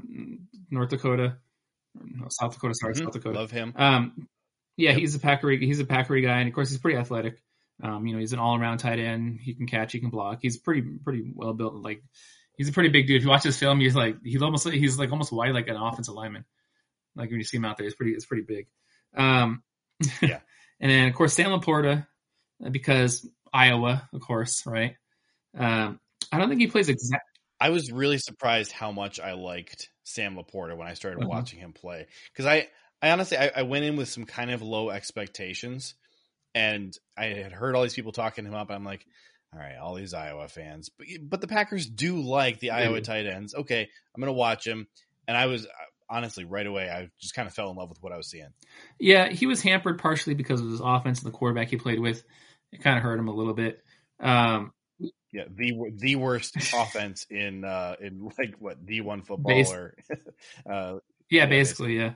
North 0.70 0.90
Dakota, 0.90 1.36
no, 1.94 2.26
South 2.28 2.54
Dakota, 2.54 2.74
sorry, 2.74 2.94
Mhm. 2.94 2.98
South 3.04 3.12
Dakota. 3.12 3.38
Love 3.38 3.50
him. 3.50 3.72
Um, 3.76 4.28
yeah, 4.76 4.90
Yep. 4.90 4.98
he's 4.98 5.14
a 5.14 5.18
Packery. 5.18 5.60
He's 5.60 5.80
a 5.80 5.84
Packery 5.84 6.22
guy, 6.22 6.40
and 6.40 6.48
of 6.48 6.54
course, 6.54 6.68
he's 6.70 6.78
pretty 6.80 6.98
athletic. 6.98 7.40
Um, 7.82 8.06
you 8.06 8.12
know, 8.12 8.18
he's 8.20 8.32
an 8.32 8.38
all-around 8.38 8.78
tight 8.78 8.98
end. 8.98 9.40
He 9.40 9.54
can 9.54 9.66
catch, 9.66 9.92
he 9.92 10.00
can 10.00 10.10
block. 10.10 10.38
He's 10.42 10.58
pretty, 10.58 10.82
pretty 10.82 11.32
well 11.34 11.52
built. 11.54 11.74
Like, 11.74 12.02
he's 12.56 12.68
a 12.68 12.72
pretty 12.72 12.88
big 12.90 13.06
dude. 13.06 13.16
If 13.18 13.22
you 13.24 13.28
watch 13.30 13.42
his 13.44 13.58
film, 13.58 13.80
he's 13.80 13.96
like, 13.96 14.16
he's 14.22 14.42
almost, 14.42 14.68
he's 14.68 14.98
like 14.98 15.10
almost 15.10 15.32
wide 15.32 15.54
like 15.54 15.68
an 15.68 15.76
offensive 15.76 16.14
lineman. 16.14 16.44
Like 17.16 17.30
when 17.30 17.38
you 17.38 17.44
see 17.44 17.56
him 17.56 17.64
out 17.64 17.76
there, 17.76 17.84
he's 17.84 17.94
pretty, 17.94 18.12
it's 18.12 18.26
pretty 18.26 18.44
big. 18.44 18.66
Um, 19.16 19.62
Yeah. 20.22 20.40
and 20.80 20.90
then 20.90 21.08
of 21.08 21.14
course 21.14 21.34
Sam 21.34 21.50
LaPorta, 21.58 22.06
uh, 22.64 22.68
because 22.70 23.28
Iowa, 23.52 24.08
of 24.12 24.20
course, 24.20 24.66
right? 24.66 24.96
Um, 25.56 26.00
I 26.32 26.38
don't 26.38 26.48
think 26.48 26.60
he 26.60 26.66
plays 26.66 26.88
exact. 26.88 27.22
I 27.60 27.70
was 27.70 27.92
really 27.92 28.18
surprised 28.18 28.72
how 28.72 28.90
much 28.90 29.20
I 29.20 29.32
liked 29.34 29.88
Sam 30.02 30.36
LaPorta 30.36 30.76
when 30.76 30.88
I 30.88 30.94
started 30.94 31.20
Mhm. 31.20 31.28
watching 31.28 31.60
him 31.60 31.72
play 31.72 32.06
because 32.32 32.46
I, 32.46 32.68
I 33.00 33.10
honestly 33.10 33.38
I, 33.38 33.52
I 33.56 33.62
went 33.62 33.84
in 33.84 33.96
with 33.96 34.08
some 34.08 34.24
kind 34.24 34.50
of 34.50 34.60
low 34.62 34.90
expectations, 34.90 35.94
and 36.54 36.92
I 37.16 37.26
had 37.26 37.52
heard 37.52 37.76
all 37.76 37.82
these 37.82 37.94
people 37.94 38.12
talking 38.12 38.44
him 38.44 38.54
up. 38.54 38.70
I'm 38.70 38.84
like, 38.84 39.06
all 39.52 39.60
right, 39.60 39.76
all 39.76 39.94
these 39.94 40.14
Iowa 40.14 40.48
fans, 40.48 40.88
but 40.90 41.06
but 41.22 41.40
the 41.40 41.46
Packers 41.46 41.86
do 41.86 42.20
like 42.20 42.58
the 42.58 42.72
Iowa 42.72 43.00
tight 43.00 43.26
ends. 43.26 43.54
Okay, 43.54 43.88
I'm 44.14 44.20
gonna 44.20 44.32
watch 44.32 44.66
him, 44.66 44.88
and 45.28 45.36
I 45.36 45.46
was 45.46 45.66
honestly 46.08 46.44
right 46.44 46.66
away 46.66 46.88
I 46.90 47.10
just 47.20 47.34
kind 47.34 47.48
of 47.48 47.54
fell 47.54 47.70
in 47.70 47.76
love 47.76 47.88
with 47.88 48.02
what 48.02 48.12
I 48.12 48.16
was 48.16 48.28
seeing. 48.28 48.52
Yeah, 48.98 49.30
he 49.30 49.46
was 49.46 49.62
hampered 49.62 49.98
partially 49.98 50.34
because 50.34 50.60
of 50.60 50.70
his 50.70 50.80
offense 50.80 51.22
and 51.22 51.32
the 51.32 51.36
quarterback 51.36 51.68
he 51.68 51.76
played 51.76 52.00
with. 52.00 52.22
It 52.72 52.82
kind 52.82 52.96
of 52.96 53.02
hurt 53.02 53.18
him 53.18 53.28
a 53.28 53.34
little 53.34 53.54
bit. 53.54 53.82
Um, 54.20 54.72
Yeah, 55.32 55.44
the 55.50 55.74
the 55.96 56.16
worst 56.16 56.56
offense 56.74 57.26
in 57.30 57.64
uh 57.64 57.96
in 58.00 58.28
like 58.38 58.54
what 58.58 58.84
D 58.84 59.00
one 59.00 59.22
football 59.22 59.54
Base- 59.54 59.72
or 59.72 59.96
uh 60.70 60.98
Yeah, 61.30 61.42
Yeah, 61.42 61.46
basically, 61.46 61.96
yeah. 61.96 62.12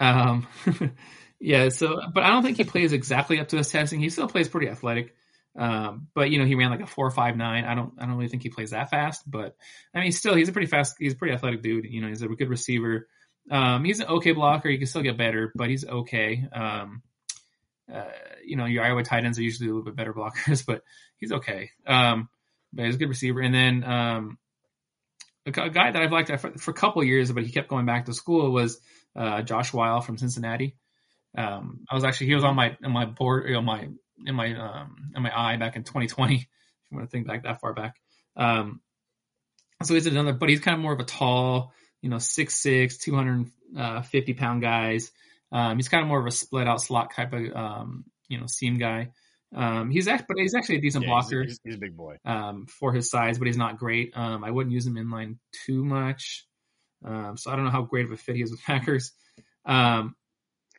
Um, 0.00 0.46
yeah, 1.40 1.68
so, 1.68 2.00
but 2.12 2.22
I 2.22 2.30
don't 2.30 2.42
think 2.42 2.56
he 2.56 2.64
plays 2.64 2.92
exactly 2.92 3.40
up 3.40 3.48
to 3.48 3.56
his 3.56 3.70
testing. 3.70 4.00
He 4.00 4.10
still 4.10 4.28
plays 4.28 4.48
pretty 4.48 4.68
athletic. 4.68 5.14
Um, 5.58 6.08
but 6.14 6.30
you 6.30 6.38
know, 6.38 6.44
he 6.44 6.54
ran 6.54 6.70
like 6.70 6.82
a 6.82 6.86
four 6.86 7.10
five 7.10 7.36
nine. 7.36 7.64
I 7.64 7.74
don't, 7.74 7.94
I 7.98 8.04
don't 8.04 8.16
really 8.16 8.28
think 8.28 8.42
he 8.42 8.50
plays 8.50 8.70
that 8.70 8.90
fast, 8.90 9.22
but 9.26 9.56
I 9.94 10.00
mean, 10.00 10.12
still, 10.12 10.34
he's 10.34 10.48
a 10.50 10.52
pretty 10.52 10.66
fast, 10.66 10.96
he's 10.98 11.14
a 11.14 11.16
pretty 11.16 11.34
athletic 11.34 11.62
dude. 11.62 11.86
You 11.86 12.02
know, 12.02 12.08
he's 12.08 12.22
a 12.22 12.28
good 12.28 12.50
receiver. 12.50 13.08
Um, 13.50 13.84
he's 13.84 14.00
an 14.00 14.08
okay 14.08 14.32
blocker. 14.32 14.68
He 14.68 14.78
can 14.78 14.86
still 14.86 15.02
get 15.02 15.16
better, 15.16 15.52
but 15.54 15.70
he's 15.70 15.84
okay. 15.84 16.46
Um, 16.52 17.02
uh, 17.92 18.04
you 18.44 18.56
know, 18.56 18.66
your 18.66 18.84
Iowa 18.84 19.02
tight 19.04 19.24
ends 19.24 19.38
are 19.38 19.42
usually 19.42 19.68
a 19.68 19.72
little 19.72 19.84
bit 19.84 19.96
better 19.96 20.12
blockers, 20.14 20.64
but 20.66 20.82
he's 21.16 21.32
okay. 21.32 21.70
Um, 21.86 22.28
but 22.72 22.86
he's 22.86 22.96
a 22.96 22.98
good 22.98 23.08
receiver. 23.08 23.40
And 23.40 23.54
then, 23.54 23.84
um, 23.84 24.38
a, 25.46 25.62
a 25.62 25.70
guy 25.70 25.90
that 25.90 26.02
I've 26.02 26.12
liked 26.12 26.28
for, 26.40 26.52
for 26.58 26.70
a 26.70 26.74
couple 26.74 27.04
years, 27.04 27.30
but 27.30 27.44
he 27.44 27.52
kept 27.52 27.68
going 27.68 27.86
back 27.86 28.06
to 28.06 28.12
school 28.12 28.50
was 28.50 28.80
uh, 29.14 29.42
Josh 29.42 29.72
Whyle 29.72 30.00
from 30.00 30.18
Cincinnati. 30.18 30.76
Um, 31.36 31.80
I 31.90 31.94
was 31.94 32.04
actually 32.04 32.28
he 32.28 32.34
was 32.34 32.44
on 32.44 32.56
my 32.56 32.76
on 32.82 32.92
my 32.92 33.04
board 33.04 33.52
on 33.54 33.64
my 33.64 33.88
in 34.24 34.34
my 34.34 34.54
um 34.54 35.12
in 35.14 35.22
my 35.22 35.30
eye 35.36 35.56
back 35.56 35.76
in 35.76 35.84
2020. 35.84 36.48
If 36.86 36.92
you 36.92 36.98
want 36.98 37.10
to 37.10 37.10
think 37.10 37.26
back 37.26 37.42
that 37.42 37.60
far 37.60 37.74
back. 37.74 37.96
Um, 38.36 38.80
so 39.82 39.94
he's 39.94 40.06
another, 40.06 40.32
but 40.32 40.48
he's 40.48 40.60
kind 40.60 40.76
of 40.76 40.80
more 40.80 40.92
of 40.92 41.00
a 41.00 41.04
tall, 41.04 41.72
you 42.02 42.10
know, 42.10 42.16
6'6", 42.16 43.00
250 43.00 44.34
pound 44.34 44.62
guys. 44.62 45.10
Um, 45.52 45.76
he's 45.76 45.88
kind 45.88 46.02
of 46.02 46.08
more 46.08 46.20
of 46.20 46.26
a 46.26 46.30
split 46.30 46.66
out 46.66 46.80
slot 46.80 47.14
type 47.14 47.32
of 47.32 47.54
um, 47.54 48.04
you 48.28 48.38
know 48.38 48.46
seam 48.46 48.78
guy. 48.78 49.10
Um, 49.54 49.90
he's 49.90 50.08
actually, 50.08 50.26
but 50.28 50.36
he's 50.38 50.54
actually 50.54 50.76
a 50.76 50.80
decent 50.80 51.04
yeah, 51.04 51.10
blocker 51.10 51.42
he's, 51.44 51.60
he's 51.64 51.76
a 51.76 51.78
big 51.78 51.96
boy. 51.96 52.16
um, 52.24 52.66
for 52.66 52.92
his 52.92 53.10
size, 53.10 53.38
but 53.38 53.46
he's 53.46 53.56
not 53.56 53.78
great. 53.78 54.12
Um, 54.16 54.44
I 54.44 54.50
wouldn't 54.50 54.72
use 54.72 54.86
him 54.86 54.96
in 54.96 55.10
line 55.10 55.38
too 55.66 55.84
much. 55.84 56.46
Um, 57.04 57.36
so 57.36 57.50
I 57.50 57.56
don't 57.56 57.64
know 57.64 57.70
how 57.70 57.82
great 57.82 58.06
of 58.06 58.12
a 58.12 58.16
fit 58.16 58.36
he 58.36 58.42
is 58.42 58.50
with 58.50 58.62
Packers. 58.66 59.12
Um, 59.64 60.16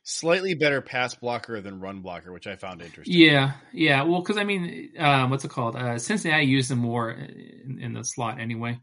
Slightly 0.03 0.53
better 0.53 0.82
pass 0.82 1.15
blocker 1.15 1.59
than 1.59 1.82
run 1.82 1.99
blocker, 2.01 2.32
which 2.32 2.47
I 2.47 2.55
found 2.55 2.82
interesting. 2.82 3.13
yeah, 3.13 3.53
yeah. 3.74 4.03
Well, 4.03 4.22
because 4.22 4.38
I 4.38 4.45
mean, 4.45 4.91
um, 4.97 5.30
what's 5.30 5.43
it 5.43 5.51
called? 5.51 5.76
Uh, 5.76 5.99
Cincinnati 5.99 6.45
used 6.45 6.72
him 6.72 6.78
more 6.78 7.11
in, 7.11 7.80
in 7.82 7.93
the 7.93 8.03
slot 8.03 8.39
anyway. 8.39 8.80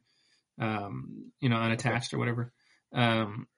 Um, 0.58 1.32
you 1.40 1.48
know, 1.48 1.56
unattached 1.56 2.14
or 2.14 2.18
whatever. 2.18 2.52
Um, 2.92 3.48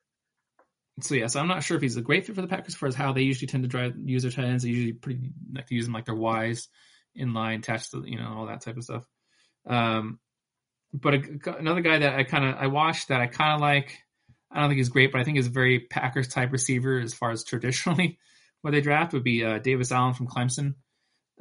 so 1.00 1.14
yeah, 1.14 1.26
so 1.26 1.40
I'm 1.40 1.48
not 1.48 1.62
sure 1.62 1.76
if 1.76 1.82
he's 1.82 1.96
a 1.96 2.02
great 2.02 2.26
fit 2.26 2.34
for 2.34 2.40
the 2.40 2.48
Packers 2.48 2.68
as 2.68 2.74
far 2.74 2.88
as 2.88 2.94
how 2.94 3.12
they 3.12 3.22
usually 3.22 3.48
tend 3.48 3.64
to 3.64 3.68
drive 3.68 3.94
use 4.02 4.22
their 4.22 4.32
tight 4.32 4.46
ends. 4.46 4.62
They 4.62 4.70
usually 4.70 4.92
pretty 4.94 5.30
like 5.52 5.66
to 5.66 5.74
use 5.74 5.84
them 5.84 5.92
like 5.92 6.06
their 6.06 6.14
wise 6.14 6.68
in 7.14 7.34
line, 7.34 7.60
attached 7.60 7.90
to 7.90 8.02
you 8.06 8.18
know 8.18 8.34
all 8.36 8.46
that 8.46 8.62
type 8.62 8.76
of 8.76 8.84
stuff. 8.84 9.06
Um, 9.66 10.18
but 10.94 11.14
a, 11.14 11.56
another 11.58 11.82
guy 11.82 11.98
that 11.98 12.18
I 12.18 12.24
kind 12.24 12.44
of 12.46 12.54
I 12.56 12.68
watched 12.68 13.08
that 13.08 13.20
I 13.20 13.26
kind 13.26 13.54
of 13.54 13.60
like. 13.60 13.98
I 14.50 14.60
don't 14.60 14.70
think 14.70 14.78
he's 14.78 14.88
great, 14.88 15.12
but 15.12 15.20
I 15.20 15.24
think 15.24 15.36
he's 15.36 15.48
a 15.48 15.50
very 15.50 15.80
Packers 15.80 16.28
type 16.28 16.52
receiver 16.52 16.98
as 17.00 17.12
far 17.12 17.30
as 17.30 17.44
traditionally 17.44 18.18
what 18.62 18.70
they 18.70 18.80
draft 18.80 19.12
would 19.12 19.24
be 19.24 19.44
uh, 19.44 19.58
Davis 19.58 19.92
Allen 19.92 20.14
from 20.14 20.28
Clemson. 20.28 20.74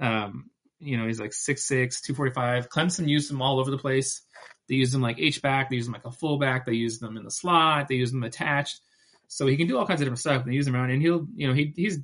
Um, 0.01 0.49
you 0.79 0.97
know, 0.97 1.07
he's 1.07 1.19
like 1.19 1.31
6'6", 1.31 1.67
245. 2.01 2.69
Clemson 2.69 3.07
used 3.07 3.31
him 3.31 3.41
all 3.41 3.59
over 3.59 3.71
the 3.71 3.77
place. 3.77 4.21
They 4.67 4.75
use 4.75 4.93
him 4.93 5.01
like 5.01 5.19
H 5.19 5.41
back. 5.41 5.69
They 5.69 5.75
use 5.75 5.87
him 5.87 5.93
like 5.93 6.05
a 6.05 6.11
fullback. 6.11 6.65
They 6.65 6.73
use 6.73 6.99
them 6.99 7.17
in 7.17 7.23
the 7.23 7.31
slot. 7.31 7.87
They 7.87 7.95
use 7.95 8.11
them 8.11 8.23
attached. 8.23 8.81
So 9.27 9.47
he 9.47 9.57
can 9.57 9.67
do 9.67 9.77
all 9.77 9.85
kinds 9.87 10.01
of 10.01 10.05
different 10.05 10.19
stuff. 10.19 10.43
And 10.43 10.51
they 10.51 10.55
use 10.55 10.67
him 10.67 10.75
around, 10.75 10.91
and 10.91 11.01
he'll, 11.01 11.27
you 11.35 11.47
know, 11.47 11.53
he 11.53 11.73
he's 11.75 11.99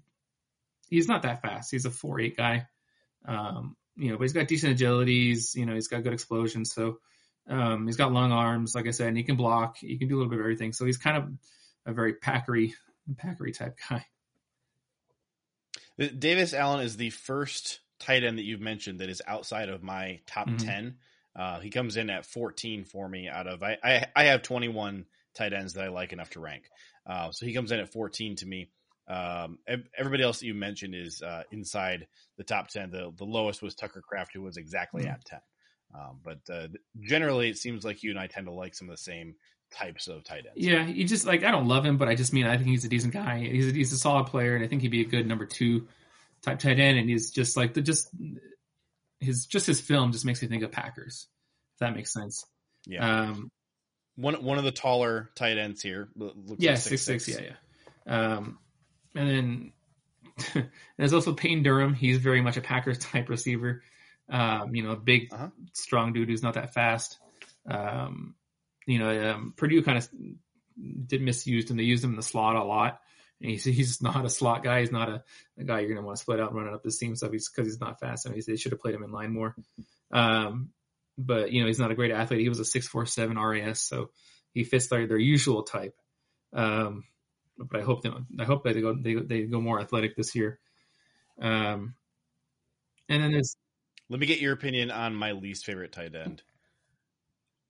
he's 0.89 1.07
not 1.07 1.23
that 1.23 1.41
fast. 1.41 1.71
He's 1.71 1.85
a 1.85 1.91
four 1.91 2.19
eight 2.19 2.37
guy. 2.37 2.67
Um, 3.25 3.75
you 3.95 4.11
know, 4.11 4.17
but 4.17 4.23
he's 4.23 4.33
got 4.33 4.47
decent 4.47 4.71
agility. 4.73 5.29
He's, 5.29 5.55
you 5.55 5.65
know, 5.65 5.73
he's 5.75 5.87
got 5.87 6.03
good 6.03 6.13
explosion. 6.13 6.65
So 6.65 6.99
um, 7.47 7.85
he's 7.85 7.97
got 7.97 8.11
long 8.11 8.31
arms, 8.31 8.73
like 8.73 8.87
I 8.87 8.91
said, 8.91 9.07
and 9.09 9.17
he 9.17 9.23
can 9.23 9.35
block. 9.35 9.77
He 9.77 9.97
can 9.97 10.07
do 10.07 10.15
a 10.15 10.17
little 10.17 10.29
bit 10.29 10.39
of 10.39 10.45
everything. 10.45 10.73
So 10.73 10.85
he's 10.85 10.97
kind 10.97 11.17
of 11.17 11.29
a 11.85 11.93
very 11.93 12.13
packery, 12.15 12.73
packery 13.15 13.55
type 13.55 13.77
guy. 13.89 14.05
Davis 16.17 16.53
Allen 16.53 16.81
is 16.83 16.97
the 16.97 17.09
first 17.11 17.79
tight 17.99 18.23
end 18.23 18.37
that 18.39 18.43
you've 18.43 18.61
mentioned 18.61 18.99
that 18.99 19.09
is 19.09 19.21
outside 19.27 19.69
of 19.69 19.83
my 19.83 20.19
top 20.25 20.47
Mhm. 20.47 20.63
10. 20.65 20.97
Uh, 21.35 21.59
he 21.59 21.69
comes 21.69 21.97
in 21.97 22.09
at 22.09 22.25
14 22.25 22.83
for 22.85 23.07
me 23.07 23.29
out 23.29 23.47
of, 23.47 23.63
I, 23.63 23.77
I, 23.83 24.05
I 24.15 24.23
have 24.25 24.41
21 24.41 25.05
tight 25.35 25.53
ends 25.53 25.73
that 25.73 25.85
I 25.85 25.87
like 25.89 26.11
enough 26.13 26.31
to 26.31 26.39
rank. 26.39 26.63
Uh, 27.05 27.31
so 27.31 27.45
he 27.45 27.53
comes 27.53 27.71
in 27.71 27.79
at 27.79 27.91
14 27.91 28.35
to 28.37 28.45
me. 28.45 28.69
Um, 29.07 29.57
everybody 29.97 30.23
else 30.23 30.39
that 30.39 30.45
you 30.45 30.53
mentioned 30.53 30.93
is 30.95 31.21
uh, 31.21 31.43
inside 31.51 32.07
the 32.37 32.43
top 32.43 32.67
10. 32.69 32.91
The, 32.91 33.11
the 33.17 33.25
lowest 33.25 33.61
was 33.61 33.75
Tucker 33.75 34.01
Kraft, 34.01 34.31
who 34.33 34.41
was 34.41 34.57
exactly 34.57 35.03
Mhm. 35.03 35.13
at 35.13 35.25
10. 35.25 35.39
Um, 35.93 36.19
but 36.23 36.39
uh, 36.53 36.67
generally, 37.01 37.49
it 37.49 37.57
seems 37.57 37.83
like 37.83 38.03
you 38.03 38.11
and 38.11 38.19
I 38.19 38.27
tend 38.27 38.47
to 38.47 38.53
like 38.53 38.73
some 38.75 38.87
of 38.89 38.93
the 38.95 39.01
same 39.01 39.35
types 39.73 40.07
of 40.07 40.23
tight 40.23 40.45
ends. 40.45 40.51
Yeah, 40.55 40.85
you 40.85 41.05
just 41.05 41.25
like 41.25 41.43
I 41.43 41.51
don't 41.51 41.67
love 41.67 41.85
him, 41.85 41.97
but 41.97 42.07
I 42.07 42.15
just 42.15 42.31
mean 42.31 42.45
I 42.45 42.55
think 42.55 42.69
he's 42.69 42.85
a 42.85 42.89
decent 42.89 43.13
guy. 43.13 43.39
He's 43.39 43.69
a, 43.69 43.73
he's 43.73 43.91
a 43.91 43.97
solid 43.97 44.27
player, 44.27 44.55
and 44.55 44.63
I 44.63 44.67
think 44.69 44.81
he'd 44.83 44.87
be 44.91 45.01
a 45.01 45.05
good 45.05 45.27
number 45.27 45.45
two 45.45 45.87
type 46.43 46.59
tight 46.59 46.79
end. 46.79 46.97
And 46.97 47.09
he's 47.09 47.31
just 47.31 47.57
like 47.57 47.73
the 47.73 47.81
just 47.81 48.09
his 49.21 49.45
just 49.45 49.67
his 49.67 49.79
film 49.79 50.11
just 50.11 50.25
makes 50.25 50.41
me 50.41 50.47
think 50.47 50.63
of 50.63 50.71
Packers. 50.71 51.27
If 51.75 51.79
that 51.79 51.95
makes 51.95 52.11
sense. 52.13 52.45
Yeah. 52.85 53.21
Um, 53.29 53.51
One 54.15 54.43
one 54.43 54.57
of 54.57 54.63
the 54.63 54.71
taller 54.71 55.29
tight 55.35 55.57
ends 55.57 55.81
here. 55.81 56.09
Looks 56.15 56.35
yeah, 56.57 56.71
like 56.71 56.79
six 56.79 57.03
six. 57.03 57.27
Yeah, 57.27 57.39
yeah. 58.07 58.35
Um, 58.35 58.59
and 59.15 59.71
then 60.55 60.69
there's 60.97 61.13
also 61.13 61.33
Payne 61.33 61.63
Durham. 61.63 61.93
He's 61.93 62.17
very 62.17 62.41
much 62.41 62.57
a 62.57 62.61
Packers 62.61 62.97
type 62.97 63.29
receiver. 63.29 63.83
Um, 64.29 64.73
you 64.75 64.83
know, 64.83 64.91
a 64.91 64.95
big, 64.97 65.31
Uh-huh. 65.33 65.49
strong 65.73 66.13
dude 66.13 66.29
who's 66.29 66.43
not 66.43 66.53
that 66.55 66.73
fast. 66.73 67.17
Um, 67.69 68.35
you 68.87 68.97
know, 68.99 69.31
um, 69.31 69.53
Purdue 69.57 69.83
kind 69.83 69.97
of 69.97 70.07
did 71.07 71.21
misuse 71.21 71.69
him. 71.69 71.77
They 71.77 71.83
used 71.83 72.03
him 72.03 72.11
in 72.11 72.15
the 72.15 72.23
slot 72.23 72.55
a 72.55 72.63
lot. 72.63 73.01
He's, 73.41 73.63
he's 73.63 74.01
not 74.01 74.23
a 74.23 74.29
slot 74.29 74.63
guy. 74.63 74.81
He's 74.81 74.91
not 74.91 75.09
a, 75.09 75.23
a 75.57 75.63
guy 75.63 75.79
you're 75.79 75.89
going 75.89 76.01
to 76.01 76.05
want 76.05 76.17
to 76.17 76.21
split 76.21 76.39
out 76.39 76.51
and 76.51 76.63
run 76.63 76.73
up 76.73 76.83
the 76.83 76.91
seam 76.91 77.15
stuff. 77.15 77.31
He's 77.31 77.49
because 77.49 77.67
he's 77.67 77.81
not 77.81 77.99
fast. 77.99 78.25
And 78.25 78.35
they 78.35 78.55
should 78.55 78.71
have 78.71 78.81
played 78.81 78.93
him 78.95 79.03
in 79.03 79.11
line 79.11 79.33
more. 79.33 79.55
Um, 80.11 80.69
but 81.17 81.51
you 81.51 81.61
know, 81.61 81.67
he's 81.67 81.79
not 81.79 81.91
a 81.91 81.95
great 81.95 82.11
athlete. 82.11 82.41
He 82.41 82.49
was 82.49 82.59
a 82.59 82.65
six 82.65 82.87
four 82.87 83.05
seven 83.05 83.39
RAS, 83.39 83.81
so 83.81 84.11
he 84.53 84.63
fits 84.63 84.87
their, 84.87 85.07
their 85.07 85.17
usual 85.17 85.63
type. 85.63 85.95
Um, 86.53 87.03
but 87.57 87.79
I 87.79 87.83
hope 87.83 88.03
they, 88.03 88.11
I 88.39 88.43
hope 88.45 88.63
they 88.63 88.79
go 88.79 88.93
they, 88.93 89.15
they 89.15 89.41
go 89.43 89.61
more 89.61 89.79
athletic 89.79 90.15
this 90.15 90.35
year. 90.35 90.59
Um, 91.39 91.95
and 93.09 93.23
then 93.23 93.31
there's 93.31 93.55
Let 94.09 94.19
me 94.19 94.25
get 94.27 94.39
your 94.41 94.53
opinion 94.53 94.91
on 94.91 95.15
my 95.15 95.31
least 95.31 95.65
favorite 95.65 95.91
tight 95.93 96.15
end. 96.15 96.43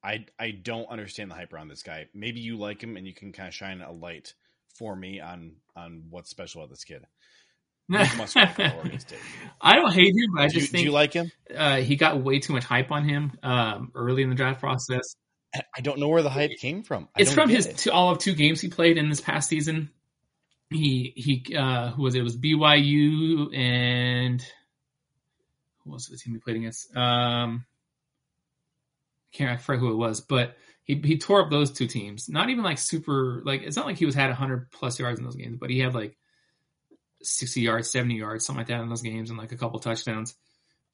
I 0.03 0.25
I 0.39 0.51
don't 0.51 0.89
understand 0.89 1.29
the 1.29 1.35
hype 1.35 1.53
around 1.53 1.67
this 1.67 1.83
guy. 1.83 2.07
Maybe 2.13 2.39
you 2.39 2.57
like 2.57 2.81
him 2.81 2.97
and 2.97 3.05
you 3.05 3.13
can 3.13 3.31
kind 3.31 3.47
of 3.47 3.53
shine 3.53 3.81
a 3.81 3.91
light 3.91 4.33
for 4.77 4.95
me 4.95 5.19
on 5.19 5.53
on 5.75 6.03
what's 6.09 6.29
special 6.29 6.61
about 6.61 6.69
this 6.71 6.83
kid. 6.83 7.05
Luke 7.89 8.07
Musgrave 8.17 8.51
from 8.51 8.71
Oregon 8.77 8.99
State. 8.99 9.19
I 9.59 9.75
don't 9.75 9.91
hate 9.93 10.15
him, 10.15 10.31
but 10.35 10.43
I 10.43 10.47
Do, 10.47 10.53
just 10.53 10.61
you- 10.61 10.67
do 10.67 10.71
think 10.71 10.85
you 10.85 10.91
like 10.91 11.13
him? 11.13 11.31
uh, 11.55 11.77
he 11.77 11.95
got 11.97 12.23
way 12.23 12.39
too 12.39 12.53
much 12.53 12.63
hype 12.63 12.91
on 12.91 13.07
him 13.07 13.33
um, 13.43 13.91
early 13.95 14.23
in 14.23 14.29
the 14.29 14.35
draft 14.35 14.59
process. 14.61 15.15
I 15.53 15.81
don't 15.81 15.99
know 15.99 16.07
where 16.07 16.21
the 16.23 16.29
hype 16.29 16.51
came 16.59 16.83
from. 16.83 17.09
I 17.15 17.21
It's 17.23 17.33
from 17.33 17.49
his 17.49 17.65
it. 17.65 17.77
two, 17.77 17.91
all 17.91 18.11
of 18.11 18.19
two 18.19 18.33
games 18.35 18.61
he 18.61 18.69
played 18.69 18.97
in 18.97 19.09
this 19.09 19.19
past 19.19 19.49
season. 19.49 19.89
He 20.69 21.11
he 21.17 21.53
uh, 21.55 21.91
who 21.91 22.03
was 22.03 22.15
it? 22.15 22.19
It 22.19 22.23
was 22.23 22.37
BYU 22.37 23.53
and 23.53 24.41
who 25.83 25.91
was 25.91 26.05
the 26.05 26.15
team 26.15 26.35
he 26.35 26.39
played 26.39 26.55
against? 26.55 26.95
Um, 26.95 27.65
can't 29.33 29.51
I 29.51 29.57
forget 29.57 29.81
who 29.81 29.91
it 29.91 29.95
was, 29.97 30.21
but 30.21 30.55
he 30.91 31.01
he 31.07 31.17
tore 31.17 31.41
up 31.41 31.49
those 31.49 31.71
two 31.71 31.87
teams. 31.87 32.27
Not 32.27 32.49
even 32.49 32.63
like 32.63 32.77
super 32.77 33.41
like 33.45 33.61
it's 33.63 33.77
not 33.77 33.85
like 33.85 33.97
he 33.97 34.05
was 34.05 34.15
had 34.15 34.31
hundred 34.31 34.71
plus 34.71 34.99
yards 34.99 35.19
in 35.19 35.25
those 35.25 35.35
games, 35.35 35.57
but 35.59 35.69
he 35.69 35.79
had 35.79 35.95
like 35.95 36.17
sixty 37.21 37.61
yards, 37.61 37.89
seventy 37.89 38.15
yards, 38.15 38.45
something 38.45 38.59
like 38.59 38.67
that 38.67 38.81
in 38.81 38.89
those 38.89 39.01
games, 39.01 39.29
and 39.29 39.39
like 39.39 39.53
a 39.53 39.57
couple 39.57 39.79
touchdowns. 39.79 40.35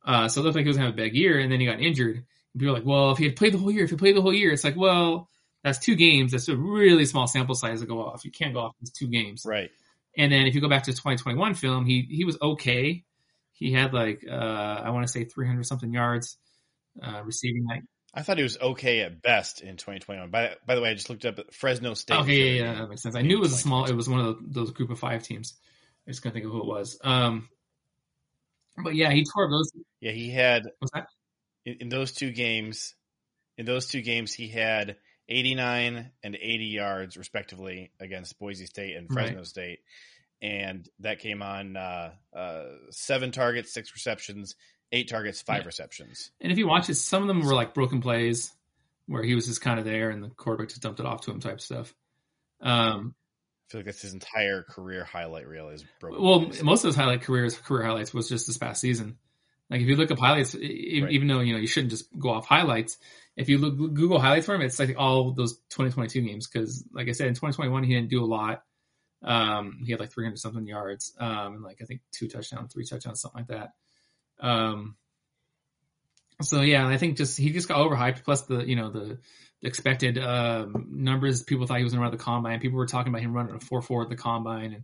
Uh, 0.05 0.27
so 0.27 0.39
it 0.39 0.43
looked 0.43 0.55
like 0.55 0.63
he 0.65 0.67
was 0.67 0.77
gonna 0.77 0.87
have 0.87 0.93
a 0.93 0.97
big 0.97 1.15
year, 1.15 1.39
and 1.39 1.51
then 1.51 1.59
he 1.59 1.65
got 1.65 1.81
injured. 1.81 2.17
And 2.17 2.59
people 2.59 2.73
were 2.73 2.79
like, 2.79 2.87
"Well, 2.87 3.11
if 3.11 3.17
he 3.17 3.25
had 3.25 3.35
played 3.35 3.53
the 3.53 3.57
whole 3.57 3.71
year, 3.71 3.85
if 3.85 3.89
he 3.89 3.95
played 3.95 4.15
the 4.15 4.21
whole 4.21 4.33
year, 4.33 4.51
it's 4.51 4.63
like, 4.63 4.75
well, 4.77 5.29
that's 5.63 5.79
two 5.79 5.95
games. 5.95 6.31
That's 6.31 6.47
a 6.47 6.55
really 6.55 7.05
small 7.05 7.27
sample 7.27 7.55
size 7.55 7.81
to 7.81 7.87
go 7.87 8.05
off. 8.05 8.23
You 8.23 8.31
can't 8.31 8.53
go 8.53 8.61
off 8.61 8.75
these 8.79 8.91
two 8.91 9.07
games. 9.07 9.45
Right. 9.45 9.71
And 10.15 10.31
then 10.31 10.45
if 10.45 10.53
you 10.53 10.61
go 10.61 10.69
back 10.69 10.83
to 10.83 10.91
his 10.91 10.99
2021 10.99 11.55
film, 11.55 11.85
he 11.85 12.07
he 12.09 12.23
was 12.23 12.37
okay. 12.39 13.03
He 13.53 13.71
had 13.71 13.93
like 13.93 14.23
uh, 14.29 14.81
I 14.85 14.91
want 14.91 15.07
to 15.07 15.11
say 15.11 15.23
300 15.23 15.65
something 15.65 15.91
yards 15.91 16.37
uh, 17.01 17.21
receiving. 17.23 17.65
Like 17.65 17.83
I 18.13 18.23
thought 18.23 18.37
he 18.37 18.43
was 18.43 18.57
okay 18.57 19.01
at 19.01 19.21
best 19.21 19.61
in 19.61 19.77
2021. 19.77 20.29
By 20.31 20.55
by 20.65 20.75
the 20.75 20.81
way, 20.81 20.89
I 20.89 20.93
just 20.93 21.09
looked 21.09 21.25
up 21.25 21.39
at 21.39 21.53
Fresno 21.53 21.93
State. 21.93 22.19
okay, 22.19 22.55
yeah, 22.55 22.63
yeah, 22.63 22.73
that 22.75 22.89
makes 22.89 23.03
sense. 23.03 23.15
I 23.15 23.21
knew 23.21 23.37
it 23.37 23.41
was 23.41 23.53
a 23.53 23.57
small. 23.57 23.85
It 23.85 23.95
was 23.95 24.09
one 24.09 24.19
of 24.19 24.37
those, 24.41 24.71
group 24.71 24.89
of 24.89 24.99
five 24.99 25.23
teams. 25.23 25.53
I 26.07 26.11
just 26.11 26.21
couldn't 26.21 26.33
think 26.33 26.45
of 26.45 26.51
who 26.51 26.61
it 26.61 26.67
was. 26.67 26.97
Um, 27.03 27.49
but 28.81 28.95
yeah, 28.95 29.11
he 29.11 29.25
tore 29.25 29.49
those. 29.49 29.71
Yeah, 29.99 30.11
he 30.11 30.29
had 30.29 30.63
What's 30.79 30.91
that? 30.93 31.07
in, 31.65 31.77
in 31.81 31.89
those 31.89 32.11
two 32.13 32.31
games. 32.31 32.95
In 33.57 33.65
those 33.65 33.87
two 33.87 34.01
games, 34.01 34.33
he 34.33 34.47
had 34.47 34.97
89 35.27 36.11
and 36.23 36.35
80 36.35 36.65
yards 36.65 37.17
respectively 37.17 37.91
against 37.99 38.37
Boise 38.37 38.67
State 38.67 38.95
and 38.95 39.11
Fresno 39.11 39.43
State, 39.43 39.79
and 40.41 40.87
that 40.99 41.19
came 41.19 41.41
on 41.41 41.75
uh, 41.75 42.11
uh, 42.35 42.65
seven 42.91 43.31
targets, 43.31 43.73
six 43.73 43.93
receptions, 43.93 44.55
eight 44.91 45.09
targets, 45.09 45.41
five 45.41 45.61
Yeah. 45.61 45.65
receptions. 45.67 46.31
And 46.41 46.51
if 46.51 46.57
you 46.57 46.67
watch 46.67 46.89
it, 46.89 46.95
some 46.95 47.21
of 47.21 47.27
them 47.27 47.41
were 47.41 47.53
like 47.53 47.73
broken 47.73 48.01
plays 48.01 48.51
where 49.07 49.23
he 49.23 49.35
was 49.35 49.45
just 49.47 49.61
kind 49.61 49.79
of 49.79 49.85
there 49.85 50.09
and 50.09 50.23
the 50.23 50.29
quarterback 50.29 50.69
just 50.69 50.81
dumped 50.81 50.99
it 50.99 51.05
off 51.05 51.21
to 51.21 51.31
him 51.31 51.39
type 51.39 51.61
stuff. 51.61 51.93
Um, 52.61 53.15
I 53.69 53.71
feel 53.71 53.79
like 53.79 53.85
that's 53.85 54.01
his 54.01 54.13
entire 54.13 54.63
career 54.63 55.03
highlight 55.03 55.47
reel 55.47 55.69
is 55.69 55.83
broken. 55.99 56.21
Well, 56.23 56.45
plays. 56.45 56.63
most 56.63 56.83
of 56.83 56.89
his 56.89 56.95
highlight 56.95 57.21
careers, 57.21 57.57
career 57.57 57.85
highlights 57.85 58.13
was 58.13 58.29
just 58.29 58.47
this 58.47 58.57
past 58.57 58.81
season. 58.81 59.17
Like 59.69 59.81
if 59.81 59.87
you 59.87 59.97
look 59.97 60.11
up 60.11 60.19
highlights, 60.19 60.55
Right. 60.55 60.63
even 60.63 61.27
though 61.27 61.41
you 61.41 61.53
know 61.53 61.59
you 61.59 61.67
shouldn't 61.67 61.91
just 61.91 62.07
go 62.17 62.29
off 62.29 62.45
highlights. 62.47 62.97
If 63.35 63.49
you 63.49 63.57
look 63.57 63.75
Google 63.75 64.19
highlights 64.19 64.45
for 64.45 64.55
him, 64.55 64.61
it's 64.61 64.79
like 64.79 64.95
all 64.97 65.31
those 65.33 65.57
2022 65.69 66.21
games 66.21 66.47
because, 66.47 66.85
like 66.93 67.09
I 67.09 67.11
said, 67.11 67.27
in 67.27 67.33
2021 67.33 67.83
he 67.83 67.93
didn't 67.93 68.09
do 68.09 68.23
a 68.23 68.25
lot. 68.25 68.63
Um, 69.21 69.79
he 69.83 69.91
had 69.91 69.99
like 69.99 70.11
300 70.11 70.39
something 70.39 70.65
yards, 70.65 71.13
um, 71.19 71.55
and 71.55 71.63
like 71.63 71.79
I 71.81 71.85
think 71.85 72.01
two 72.11 72.27
touchdowns, 72.29 72.71
three 72.73 72.85
touchdowns, 72.85 73.19
something 73.21 73.41
like 73.41 73.47
that. 73.49 73.73
Um, 74.39 74.95
so 76.41 76.61
yeah, 76.61 76.87
I 76.87 76.97
think 76.97 77.17
just 77.17 77.37
he 77.37 77.51
just 77.51 77.67
got 77.67 77.77
overhyped. 77.77 78.23
Plus 78.23 78.43
the 78.43 78.59
you 78.59 78.75
know 78.75 78.91
the, 78.91 79.17
expected 79.61 80.17
um, 80.17 80.87
numbers 80.91 81.43
people 81.43 81.65
thought 81.65 81.77
he 81.77 81.83
was 81.83 81.93
going 81.93 82.01
to 82.01 82.03
run 82.03 82.11
the 82.11 82.23
combine. 82.23 82.59
People 82.59 82.77
were 82.77 82.85
talking 82.85 83.11
about 83.11 83.21
him 83.21 83.33
running 83.33 83.55
a 83.55 83.59
four 83.59 83.81
four 83.81 84.03
at 84.03 84.09
the 84.09 84.15
combine, 84.15 84.73
and 84.73 84.83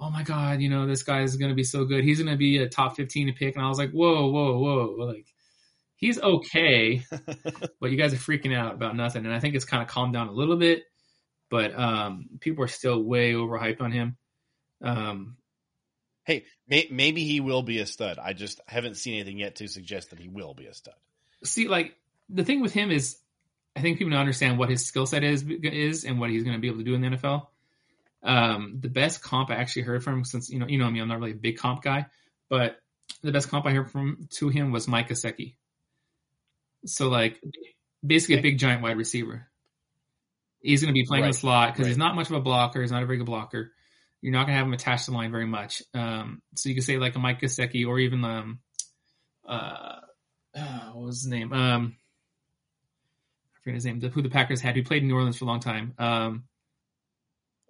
oh 0.00 0.10
my 0.10 0.22
god, 0.22 0.60
you 0.60 0.68
know 0.68 0.86
this 0.86 1.02
guy 1.02 1.22
is 1.22 1.36
going 1.36 1.50
to 1.50 1.54
be 1.54 1.64
so 1.64 1.84
good. 1.84 2.04
He's 2.04 2.18
going 2.18 2.30
to 2.30 2.38
be 2.38 2.58
a 2.58 2.68
top 2.68 2.96
fifteen 2.96 3.32
pick, 3.34 3.56
and 3.56 3.64
I 3.64 3.68
was 3.68 3.78
like, 3.78 3.90
whoa, 3.90 4.30
whoa, 4.30 4.58
whoa, 4.58 5.06
like 5.06 5.26
he's 5.96 6.20
okay, 6.20 7.02
but 7.80 7.90
you 7.90 7.96
guys 7.96 8.14
are 8.14 8.18
freaking 8.18 8.56
out 8.56 8.74
about 8.74 8.96
nothing. 8.96 9.26
And 9.26 9.34
I 9.34 9.40
think 9.40 9.54
it's 9.54 9.64
kind 9.64 9.82
of 9.82 9.88
calmed 9.88 10.14
down 10.14 10.28
a 10.28 10.32
little 10.32 10.56
bit, 10.56 10.84
but 11.50 11.78
um, 11.78 12.26
people 12.40 12.64
are 12.64 12.68
still 12.68 13.02
way 13.02 13.32
overhyped 13.32 13.80
on 13.80 13.92
him. 13.92 14.16
Um, 14.80 15.36
hey, 16.28 16.44
may, 16.68 16.86
maybe 16.90 17.24
he 17.24 17.40
will 17.40 17.62
be 17.62 17.78
a 17.80 17.86
stud. 17.86 18.18
I 18.22 18.34
just 18.34 18.60
haven't 18.66 18.96
seen 18.98 19.14
anything 19.14 19.38
yet 19.38 19.56
to 19.56 19.66
suggest 19.66 20.10
that 20.10 20.18
he 20.20 20.28
will 20.28 20.52
be 20.54 20.66
a 20.66 20.74
stud. 20.74 20.94
see 21.42 21.66
like 21.68 21.96
the 22.28 22.44
thing 22.44 22.60
with 22.60 22.72
him 22.74 22.90
is 22.90 23.16
I 23.74 23.80
think 23.80 23.96
people 23.98 24.10
don't 24.10 24.20
understand 24.20 24.58
what 24.58 24.68
his 24.68 24.84
skill 24.84 25.06
set 25.06 25.24
is 25.24 25.42
is 25.48 26.04
and 26.04 26.20
what 26.20 26.28
he's 26.30 26.44
going 26.44 26.54
to 26.56 26.60
be 26.60 26.68
able 26.68 26.78
to 26.78 26.84
do 26.84 26.94
in 26.94 27.00
the 27.00 27.08
NFL. 27.08 27.46
Um, 28.22 28.78
the 28.80 28.88
best 28.90 29.22
comp 29.22 29.48
I 29.50 29.54
actually 29.54 29.82
heard 29.82 30.04
from 30.04 30.24
since 30.24 30.50
you 30.50 30.58
know 30.58 30.66
you 30.66 30.78
know 30.78 30.90
me 30.90 31.00
I'm 31.00 31.08
not 31.08 31.18
really 31.18 31.30
a 31.32 31.34
big 31.36 31.56
comp 31.56 31.82
guy, 31.82 32.06
but 32.48 32.76
the 33.22 33.32
best 33.32 33.48
comp 33.48 33.64
I 33.66 33.70
heard 33.70 33.90
from 33.90 34.28
to 34.32 34.48
him 34.50 34.70
was 34.72 34.86
Mike 34.86 35.08
Gesicki. 35.08 35.54
So 36.84 37.08
like 37.08 37.40
basically 38.04 38.38
a 38.38 38.42
big 38.42 38.58
giant 38.58 38.82
wide 38.82 38.96
receiver. 38.98 39.48
He's 40.60 40.82
going 40.82 40.92
to 40.92 40.94
be 40.94 41.06
playing 41.06 41.22
in 41.24 41.28
Right. 41.28 41.32
the 41.34 41.38
slot 41.38 41.72
because 41.72 41.84
Right. 41.84 41.88
he's 41.90 41.98
not 41.98 42.16
much 42.16 42.28
of 42.28 42.36
a 42.36 42.40
blocker. 42.40 42.82
He's 42.82 42.90
not 42.92 43.02
a 43.02 43.06
very 43.06 43.18
good 43.18 43.26
blocker. 43.26 43.72
You're 44.20 44.32
not 44.32 44.46
going 44.46 44.54
to 44.54 44.58
have 44.58 44.66
him 44.66 44.72
attached 44.72 45.04
to 45.04 45.10
the 45.12 45.16
line 45.16 45.30
very 45.30 45.46
much. 45.46 45.82
Um, 45.94 46.42
so 46.56 46.68
you 46.68 46.74
could 46.74 46.84
say 46.84 46.98
like 46.98 47.14
a 47.14 47.18
Mike 47.18 47.40
Gesicki 47.40 47.86
or 47.86 47.98
even 47.98 48.24
um, 48.24 48.58
uh, 49.46 50.00
uh, 50.56 50.60
what 50.92 51.06
was 51.06 51.22
his 51.22 51.26
name? 51.26 51.52
Um, 51.52 51.96
I 53.54 53.58
forget 53.62 53.74
his 53.74 53.84
name. 53.84 54.00
The, 54.00 54.08
who 54.08 54.22
the 54.22 54.30
Packers 54.30 54.60
had, 54.60 54.74
who 54.76 54.82
played 54.82 55.02
in 55.02 55.08
New 55.08 55.14
Orleans 55.14 55.36
for 55.36 55.44
a 55.44 55.48
long 55.48 55.60
time. 55.60 55.94
Um, 55.98 56.44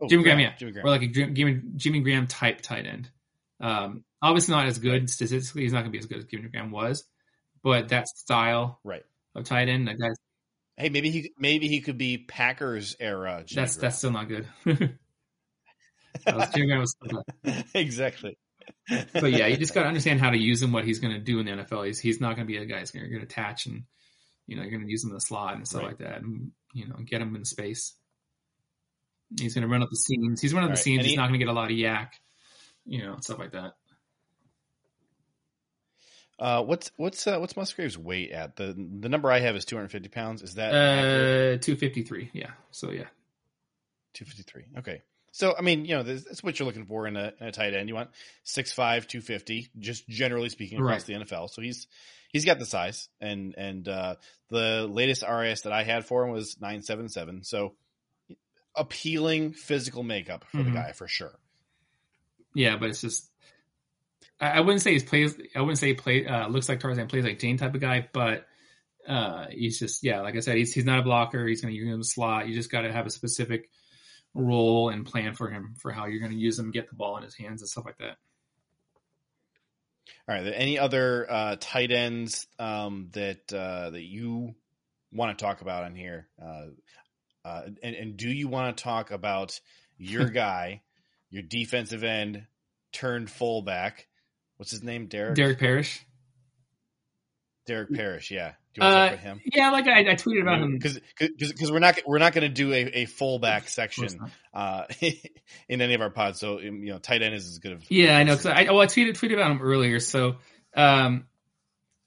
Oh, 0.01 0.07
Jimmy 0.09 0.23
Graham, 0.23 0.39
yeah, 0.39 0.55
Jimmy 0.57 0.73
Graham. 0.73 0.87
or 0.87 0.91
like 0.91 1.03
a 1.03 1.09
Jimmy, 1.09 1.61
Jimmy 1.77 2.01
Graham 2.01 2.27
type 2.27 2.61
tight 2.61 2.87
end. 2.87 3.11
Um, 3.61 4.05
obviously 4.23 4.55
not 4.55 4.67
as 4.67 4.79
good 4.79 5.11
statistically. 5.11 5.63
He's 5.63 5.73
not 5.73 5.81
going 5.81 5.91
to 5.91 5.93
be 5.93 5.99
as 5.99 6.07
good 6.07 6.19
as 6.19 6.25
Jimmy 6.27 6.49
Graham 6.49 6.71
was, 6.71 7.05
but 7.63 7.89
that 7.89 8.07
style 8.09 8.79
right. 8.85 9.03
of 9.35 9.45
tight 9.45 9.69
end, 9.69 9.89
that 9.89 9.99
guy's 9.99 10.17
Hey, 10.77 10.91
maybe 10.91 11.11
he 11.11 11.33
maybe 11.37 11.67
he 11.67 11.81
could 11.81 11.99
be 11.99 12.19
Packers 12.19 12.95
era. 13.01 13.43
Jimmy 13.45 13.63
that's 13.63 13.77
Graham. 13.77 13.83
that's 13.83 13.99
still 13.99 14.13
not 14.13 14.29
good. 14.29 14.47
That 16.25 16.37
was- 16.37 16.97
was 17.45 17.65
exactly. 17.75 18.39
but 19.13 19.33
yeah, 19.33 19.47
you 19.47 19.57
just 19.57 19.75
got 19.75 19.83
to 19.83 19.89
understand 19.89 20.21
how 20.21 20.31
to 20.31 20.39
use 20.39 20.63
him, 20.63 20.73
what 20.73 20.85
he's 20.85 20.99
going 21.01 21.15
to 21.15 21.21
do 21.21 21.39
in 21.41 21.47
the 21.47 21.53
NFL. 21.53 21.87
He's 21.87 21.99
he's 22.01 22.21
not 22.21 22.37
going 22.37 22.47
to 22.47 22.53
be 22.53 22.59
a 22.59 22.65
guy 22.67 22.79
that's 22.79 22.91
going 22.91 23.09
to 23.11 23.19
attach 23.23 23.67
and 23.67 23.85
you 24.47 24.57
know 24.57 24.63
you're 24.63 24.71
going 24.71 24.85
to 24.85 24.91
use 24.91 25.03
him 25.05 25.11
in 25.11 25.15
the 25.15 25.21
slot 25.21 25.55
and 25.55 25.67
stuff 25.67 25.83
Right. 25.83 25.89
like 25.89 25.99
that, 25.99 26.23
and 26.23 26.53
you 26.75 26.87
know 26.89 26.97
get 27.05 27.21
him 27.23 27.35
in 27.37 27.45
space. 27.45 27.95
He's 29.39 29.55
going 29.55 29.63
to 29.63 29.69
run 29.69 29.83
up 29.83 29.91
the 29.91 29.97
seams. 29.97 30.41
He's 30.41 30.55
running 30.55 30.69
the 30.69 30.75
right, 30.75 30.79
seams. 30.79 30.99
and 30.99 31.07
He's 31.07 31.13
he- 31.13 31.17
not 31.17 31.29
going 31.29 31.39
to 31.39 31.45
get 31.45 31.51
a 31.51 31.55
lot 31.55 31.71
of 31.71 31.77
YAC, 31.77 32.09
you 32.87 33.03
know, 33.05 33.17
stuff 33.21 33.39
like 33.39 33.53
that. 33.53 33.73
Uh, 36.39 36.63
what's 36.63 36.91
what's 36.97 37.27
uh, 37.27 37.39
what's 37.39 37.57
Musgrave's 37.57 37.99
weight 37.99 38.31
at? 38.31 38.55
the 38.57 38.73
The 39.01 39.09
number 39.09 39.31
I 39.31 39.41
have 39.41 39.57
is 39.57 39.65
250 39.65 40.09
pounds. 40.09 40.43
Is 40.43 40.55
that? 40.55 40.73
Uh, 40.73 41.59
two 41.59 41.75
fifty 41.77 42.03
three. 42.03 42.31
Yeah. 42.33 42.51
So 42.71 42.91
yeah. 42.91 43.07
253. 44.15 44.79
Okay. 44.79 45.03
So, 45.33 45.55
I 45.57 45.61
mean, 45.63 45.85
you 45.85 45.95
know, 45.97 46.03
that's 46.03 46.43
what 46.43 46.59
you're 46.59 46.67
looking 46.67 46.87
for 46.87 47.07
in 47.07 47.17
a, 47.17 47.33
in 47.41 47.47
a 47.49 47.53
tight 47.53 47.75
end. 47.75 47.89
You 47.89 47.95
want 47.95 48.11
6'5", 48.47 48.75
250, 49.07 49.69
just 49.79 50.09
generally 50.09 50.49
speaking 50.49 50.79
across 50.79 51.05
the 51.05 51.15
NFL. 51.15 51.51
So 51.51 51.61
he's 51.63 51.87
he's 52.33 52.45
got 52.45 52.59
the 52.59 52.67
size, 52.67 53.09
and 53.21 53.55
and 53.57 53.87
uh, 53.89 54.15
the 54.51 54.87
latest 54.91 55.23
RAS 55.23 55.63
that 55.63 55.73
I 55.73 55.83
had 55.85 56.07
for 56.07 56.25
him 56.25 56.31
was 56.33 56.61
nine 56.61 56.83
seven 56.83 57.09
seven. 57.09 57.45
So 57.45 57.75
appealing 58.75 59.53
physical 59.53 60.03
makeup 60.03 60.45
for 60.51 60.59
Mhm. 60.59 60.65
the 60.67 60.71
guy 60.71 60.93
for 60.93 61.09
sure. 61.09 61.39
Yeah, 62.55 62.77
but 62.77 62.91
it's 62.91 63.01
just 63.01 63.31
I, 64.41 64.51
I 64.53 64.61
wouldn't 64.61 64.83
say 64.83 64.93
he's 64.93 65.05
plays. 65.05 65.37
I 65.55 65.61
wouldn't 65.61 65.79
say 65.79 65.89
he 65.89 65.95
play 65.95 66.27
uh, 66.27 66.49
looks 66.49 66.69
like 66.69 66.81
Tarzan 66.81 67.09
plays 67.09 67.25
like 67.25 67.39
Jane 67.39 67.57
type 67.59 67.75
of 67.75 67.81
guy, 67.81 68.09
but 68.13 68.47
uh, 69.07 69.47
he's 69.51 69.79
just 69.79 70.03
yeah, 70.05 70.21
like 70.21 70.37
I 70.37 70.41
said, 70.41 70.57
he's 70.57 70.73
he's 70.73 70.85
not 70.85 71.01
a 71.01 71.03
blocker. 71.03 71.47
He's 71.47 71.61
going 71.61 71.73
to 71.73 71.79
use 71.79 71.87
him 71.87 71.95
in 71.95 71.99
the 72.01 72.05
slot. 72.05 72.49
You 72.49 72.55
just 72.55 72.71
got 72.71 72.83
to 72.83 72.93
have 72.93 73.07
a 73.07 73.11
specific 73.11 73.69
role 74.35 74.91
and 74.91 75.07
plan 75.07 75.35
for 75.35 75.51
him 75.51 75.75
for 75.79 75.91
how 75.91 76.07
you're 76.07 76.21
going 76.21 76.33
to 76.33 76.39
use 76.39 76.59
him, 76.59 76.71
get 76.71 76.89
the 76.89 76.95
ball 76.95 77.17
in 77.17 77.23
his 77.23 77.35
hands 77.37 77.63
and 77.63 77.69
stuff 77.69 77.85
like 77.85 77.99
that. 77.99 78.17
All 80.29 80.35
right. 80.35 80.53
Any 80.55 80.79
other 80.79 81.27
uh, 81.31 81.57
tight 81.59 81.91
ends 81.91 82.47
um, 82.59 83.09
that 83.13 83.53
uh, 83.53 83.91
that 83.91 84.03
you 84.03 84.55
want 85.13 85.37
to 85.37 85.45
talk 85.45 85.61
about 85.61 85.85
on 85.85 85.95
here? 85.95 86.29
Uh, 86.43 86.67
uh, 87.45 87.63
and, 87.83 87.95
and 87.95 88.17
do 88.17 88.29
you 88.29 88.49
want 88.49 88.77
to 88.77 88.83
talk 88.83 89.11
about 89.11 89.59
your 89.97 90.29
guy, 90.29 90.83
your 91.31 91.43
defensive 91.43 92.05
end 92.05 92.47
turned 92.93 93.31
fullback? 93.31 94.07
What's 94.57 94.71
his 94.71 94.83
name? 94.83 95.07
Derek. 95.07 95.37
Derek 95.37 95.59
Parrish. 95.59 96.05
Derek 97.67 97.93
Parrish. 97.93 98.31
Yeah. 98.31 98.53
Do 98.79 98.87
you 98.87 98.93
want 98.93 99.13
Uh, 99.13 99.17
him? 99.17 99.41
yeah, 99.45 99.71
like 99.71 99.87
I, 99.87 100.01
I 100.01 100.15
tweeted 100.15 100.43
about 100.43 100.61
him. 100.61 100.73
Because 100.79 101.01
because 101.19 101.73
we're 101.73 101.79
not 101.79 101.99
we're 102.07 102.19
not 102.19 102.33
going 102.33 102.43
to 102.43 102.49
do 102.49 102.73
a, 102.73 102.81
a 103.01 103.05
fullback 103.07 103.69
section 103.69 104.09
uh, 104.55 104.85
in 105.69 105.81
any 105.81 105.95
of 105.95 106.01
our 106.01 106.11
pods. 106.11 106.41
So 106.41 106.59
um, 106.59 106.83
you 106.85 106.93
know, 106.93 106.99
tight 106.99 107.23
end 107.23 107.35
is 107.35 107.47
as 107.47 107.59
good 107.59 107.73
of 107.73 107.85
Yeah, 107.91 108.17
I 108.17 108.23
know. 108.25 108.37
Cause 108.37 108.47
I, 108.47 108.65
well, 108.65 108.81
I 108.81 108.87
tweeted 108.87 109.15
tweeted 109.19 109.35
about 109.35 109.51
him 109.51 109.63
earlier. 109.63 110.01
So, 110.01 110.37
um, 110.77 111.27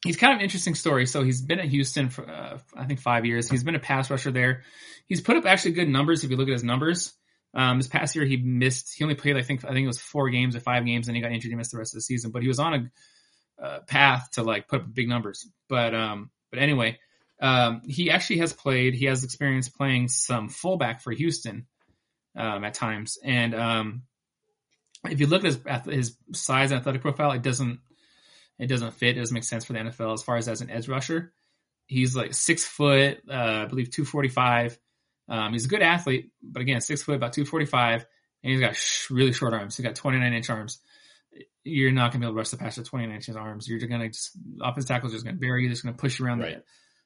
he's 0.04 0.18
kind 0.18 0.34
of 0.34 0.38
an 0.40 0.44
interesting 0.44 0.76
story. 0.76 1.06
So 1.06 1.24
he's 1.24 1.42
been 1.42 1.60
at 1.60 1.66
Houston 1.66 2.10
for 2.10 2.30
uh, 2.30 2.60
I 2.76 2.86
think 2.86 3.00
five 3.00 3.26
years. 3.26 3.50
He's 3.50 3.64
been 3.64 3.76
a 3.76 3.80
pass 3.80 4.10
rusher 4.10 4.32
there. 4.32 4.64
He's 5.08 5.22
put 5.22 5.38
up 5.38 5.46
actually 5.46 5.72
good 5.74 5.90
numbers 5.90 6.24
if 6.24 6.32
you 6.32 6.38
look 6.38 6.48
at 6.48 6.54
his 6.54 6.64
numbers. 6.64 7.14
Um, 7.54 7.78
this 7.80 7.88
past 7.88 8.16
year 8.16 8.24
he 8.24 8.38
missed. 8.38 8.94
He 8.96 9.04
only 9.04 9.16
played 9.16 9.36
I 9.36 9.42
think 9.42 9.66
I 9.66 9.70
think 9.74 9.84
it 9.84 9.88
was 9.88 10.00
four 10.00 10.30
games 10.30 10.56
or 10.56 10.62
five 10.62 10.86
games, 10.86 11.08
and 11.08 11.18
he 11.18 11.22
got 11.22 11.32
injured. 11.34 11.50
He 11.50 11.56
missed 11.56 11.72
the 11.72 11.78
rest 11.78 11.94
of 11.94 11.98
the 11.98 12.02
season. 12.02 12.32
But 12.32 12.44
he 12.44 12.48
was 12.48 12.60
on 12.60 12.74
a 12.74 13.64
uh, 13.64 13.80
path 13.82 14.30
to 14.32 14.44
like 14.44 14.68
put 14.68 14.82
up 14.82 14.94
big 14.94 15.10
numbers. 15.10 15.48
But 15.68 15.94
um, 15.94 16.30
but 16.52 16.60
anyway, 16.60 17.00
um, 17.42 17.82
he 17.88 18.12
actually 18.12 18.38
has 18.38 18.54
played. 18.54 18.94
He 18.94 19.06
has 19.06 19.24
experience 19.24 19.70
playing 19.70 20.10
some 20.10 20.50
fullback 20.50 21.02
for 21.02 21.12
Houston 21.12 21.66
um, 22.38 22.64
at 22.64 22.76
times, 22.76 23.18
and 23.24 23.56
um, 23.56 24.04
if 25.06 25.20
you 25.20 25.28
look 25.28 25.44
at 25.44 25.86
his, 25.86 25.94
his 25.94 26.18
size 26.34 26.72
and 26.72 26.80
athletic 26.80 27.02
profile, 27.02 27.32
it 27.32 27.42
doesn't 27.42 27.80
it 28.60 28.68
doesn't 28.68 28.94
fit. 28.94 29.18
It 29.18 29.20
doesn't 29.20 29.34
make 29.34 29.44
sense 29.44 29.66
for 29.66 29.74
the 29.74 29.80
NFL 29.80 30.14
as 30.14 30.22
far 30.22 30.38
as 30.38 30.48
as 30.48 30.62
an 30.62 30.70
edge 30.70 30.88
rusher. 30.88 31.34
He's 31.88 32.16
like 32.16 32.34
six 32.34 32.64
foot, 32.64 33.22
uh, 33.30 33.64
I 33.64 33.66
believe 33.66 33.90
two 33.90 34.06
forty 34.06 34.30
five. 34.30 34.78
Um, 35.28 35.54
he's 35.54 35.66
a 35.66 35.70
good 35.70 35.82
athlete, 35.82 36.32
but 36.44 36.62
again, 36.62 36.82
six 36.82 37.02
foot, 37.02 37.16
about 37.16 37.34
two 37.34 37.46
forty 37.46 37.66
five, 37.66 38.06
and 38.44 38.52
he's 38.52 38.62
got 38.62 38.76
sh- 38.76 39.10
really 39.10 39.34
short 39.34 39.54
arms. 39.54 39.76
He's 39.76 39.86
got 39.86 39.96
twenty 39.96 40.20
nine 40.20 40.34
inch 40.34 40.50
arms. 40.50 40.80
You're 41.64 41.92
not 41.92 42.12
gonna 42.12 42.22
be 42.22 42.26
able 42.26 42.34
to 42.34 42.38
rush 42.38 42.50
the 42.50 42.58
pass 42.58 42.80
nine 42.94 43.12
inch 43.12 43.30
arms. 43.30 43.68
You're 43.68 43.80
gonna 43.88 44.08
just 44.10 44.32
offensive 44.62 44.88
tackles 44.88 45.14
just 45.14 45.26
gonna 45.26 45.38
bury 45.38 45.64
you. 45.64 45.70
Just 45.70 45.84
gonna 45.84 45.96
push 45.96 46.20
you 46.20 46.26
around 46.26 46.40
Right. 46.40 46.58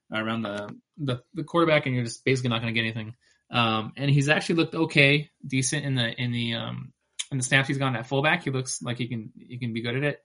the 0.10 0.18
around 0.18 0.44
the, 0.44 0.76
the 0.98 1.24
the 1.34 1.44
quarterback, 1.44 1.86
and 1.86 1.96
you're 1.96 2.06
just 2.06 2.24
basically 2.26 2.50
not 2.50 2.62
gonna 2.62 2.72
get 2.74 2.82
anything. 2.82 3.16
Um, 3.52 3.94
and 3.98 4.10
he's 4.10 4.30
actually 4.30 4.56
looked 4.56 4.76
okay, 4.76 5.30
decent 5.46 5.86
in 5.86 5.96
the 5.96 6.10
in 6.22 6.32
the 6.32 6.54
um 6.56 6.94
in 7.32 7.38
the 7.38 7.44
snaps 7.44 7.68
he's 7.68 7.78
gone 7.78 7.96
at 7.96 8.08
fullback. 8.08 8.44
He 8.44 8.52
looks 8.52 8.82
like 8.82 8.98
he 8.98 9.08
can 9.08 9.32
he 9.38 9.58
can 9.58 9.74
be 9.74 9.82
good 9.82 9.96
at 9.98 10.04
it. 10.04 10.22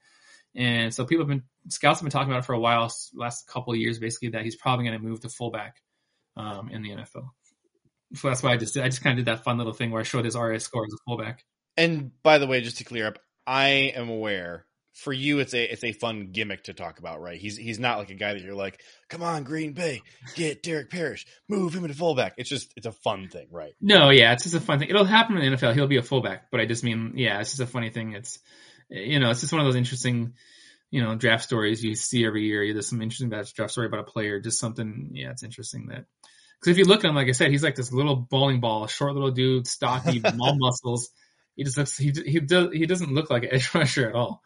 And 0.55 0.93
so 0.93 1.05
people 1.05 1.23
have 1.23 1.29
been 1.29 1.43
scouts 1.69 1.99
have 1.99 2.05
been 2.05 2.11
talking 2.11 2.29
about 2.29 2.39
it 2.43 2.45
for 2.45 2.53
a 2.53 2.59
while, 2.59 2.91
last 3.15 3.47
couple 3.47 3.73
of 3.73 3.79
years, 3.79 3.99
basically 3.99 4.29
that 4.29 4.43
he's 4.43 4.55
probably 4.55 4.85
going 4.85 4.99
to 4.99 5.03
move 5.05 5.21
to 5.21 5.29
fullback 5.29 5.77
um, 6.35 6.69
in 6.69 6.81
the 6.81 6.89
NFL. 6.89 7.29
So 8.15 8.27
that's 8.27 8.43
why 8.43 8.51
I 8.51 8.57
just 8.57 8.73
did. 8.73 8.83
I 8.83 8.89
just 8.89 9.01
kind 9.01 9.17
of 9.17 9.25
did 9.25 9.31
that 9.33 9.45
fun 9.45 9.57
little 9.57 9.71
thing 9.71 9.91
where 9.91 10.01
I 10.01 10.03
showed 10.03 10.25
his 10.25 10.35
RAS 10.35 10.63
score 10.65 10.83
as 10.85 10.91
a 10.93 10.97
fullback. 11.07 11.45
And 11.77 12.11
by 12.21 12.37
the 12.37 12.47
way, 12.47 12.59
just 12.59 12.77
to 12.79 12.83
clear 12.83 13.07
up, 13.07 13.19
I 13.45 13.93
am 13.95 14.09
aware 14.09 14.65
for 14.93 15.13
you 15.13 15.39
it's 15.39 15.53
a 15.53 15.63
it's 15.63 15.83
a 15.83 15.93
fun 15.93 16.29
gimmick 16.31 16.63
to 16.65 16.73
talk 16.73 16.99
about, 16.99 17.21
right? 17.21 17.39
He's 17.39 17.57
he's 17.57 17.79
not 17.79 17.97
like 17.97 18.09
a 18.09 18.15
guy 18.15 18.33
that 18.33 18.41
you're 18.41 18.55
like, 18.55 18.81
come 19.09 19.23
on, 19.23 19.43
Green 19.43 19.73
Bay, 19.73 20.01
get 20.35 20.63
Derek 20.63 20.89
Parrish, 20.89 21.25
move 21.47 21.73
him 21.73 21.83
into 21.83 21.95
fullback. 21.95 22.33
It's 22.37 22.49
just 22.49 22.71
it's 22.75 22.85
a 22.85 22.91
fun 22.91 23.29
thing, 23.29 23.47
right? 23.51 23.73
No, 23.81 24.09
yeah, 24.09 24.33
it's 24.33 24.43
just 24.43 24.55
a 24.55 24.59
fun 24.59 24.79
thing. 24.79 24.89
It'll 24.89 25.05
happen 25.05 25.37
in 25.37 25.51
the 25.51 25.57
NFL. 25.57 25.73
He'll 25.73 25.87
be 25.87 25.97
a 25.97 26.03
fullback, 26.03 26.51
but 26.51 26.59
I 26.59 26.65
just 26.65 26.83
mean, 26.83 27.13
yeah, 27.15 27.39
it's 27.39 27.51
just 27.51 27.61
a 27.61 27.67
funny 27.67 27.89
thing. 27.89 28.13
It's 28.13 28.39
you 28.89 29.19
know, 29.19 29.29
it's 29.29 29.41
just 29.41 29.53
one 29.53 29.61
of 29.61 29.67
those 29.67 29.77
interesting, 29.77 30.33
you 30.89 31.01
know, 31.01 31.15
draft 31.15 31.43
stories 31.43 31.83
you 31.83 31.95
see 31.95 32.25
every 32.25 32.43
year. 32.43 32.73
There's 32.73 32.89
some 32.89 33.01
interesting 33.01 33.29
draft 33.29 33.71
story 33.71 33.87
about 33.87 34.01
a 34.01 34.11
player, 34.11 34.39
just 34.39 34.59
something. 34.59 35.11
Yeah, 35.13 35.31
it's 35.31 35.43
interesting 35.43 35.87
that 35.87 36.05
because 36.59 36.73
if 36.73 36.77
you 36.77 36.85
look 36.85 37.03
at 37.03 37.09
him, 37.09 37.15
like 37.15 37.29
I 37.29 37.31
said, 37.31 37.49
he's 37.49 37.63
like 37.63 37.75
this 37.75 37.93
little 37.93 38.15
bowling 38.17 38.59
ball, 38.59 38.85
short 38.87 39.13
little 39.13 39.31
dude, 39.31 39.67
stocky, 39.67 40.21
all 40.41 40.57
muscles. 40.59 41.09
He 41.55 41.63
just 41.63 41.77
looks 41.77 41.97
he 41.97 42.11
he 42.25 42.39
does 42.39 42.71
he 42.73 42.85
doesn't 42.85 43.13
look 43.13 43.29
like 43.29 43.43
an 43.43 43.49
edge 43.53 43.69
rusher 43.75 44.09
at 44.09 44.15
all. 44.15 44.41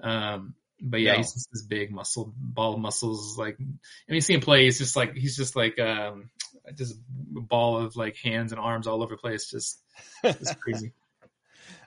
Um, 0.00 0.54
but 0.82 1.00
yeah, 1.00 1.12
No. 1.12 1.18
he's 1.18 1.32
just 1.34 1.48
this 1.52 1.62
big 1.62 1.90
muscle 1.92 2.32
ball 2.36 2.74
of 2.74 2.80
muscles. 2.80 3.36
Like, 3.38 3.58
and 3.58 3.78
you 4.08 4.20
see 4.20 4.34
him 4.34 4.40
play, 4.40 4.64
he's 4.64 4.78
just 4.78 4.96
like 4.96 5.14
he's 5.14 5.36
just 5.36 5.56
like 5.56 5.78
um, 5.78 6.30
just 6.74 6.94
a 7.36 7.40
ball 7.40 7.78
of 7.78 7.96
like 7.96 8.16
hands 8.16 8.52
and 8.52 8.60
arms 8.60 8.86
all 8.86 9.02
over 9.02 9.14
the 9.14 9.20
place. 9.20 9.50
Just 9.50 9.80
it's 10.24 10.54
crazy. 10.62 10.92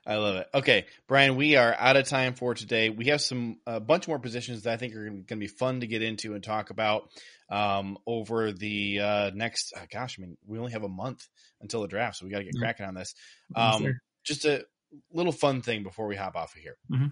I 0.05 0.15
love 0.17 0.35
it. 0.35 0.47
Okay, 0.53 0.85
Brian, 1.07 1.37
we 1.37 1.55
are 1.55 1.73
out 1.73 1.95
of 1.95 2.05
time 2.07 2.33
for 2.33 2.53
today. 2.53 2.89
We 2.89 3.05
have 3.05 3.21
some 3.21 3.59
a 3.65 3.79
bunch 3.79 4.05
more 4.07 4.19
positions 4.19 4.63
that 4.63 4.73
I 4.73 4.77
think 4.77 4.93
are 4.95 5.05
going 5.05 5.25
to 5.27 5.35
be 5.37 5.47
fun 5.47 5.79
to 5.79 5.87
get 5.87 6.01
into 6.01 6.33
and 6.33 6.43
talk 6.43 6.71
about 6.71 7.09
um, 7.49 7.97
over 8.05 8.51
the 8.51 8.99
uh, 8.99 9.31
next. 9.33 9.73
Uh, 9.75 9.85
gosh, 9.89 10.19
I 10.19 10.23
mean, 10.23 10.37
we 10.45 10.59
only 10.59 10.73
have 10.73 10.83
a 10.83 10.89
month 10.89 11.25
until 11.61 11.81
the 11.81 11.87
draft, 11.87 12.17
so 12.17 12.25
we 12.25 12.31
got 12.31 12.39
to 12.39 12.43
get 12.43 12.53
Yeah. 12.55 12.59
cracking 12.59 12.85
on 12.85 12.95
this. 12.95 13.15
Um, 13.55 13.81
sir. 13.83 13.99
Just 14.23 14.45
a 14.45 14.65
little 15.11 15.31
fun 15.31 15.61
thing 15.61 15.83
before 15.83 16.07
we 16.07 16.15
hop 16.15 16.35
off 16.35 16.55
of 16.55 16.61
here. 16.61 16.77
Mhm. 16.91 17.11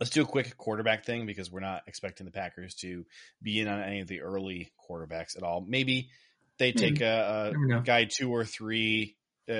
Let's 0.00 0.10
do 0.10 0.22
a 0.22 0.26
quick 0.26 0.56
quarterback 0.56 1.04
thing 1.04 1.24
because 1.26 1.50
we're 1.52 1.60
not 1.60 1.82
expecting 1.86 2.26
the 2.26 2.32
Packers 2.32 2.74
to 2.76 3.06
be 3.42 3.60
in 3.60 3.68
on 3.68 3.80
any 3.80 4.00
of 4.00 4.08
the 4.08 4.22
early 4.22 4.72
quarterbacks 4.88 5.36
at 5.36 5.42
all. 5.44 5.60
Maybe 5.60 6.10
they 6.58 6.72
take 6.72 7.00
a, 7.00 7.50
Never 7.52 7.66
know. 7.66 7.78
a 7.78 7.82
guy 7.82 8.04
two 8.06 8.30
or 8.34 8.44
three, 8.44 9.16
uh, 9.48 9.52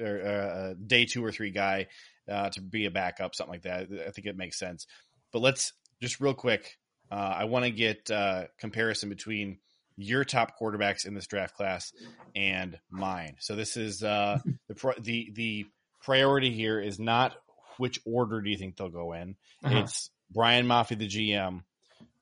or 0.00 0.20
uh, 0.22 0.70
a 0.70 0.74
day 0.74 1.04
two 1.04 1.22
or 1.24 1.30
three 1.32 1.50
guy 1.50 1.88
uh, 2.28 2.48
to 2.50 2.60
be 2.62 2.86
a 2.86 2.90
backup, 2.90 3.34
something 3.34 3.52
like 3.52 3.62
that. 3.62 3.88
I 4.06 4.10
think 4.12 4.26
it 4.26 4.36
makes 4.36 4.58
sense. 4.58 4.86
But 5.32 5.40
let's 5.40 5.72
just 6.00 6.20
real 6.20 6.34
quick. 6.34 6.78
Uh, 7.10 7.34
I 7.36 7.44
want 7.44 7.66
to 7.66 7.70
get 7.70 8.10
uh, 8.10 8.46
comparison 8.58 9.10
between 9.10 9.58
your 9.96 10.24
top 10.24 10.58
quarterbacks 10.58 11.04
in 11.04 11.12
this 11.14 11.26
draft 11.26 11.54
class 11.54 11.92
and 12.34 12.78
mine. 12.88 13.36
So 13.40 13.56
this 13.56 13.76
is 13.76 14.02
uh, 14.02 14.38
the 14.68 14.94
the 15.00 15.30
the 15.34 15.66
priority 16.02 16.50
here 16.52 16.80
is 16.80 16.98
not 16.98 17.34
which 17.78 18.00
order 18.04 18.40
do 18.40 18.50
you 18.50 18.56
think 18.56 18.76
they'll 18.76 18.88
go 18.90 19.12
in. 19.12 19.36
Uh-huh. 19.64 19.78
It's 19.78 20.10
Brian 20.30 20.66
Maffey, 20.66 20.96
the 20.98 21.08
GM, 21.08 21.62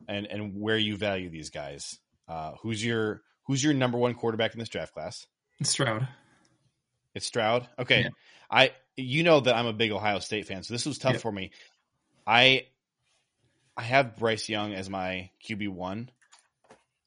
and 0.09 0.27
and 0.27 0.55
where 0.61 0.79
you 0.79 0.97
value 0.97 1.31
these 1.31 1.51
guys. 1.51 1.99
Uh, 2.29 2.53
who's 2.63 2.85
your 2.85 3.23
who's 3.47 3.63
your 3.63 3.75
number 3.75 3.99
one 3.99 4.15
quarterback 4.15 4.53
in 4.55 4.59
this 4.61 4.69
draft 4.69 4.95
class? 4.95 5.27
It's 5.59 5.71
Stroud. 5.71 6.07
It's 7.15 7.27
Stroud. 7.27 7.69
Okay, 7.79 8.03
Yeah. 8.03 8.09
I 8.51 8.73
you 8.97 9.23
know 9.23 9.41
that 9.41 9.55
I'm 9.57 9.67
a 9.67 9.73
big 9.73 9.91
Ohio 9.93 10.19
State 10.21 10.47
fan, 10.47 10.63
so 10.63 10.75
this 10.75 10.87
was 10.87 10.99
tough 10.99 11.15
Yeah. 11.15 11.19
for 11.21 11.33
me. 11.33 11.51
I 12.27 12.67
I 13.77 13.83
have 13.83 14.17
Bryce 14.17 14.49
Young 14.49 14.75
as 14.75 14.89
my 14.91 15.31
QB 15.47 15.69
one, 15.71 16.11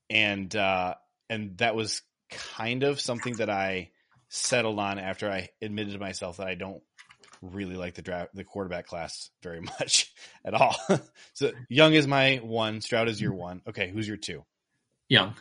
and 0.09 0.53
uh, 0.55 0.95
and 1.30 1.57
that 1.57 1.76
was 1.76 2.01
kind 2.30 2.84
of 2.84 2.99
something 2.99 3.36
that 3.36 3.49
I 3.49 3.91
settled 4.36 4.79
on 4.79 4.97
after 4.97 5.29
I 5.31 5.49
admitted 5.61 5.93
to 5.93 5.99
myself 5.99 6.38
that 6.38 6.47
I 6.47 6.55
don't 6.55 6.81
really 7.41 7.75
like 7.75 7.93
the 7.93 8.01
draft 8.01 8.34
the 8.34 8.43
quarterback 8.43 8.88
class 8.88 9.29
very 9.43 9.61
much 9.79 10.11
at 10.43 10.53
all. 10.53 10.75
so 11.34 11.51
Young 11.69 11.93
is 11.93 12.07
my 12.07 12.38
one, 12.38 12.81
Stroud 12.81 13.07
is 13.09 13.21
your 13.21 13.34
one. 13.34 13.61
Okay, 13.67 13.89
who's 13.89 14.07
your 14.07 14.17
two? 14.17 14.43
Young. 15.07 15.36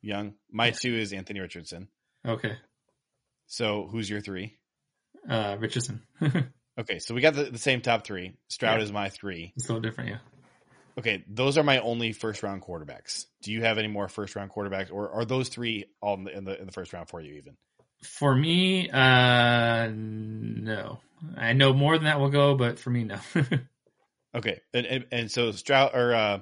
Young. 0.00 0.34
My 0.52 0.70
two 0.70 0.94
is 0.94 1.12
Anthony 1.12 1.40
Richardson. 1.40 1.88
Okay. 2.26 2.56
So 3.46 3.88
who's 3.90 4.08
your 4.08 4.20
three? 4.20 4.54
Uh, 5.28 5.56
Richardson. 5.58 6.02
Okay, 6.76 6.98
so 6.98 7.14
we 7.14 7.20
got 7.20 7.34
the, 7.34 7.44
the 7.44 7.58
same 7.58 7.80
top 7.82 8.04
three. 8.04 8.32
Stroud 8.48 8.78
Yeah. 8.80 8.84
is 8.84 8.90
my 8.90 9.08
three. 9.08 9.52
it's 9.56 9.68
a 9.68 9.72
little 9.72 9.80
different, 9.80 10.10
yeah. 10.10 10.18
Okay, 10.98 11.24
those 11.28 11.56
are 11.56 11.62
my 11.62 11.78
only 11.78 12.10
first 12.10 12.42
round 12.42 12.62
quarterbacks. 12.62 13.26
Do 13.42 13.52
you 13.52 13.62
have 13.62 13.78
any 13.78 13.86
more 13.86 14.08
first 14.08 14.34
round 14.34 14.50
quarterbacks, 14.50 14.90
or 14.92 15.08
are 15.12 15.24
those 15.24 15.48
three 15.48 15.84
all 16.02 16.14
in 16.14 16.24
the 16.24 16.36
in 16.36 16.44
the, 16.44 16.58
in 16.58 16.66
the 16.66 16.72
first 16.72 16.92
round 16.92 17.08
for 17.08 17.20
you? 17.20 17.34
Even 17.34 17.56
For 18.04 18.34
me, 18.34 18.90
uh, 18.90 19.88
no. 19.92 21.00
I 21.36 21.52
know 21.52 21.72
more 21.72 21.96
than 21.96 22.04
that 22.04 22.20
will 22.20 22.30
go, 22.30 22.54
but 22.54 22.78
for 22.78 22.90
me, 22.90 23.04
no. 23.04 23.18
okay, 24.34 24.60
and 24.72 24.86
and, 24.86 25.06
and 25.10 25.30
so 25.30 25.50
Stroud 25.52 25.92
or 25.94 26.14
uh, 26.14 26.38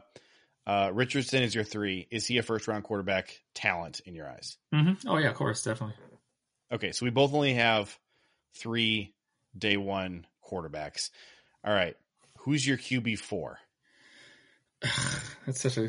uh, 0.67 0.91
Richardson 0.93 1.43
is 1.43 1.55
your 1.55 1.65
three. 1.65 2.07
Is 2.11 2.27
he 2.27 2.39
a 2.39 2.43
first 2.43 2.69
round 2.69 2.85
quarterback 2.85 3.41
talent 3.55 4.01
in 4.07 4.15
your 4.15 4.29
eyes? 4.29 4.57
Mm-hmm. 4.75 5.09
Oh 5.09 5.19
yeah, 5.19 5.29
of 5.29 5.35
course, 5.35 5.63
definitely. 5.63 5.97
Okay, 6.73 6.93
so 6.93 7.05
we 7.05 7.11
both 7.11 7.35
only 7.35 7.55
have 7.55 7.97
three 8.55 9.15
day 9.57 9.77
one 9.77 10.27
quarterbacks. 10.45 11.11
All 11.65 11.73
right, 11.73 11.97
who's 12.39 12.67
your 12.67 12.77
QB 12.77 13.19
four? 13.19 13.59
That's 15.47 15.61
such 15.61 15.77
a 15.79 15.89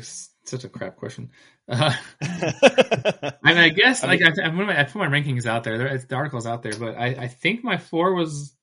such 0.50 0.64
a 0.64 0.68
crap 0.68 0.96
question. 0.96 1.30
Uh, 1.68 1.92
I 2.22 3.32
I 3.44 3.68
guess 3.70 4.02
I 4.04 4.08
like 4.08 4.22
I, 4.22 4.28
I, 4.28 4.50
put 4.50 4.66
my, 4.66 4.80
I 4.80 4.84
put 4.84 4.96
my 4.98 5.06
rankings 5.08 5.46
out 5.46 5.64
there. 5.64 5.78
there. 5.78 5.98
The 5.98 6.14
article's 6.14 6.46
out 6.46 6.62
there, 6.62 6.74
but 6.78 6.96
I, 6.96 7.06
I 7.06 7.28
think 7.28 7.64
my 7.64 7.76
four 7.78 8.14
was, 8.14 8.54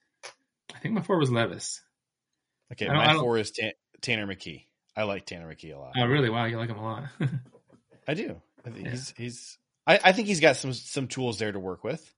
I 0.76 0.80
think 0.80 0.94
my 0.96 1.02
four 1.02 1.18
was 1.18 1.32
Levis. 1.32 1.82
Okay, 2.72 2.88
I 2.88 2.94
don't- 2.94 3.02
I 3.02 3.14
my 3.14 3.20
four 3.20 3.38
is 3.38 3.52
Ta- 3.52 3.72
Tanner 4.02 4.28
McKee. 4.28 4.66
I 4.96 5.04
like 5.04 5.26
Tanner 5.26 5.48
McKee 5.54 5.74
a 5.76 5.80
lot. 5.80 5.94
Oh, 5.98 6.06
really? 6.06 6.30
Wow, 6.30 6.46
you 6.46 6.58
like 6.58 6.70
him 6.70 6.78
a 6.78 6.84
lot. 6.84 7.04
I 8.08 8.14
do. 8.14 8.42
I 8.66 8.70
think 8.70 8.86
Yeah. 8.86 8.92
he's 8.92 9.14
he's. 9.18 9.58
I, 9.88 10.00
I 10.04 10.12
think 10.12 10.28
he's 10.28 10.40
got 10.42 10.58
some 10.58 10.74
some 10.74 11.08
tools 11.08 11.40
there 11.40 11.52
to 11.52 11.60
work 11.60 11.84
with. 11.84 12.14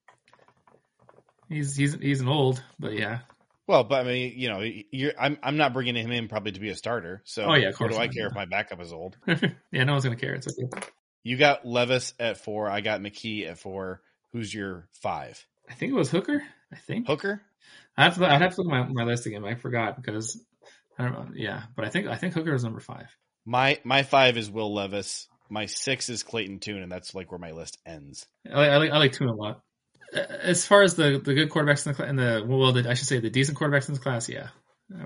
he's 1.49 1.75
he's 1.75 1.93
he's 1.95 2.21
an 2.21 2.27
old, 2.27 2.61
but 2.79 2.93
yeah. 2.93 3.19
Well, 3.67 3.83
but 3.85 4.05
I 4.05 4.09
mean, 4.09 4.33
you 4.35 4.49
know, 4.49 4.59
you're, 4.91 5.13
I'm 5.19 5.37
I'm 5.41 5.57
not 5.57 5.73
bringing 5.73 5.95
him 5.95 6.11
in 6.11 6.27
probably 6.27 6.51
to 6.53 6.59
be 6.59 6.69
a 6.69 6.75
starter. 6.75 7.21
So, 7.25 7.45
Oh, 7.45 7.53
yeah, 7.55 7.69
of 7.69 7.79
what 7.79 7.91
do 7.91 7.97
I 7.97 8.07
care 8.07 8.27
if 8.27 8.33
my 8.33 8.45
backup 8.45 8.81
is 8.81 8.91
old? 8.91 9.15
yeah, 9.27 9.83
no 9.85 9.93
one's 9.93 10.03
gonna 10.03 10.15
care. 10.17 10.33
It's 10.33 10.47
okay. 10.47 10.85
You 11.23 11.37
got 11.37 11.65
Levis 11.65 12.13
at 12.19 12.37
four. 12.37 12.69
I 12.69 12.81
got 12.81 12.99
McKee 12.99 13.47
at 13.49 13.57
four. 13.57 14.01
Who's 14.33 14.53
your 14.53 14.89
five? 15.01 15.41
I 15.69 15.73
think 15.73 15.91
it 15.93 15.95
was 15.95 16.09
Hooker. 16.11 16.43
I 16.71 16.75
think 16.75 17.07
Hooker. 17.07 17.41
I 17.95 18.03
have 18.03 18.17
to. 18.17 18.25
I'd 18.25 18.41
have 18.41 18.55
to 18.55 18.61
look 18.63 18.73
at 18.73 18.89
my, 18.89 19.03
my 19.05 19.09
list 19.09 19.25
again. 19.27 19.45
I 19.45 19.55
forgot 19.55 19.95
because 19.95 20.37
I 20.99 21.03
don't 21.03 21.13
know. 21.13 21.27
Yeah, 21.33 21.63
but 21.75 21.85
I 21.85 21.89
think 21.89 22.07
I 22.07 22.15
think 22.17 22.33
Hooker 22.33 22.51
was 22.51 22.63
number 22.65 22.81
five. 22.81 23.07
My 23.45 23.79
my 23.85 24.03
five 24.03 24.37
is 24.37 24.51
Will 24.51 24.73
Levis. 24.73 25.27
My 25.49 25.67
six 25.67 26.09
is 26.09 26.23
Clayton 26.23 26.59
Tune, 26.59 26.81
and 26.81 26.91
that's 26.91 27.13
like 27.15 27.31
where 27.31 27.39
my 27.39 27.51
list 27.51 27.77
ends. 27.85 28.25
I, 28.51 28.57
like- 28.57 28.69
I 28.71 28.77
like 28.77 28.91
I 28.91 28.97
like 28.97 29.11
Tune 29.13 29.29
a 29.29 29.35
lot. 29.35 29.61
As 30.13 30.65
far 30.65 30.83
as 30.83 30.95
the 30.95 31.19
the 31.23 31.33
good 31.33 31.49
quarterbacks 31.49 31.87
in 31.87 31.93
the 31.93 32.07
in 32.09 32.15
the 32.15 32.45
well, 32.47 32.71
the, 32.73 32.89
I 32.89 32.93
should 32.93 33.07
say 33.07 33.19
the 33.19 33.29
decent 33.29 33.57
quarterbacks 33.57 33.87
in 33.87 33.93
this 33.95 34.03
class, 34.03 34.29
yeah, 34.29 34.49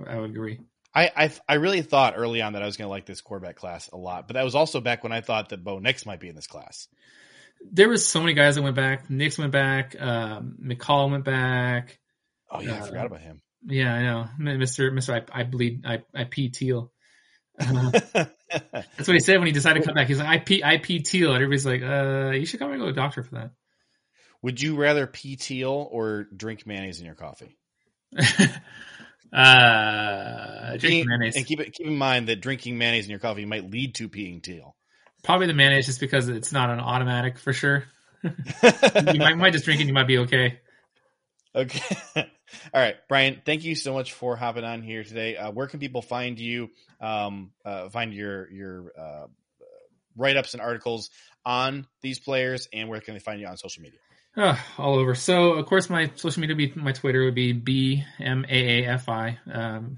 I, 0.07 0.15
I 0.15 0.19
would 0.19 0.29
agree. 0.31 0.59
I, 0.93 1.11
I 1.15 1.31
I 1.47 1.53
really 1.55 1.81
thought 1.81 2.13
early 2.17 2.41
on 2.41 2.53
that 2.53 2.63
I 2.63 2.65
was 2.65 2.77
going 2.77 2.87
to 2.87 2.89
like 2.89 3.05
this 3.05 3.21
quarterback 3.21 3.55
class 3.55 3.89
a 3.89 3.97
lot, 3.97 4.27
but 4.27 4.33
that 4.35 4.43
was 4.43 4.55
also 4.55 4.81
back 4.81 5.03
when 5.03 5.11
I 5.11 5.21
thought 5.21 5.49
that 5.49 5.63
Bo 5.63 5.79
Nix 5.79 6.05
might 6.05 6.19
be 6.19 6.29
in 6.29 6.35
this 6.35 6.47
class. 6.47 6.87
There 7.71 7.89
was 7.89 8.05
so 8.05 8.19
many 8.19 8.33
guys 8.33 8.55
that 8.55 8.61
went 8.61 8.75
back. 8.75 9.09
Nix 9.09 9.37
went 9.37 9.51
back. 9.51 9.95
Um, 9.99 10.57
McCall 10.63 11.11
went 11.11 11.23
back. 11.23 11.99
Oh 12.49 12.61
yeah, 12.61 12.75
I 12.75 12.79
Uh, 12.79 12.85
forgot 12.85 13.05
about 13.05 13.21
him. 13.21 13.41
Yeah, 13.65 13.93
I 13.93 14.03
know, 14.03 14.57
Mister 14.57 14.91
Mister. 14.91 15.13
I, 15.15 15.41
I 15.41 15.43
bleed. 15.43 15.85
I 15.85 16.03
I 16.15 16.23
pee 16.25 16.49
teal. 16.49 16.91
Uh, 17.59 17.91
that's 18.51 19.07
what 19.07 19.13
he 19.13 19.19
said 19.19 19.37
when 19.37 19.47
he 19.47 19.51
decided 19.53 19.81
to 19.81 19.85
come 19.85 19.95
back. 19.95 20.07
He's 20.07 20.19
like, 20.19 20.27
I 20.27 20.37
pee 20.37 20.63
I 20.63 20.77
pee 20.77 20.99
teal, 20.99 21.29
and 21.33 21.37
everybody's 21.43 21.65
like, 21.65 21.81
uh, 21.81 22.31
you 22.31 22.45
should 22.45 22.59
come 22.59 22.71
and 22.71 22.79
go 22.79 22.85
to 22.85 22.91
a 22.91 22.95
doctor 22.95 23.23
for 23.23 23.35
that. 23.35 23.51
Would 24.41 24.61
you 24.61 24.75
rather 24.75 25.07
pee 25.07 25.35
teal 25.35 25.87
or 25.91 26.27
drink 26.35 26.65
mayonnaise 26.65 26.99
in 26.99 27.05
your 27.05 27.15
coffee? 27.15 27.57
uh, 29.33 30.77
drinking 30.77 31.05
mayonnaise. 31.07 31.35
And 31.35 31.45
keep 31.45 31.59
it 31.59 31.73
keep 31.73 31.87
in 31.87 31.97
mind 31.97 32.27
that 32.29 32.41
drinking 32.41 32.77
mayonnaise 32.77 33.05
in 33.05 33.11
your 33.11 33.19
coffee 33.19 33.45
might 33.45 33.69
lead 33.69 33.95
to 33.95 34.09
peeing 34.09 34.41
teal. 34.41 34.75
Probably 35.23 35.47
the 35.47 35.53
mayonnaise, 35.53 35.87
just 35.87 35.99
because 35.99 36.29
it's 36.29 36.51
not 36.51 36.69
an 36.69 36.79
automatic 36.79 37.37
for 37.39 37.51
sure. 37.51 37.85
you 38.23 39.19
might, 39.19 39.37
might 39.37 39.53
just 39.53 39.65
drink 39.65 39.81
it, 39.81 39.87
you 39.87 39.93
might 39.93 40.07
be 40.07 40.19
okay. 40.19 40.59
Okay. 41.55 41.97
All 42.15 42.81
right, 42.81 42.95
Brian. 43.09 43.41
Thank 43.45 43.63
you 43.63 43.75
so 43.75 43.93
much 43.93 44.13
for 44.13 44.35
hopping 44.35 44.63
on 44.63 44.81
here 44.81 45.03
today. 45.03 45.35
Uh, 45.35 45.51
where 45.51 45.67
can 45.67 45.79
people 45.79 46.01
find 46.01 46.39
you? 46.39 46.69
Um, 47.01 47.51
uh, 47.65 47.89
find 47.89 48.13
your 48.13 48.49
your 48.51 48.91
uh, 48.97 49.27
write 50.15 50.37
ups 50.37 50.53
and 50.53 50.61
articles 50.61 51.09
on 51.45 51.87
these 52.01 52.19
players, 52.19 52.67
and 52.71 52.89
where 52.89 53.01
can 53.01 53.15
they 53.15 53.19
find 53.19 53.41
you 53.41 53.47
on 53.47 53.57
social 53.57 53.81
media? 53.81 53.99
Uh, 54.37 54.55
all 54.77 54.99
over. 54.99 55.15
So, 55.15 55.53
of 55.53 55.65
course, 55.65 55.89
my 55.89 56.11
social 56.15 56.41
media, 56.41 56.55
would 56.55 56.75
be 56.75 56.79
my 56.79 56.91
Twitter 56.91 57.25
would 57.25 57.33
be 57.33 57.53
b 57.53 58.03
m 58.19 58.45
a 58.47 58.83
a 58.83 58.87
f 58.87 59.09
i. 59.09 59.39
Um, 59.51 59.97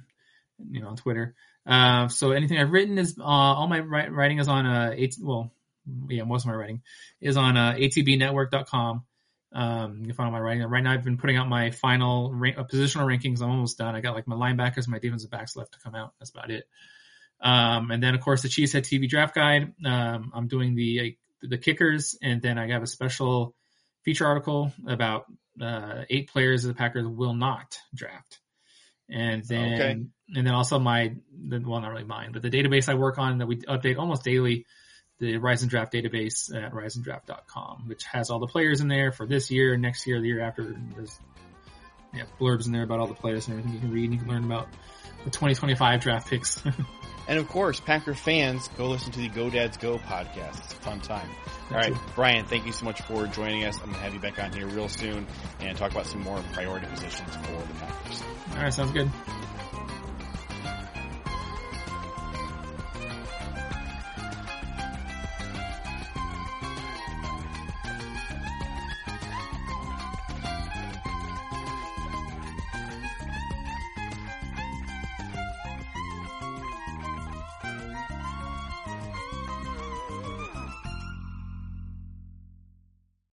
you 0.71 0.81
know, 0.81 0.87
on 0.87 0.95
Twitter. 0.95 1.35
Uh, 1.65 2.07
so 2.07 2.31
anything 2.31 2.57
I've 2.57 2.71
written 2.71 2.97
is 2.97 3.17
uh, 3.19 3.23
all 3.23 3.67
my 3.67 3.79
writing 3.79 4.39
is 4.39 4.47
on 4.47 4.65
uh, 4.65 4.95
well, 5.21 5.51
yeah, 6.09 6.23
most 6.23 6.43
of 6.43 6.47
my 6.47 6.55
writing 6.55 6.81
is 7.19 7.37
on 7.37 7.57
uh, 7.57 7.73
atbnetwork.com. 7.73 9.03
Um, 9.51 9.97
you 9.99 10.05
can 10.05 10.15
find 10.15 10.27
all 10.27 10.31
my 10.31 10.39
writing. 10.39 10.63
Right 10.63 10.83
now, 10.83 10.93
I've 10.93 11.03
been 11.03 11.17
putting 11.17 11.37
out 11.37 11.49
my 11.49 11.71
final 11.71 12.33
rank, 12.33 12.57
uh, 12.57 12.63
positional 12.63 13.05
rankings. 13.05 13.41
I'm 13.41 13.49
almost 13.49 13.77
done. 13.77 13.95
I 13.95 14.01
got 14.01 14.15
like 14.15 14.27
my 14.27 14.35
linebackers, 14.35 14.87
my 14.87 14.99
defensive 14.99 15.31
backs 15.31 15.55
left 15.55 15.73
to 15.73 15.79
come 15.79 15.95
out. 15.95 16.13
That's 16.19 16.31
about 16.31 16.49
it. 16.49 16.65
Um, 17.41 17.91
and 17.91 18.01
then 18.01 18.15
of 18.15 18.21
course 18.21 18.41
the 18.41 18.49
Cheesehead 18.49 18.83
TV 18.83 19.09
draft 19.09 19.35
guide. 19.35 19.73
Um, 19.85 20.31
I'm 20.33 20.47
doing 20.47 20.75
the 20.75 21.17
the 21.41 21.57
kickers, 21.57 22.17
and 22.21 22.41
then 22.41 22.57
I 22.57 22.69
have 22.71 22.83
a 22.83 22.87
special 22.87 23.55
feature 24.03 24.25
article 24.25 24.71
about 24.87 25.25
uh, 25.61 26.03
eight 26.09 26.29
players 26.29 26.63
the 26.63 26.73
Packers 26.73 27.05
will 27.07 27.33
not 27.33 27.77
draft. 27.93 28.39
And 29.09 29.43
then, 29.43 29.73
Okay. 29.73 29.91
and 30.35 30.47
then 30.47 30.53
also 30.53 30.77
my, 30.79 31.15
well, 31.49 31.81
not 31.81 31.89
really 31.89 32.03
mine, 32.03 32.31
but 32.31 32.41
the 32.41 32.49
database 32.49 32.89
I 32.89 32.93
work 32.93 33.17
on 33.17 33.39
that 33.39 33.47
we 33.47 33.57
update 33.57 33.97
almost 33.97 34.23
daily, 34.23 34.65
the 35.19 35.37
Rise 35.37 35.63
and 35.63 35.69
Draft 35.69 35.91
database 35.91 36.55
at 36.55 36.71
riseanddraft.com, 36.71 37.87
which 37.87 38.03
has 38.05 38.29
all 38.29 38.39
the 38.39 38.47
players 38.47 38.81
in 38.81 38.87
there 38.87 39.11
for 39.11 39.25
this 39.25 39.49
year, 39.51 39.75
next 39.77 40.05
year, 40.07 40.21
the 40.21 40.27
year 40.27 40.41
after. 40.41 40.75
There's 40.95 41.19
yeah, 42.13 42.23
blurbs 42.39 42.65
in 42.65 42.71
there 42.71 42.83
about 42.83 42.99
all 42.99 43.07
the 43.07 43.13
players 43.13 43.47
and 43.47 43.57
everything 43.59 43.73
you 43.73 43.79
can 43.79 43.91
read. 43.91 44.05
And 44.05 44.13
you 44.13 44.19
can 44.19 44.29
learn 44.29 44.43
about 44.43 44.67
the 45.25 45.29
2025 45.29 46.01
draft 46.01 46.29
picks. 46.29 46.61
And 47.30 47.38
of 47.38 47.47
course, 47.47 47.80
Packer 47.80 48.15
fans, 48.15 48.69
go 48.75 48.88
listen 48.88 49.11
to 49.11 49.19
the 49.19 49.30
Go 49.30 49.51
Dads 49.51 49.77
Go 49.77 49.99
podcast. 49.99 50.57
It's 50.63 50.73
a 50.73 50.77
fun 50.77 50.99
time. 50.99 51.30
All 51.69 51.77
right, 51.77 51.93
Brian, 52.15 52.43
thank 52.45 52.65
you 52.65 52.71
so 52.71 52.86
much 52.86 53.01
for 53.03 53.27
joining 53.27 53.65
us. 53.65 53.75
I'm 53.77 53.91
going 53.91 53.93
to 53.93 53.99
have 53.99 54.15
you 54.15 54.19
back 54.19 54.43
on 54.43 54.51
here 54.51 54.65
real 54.65 54.89
soon 54.89 55.27
and 55.59 55.77
talk 55.77 55.91
about 55.91 56.07
some 56.07 56.21
more 56.21 56.41
priority 56.53 56.88
positions 56.88 57.36
for 57.36 57.51
the 57.51 57.73
Packers. 57.75 58.23
all 58.55 58.63
right, 58.63 58.73
sounds 58.73 58.91
good. 58.91 59.11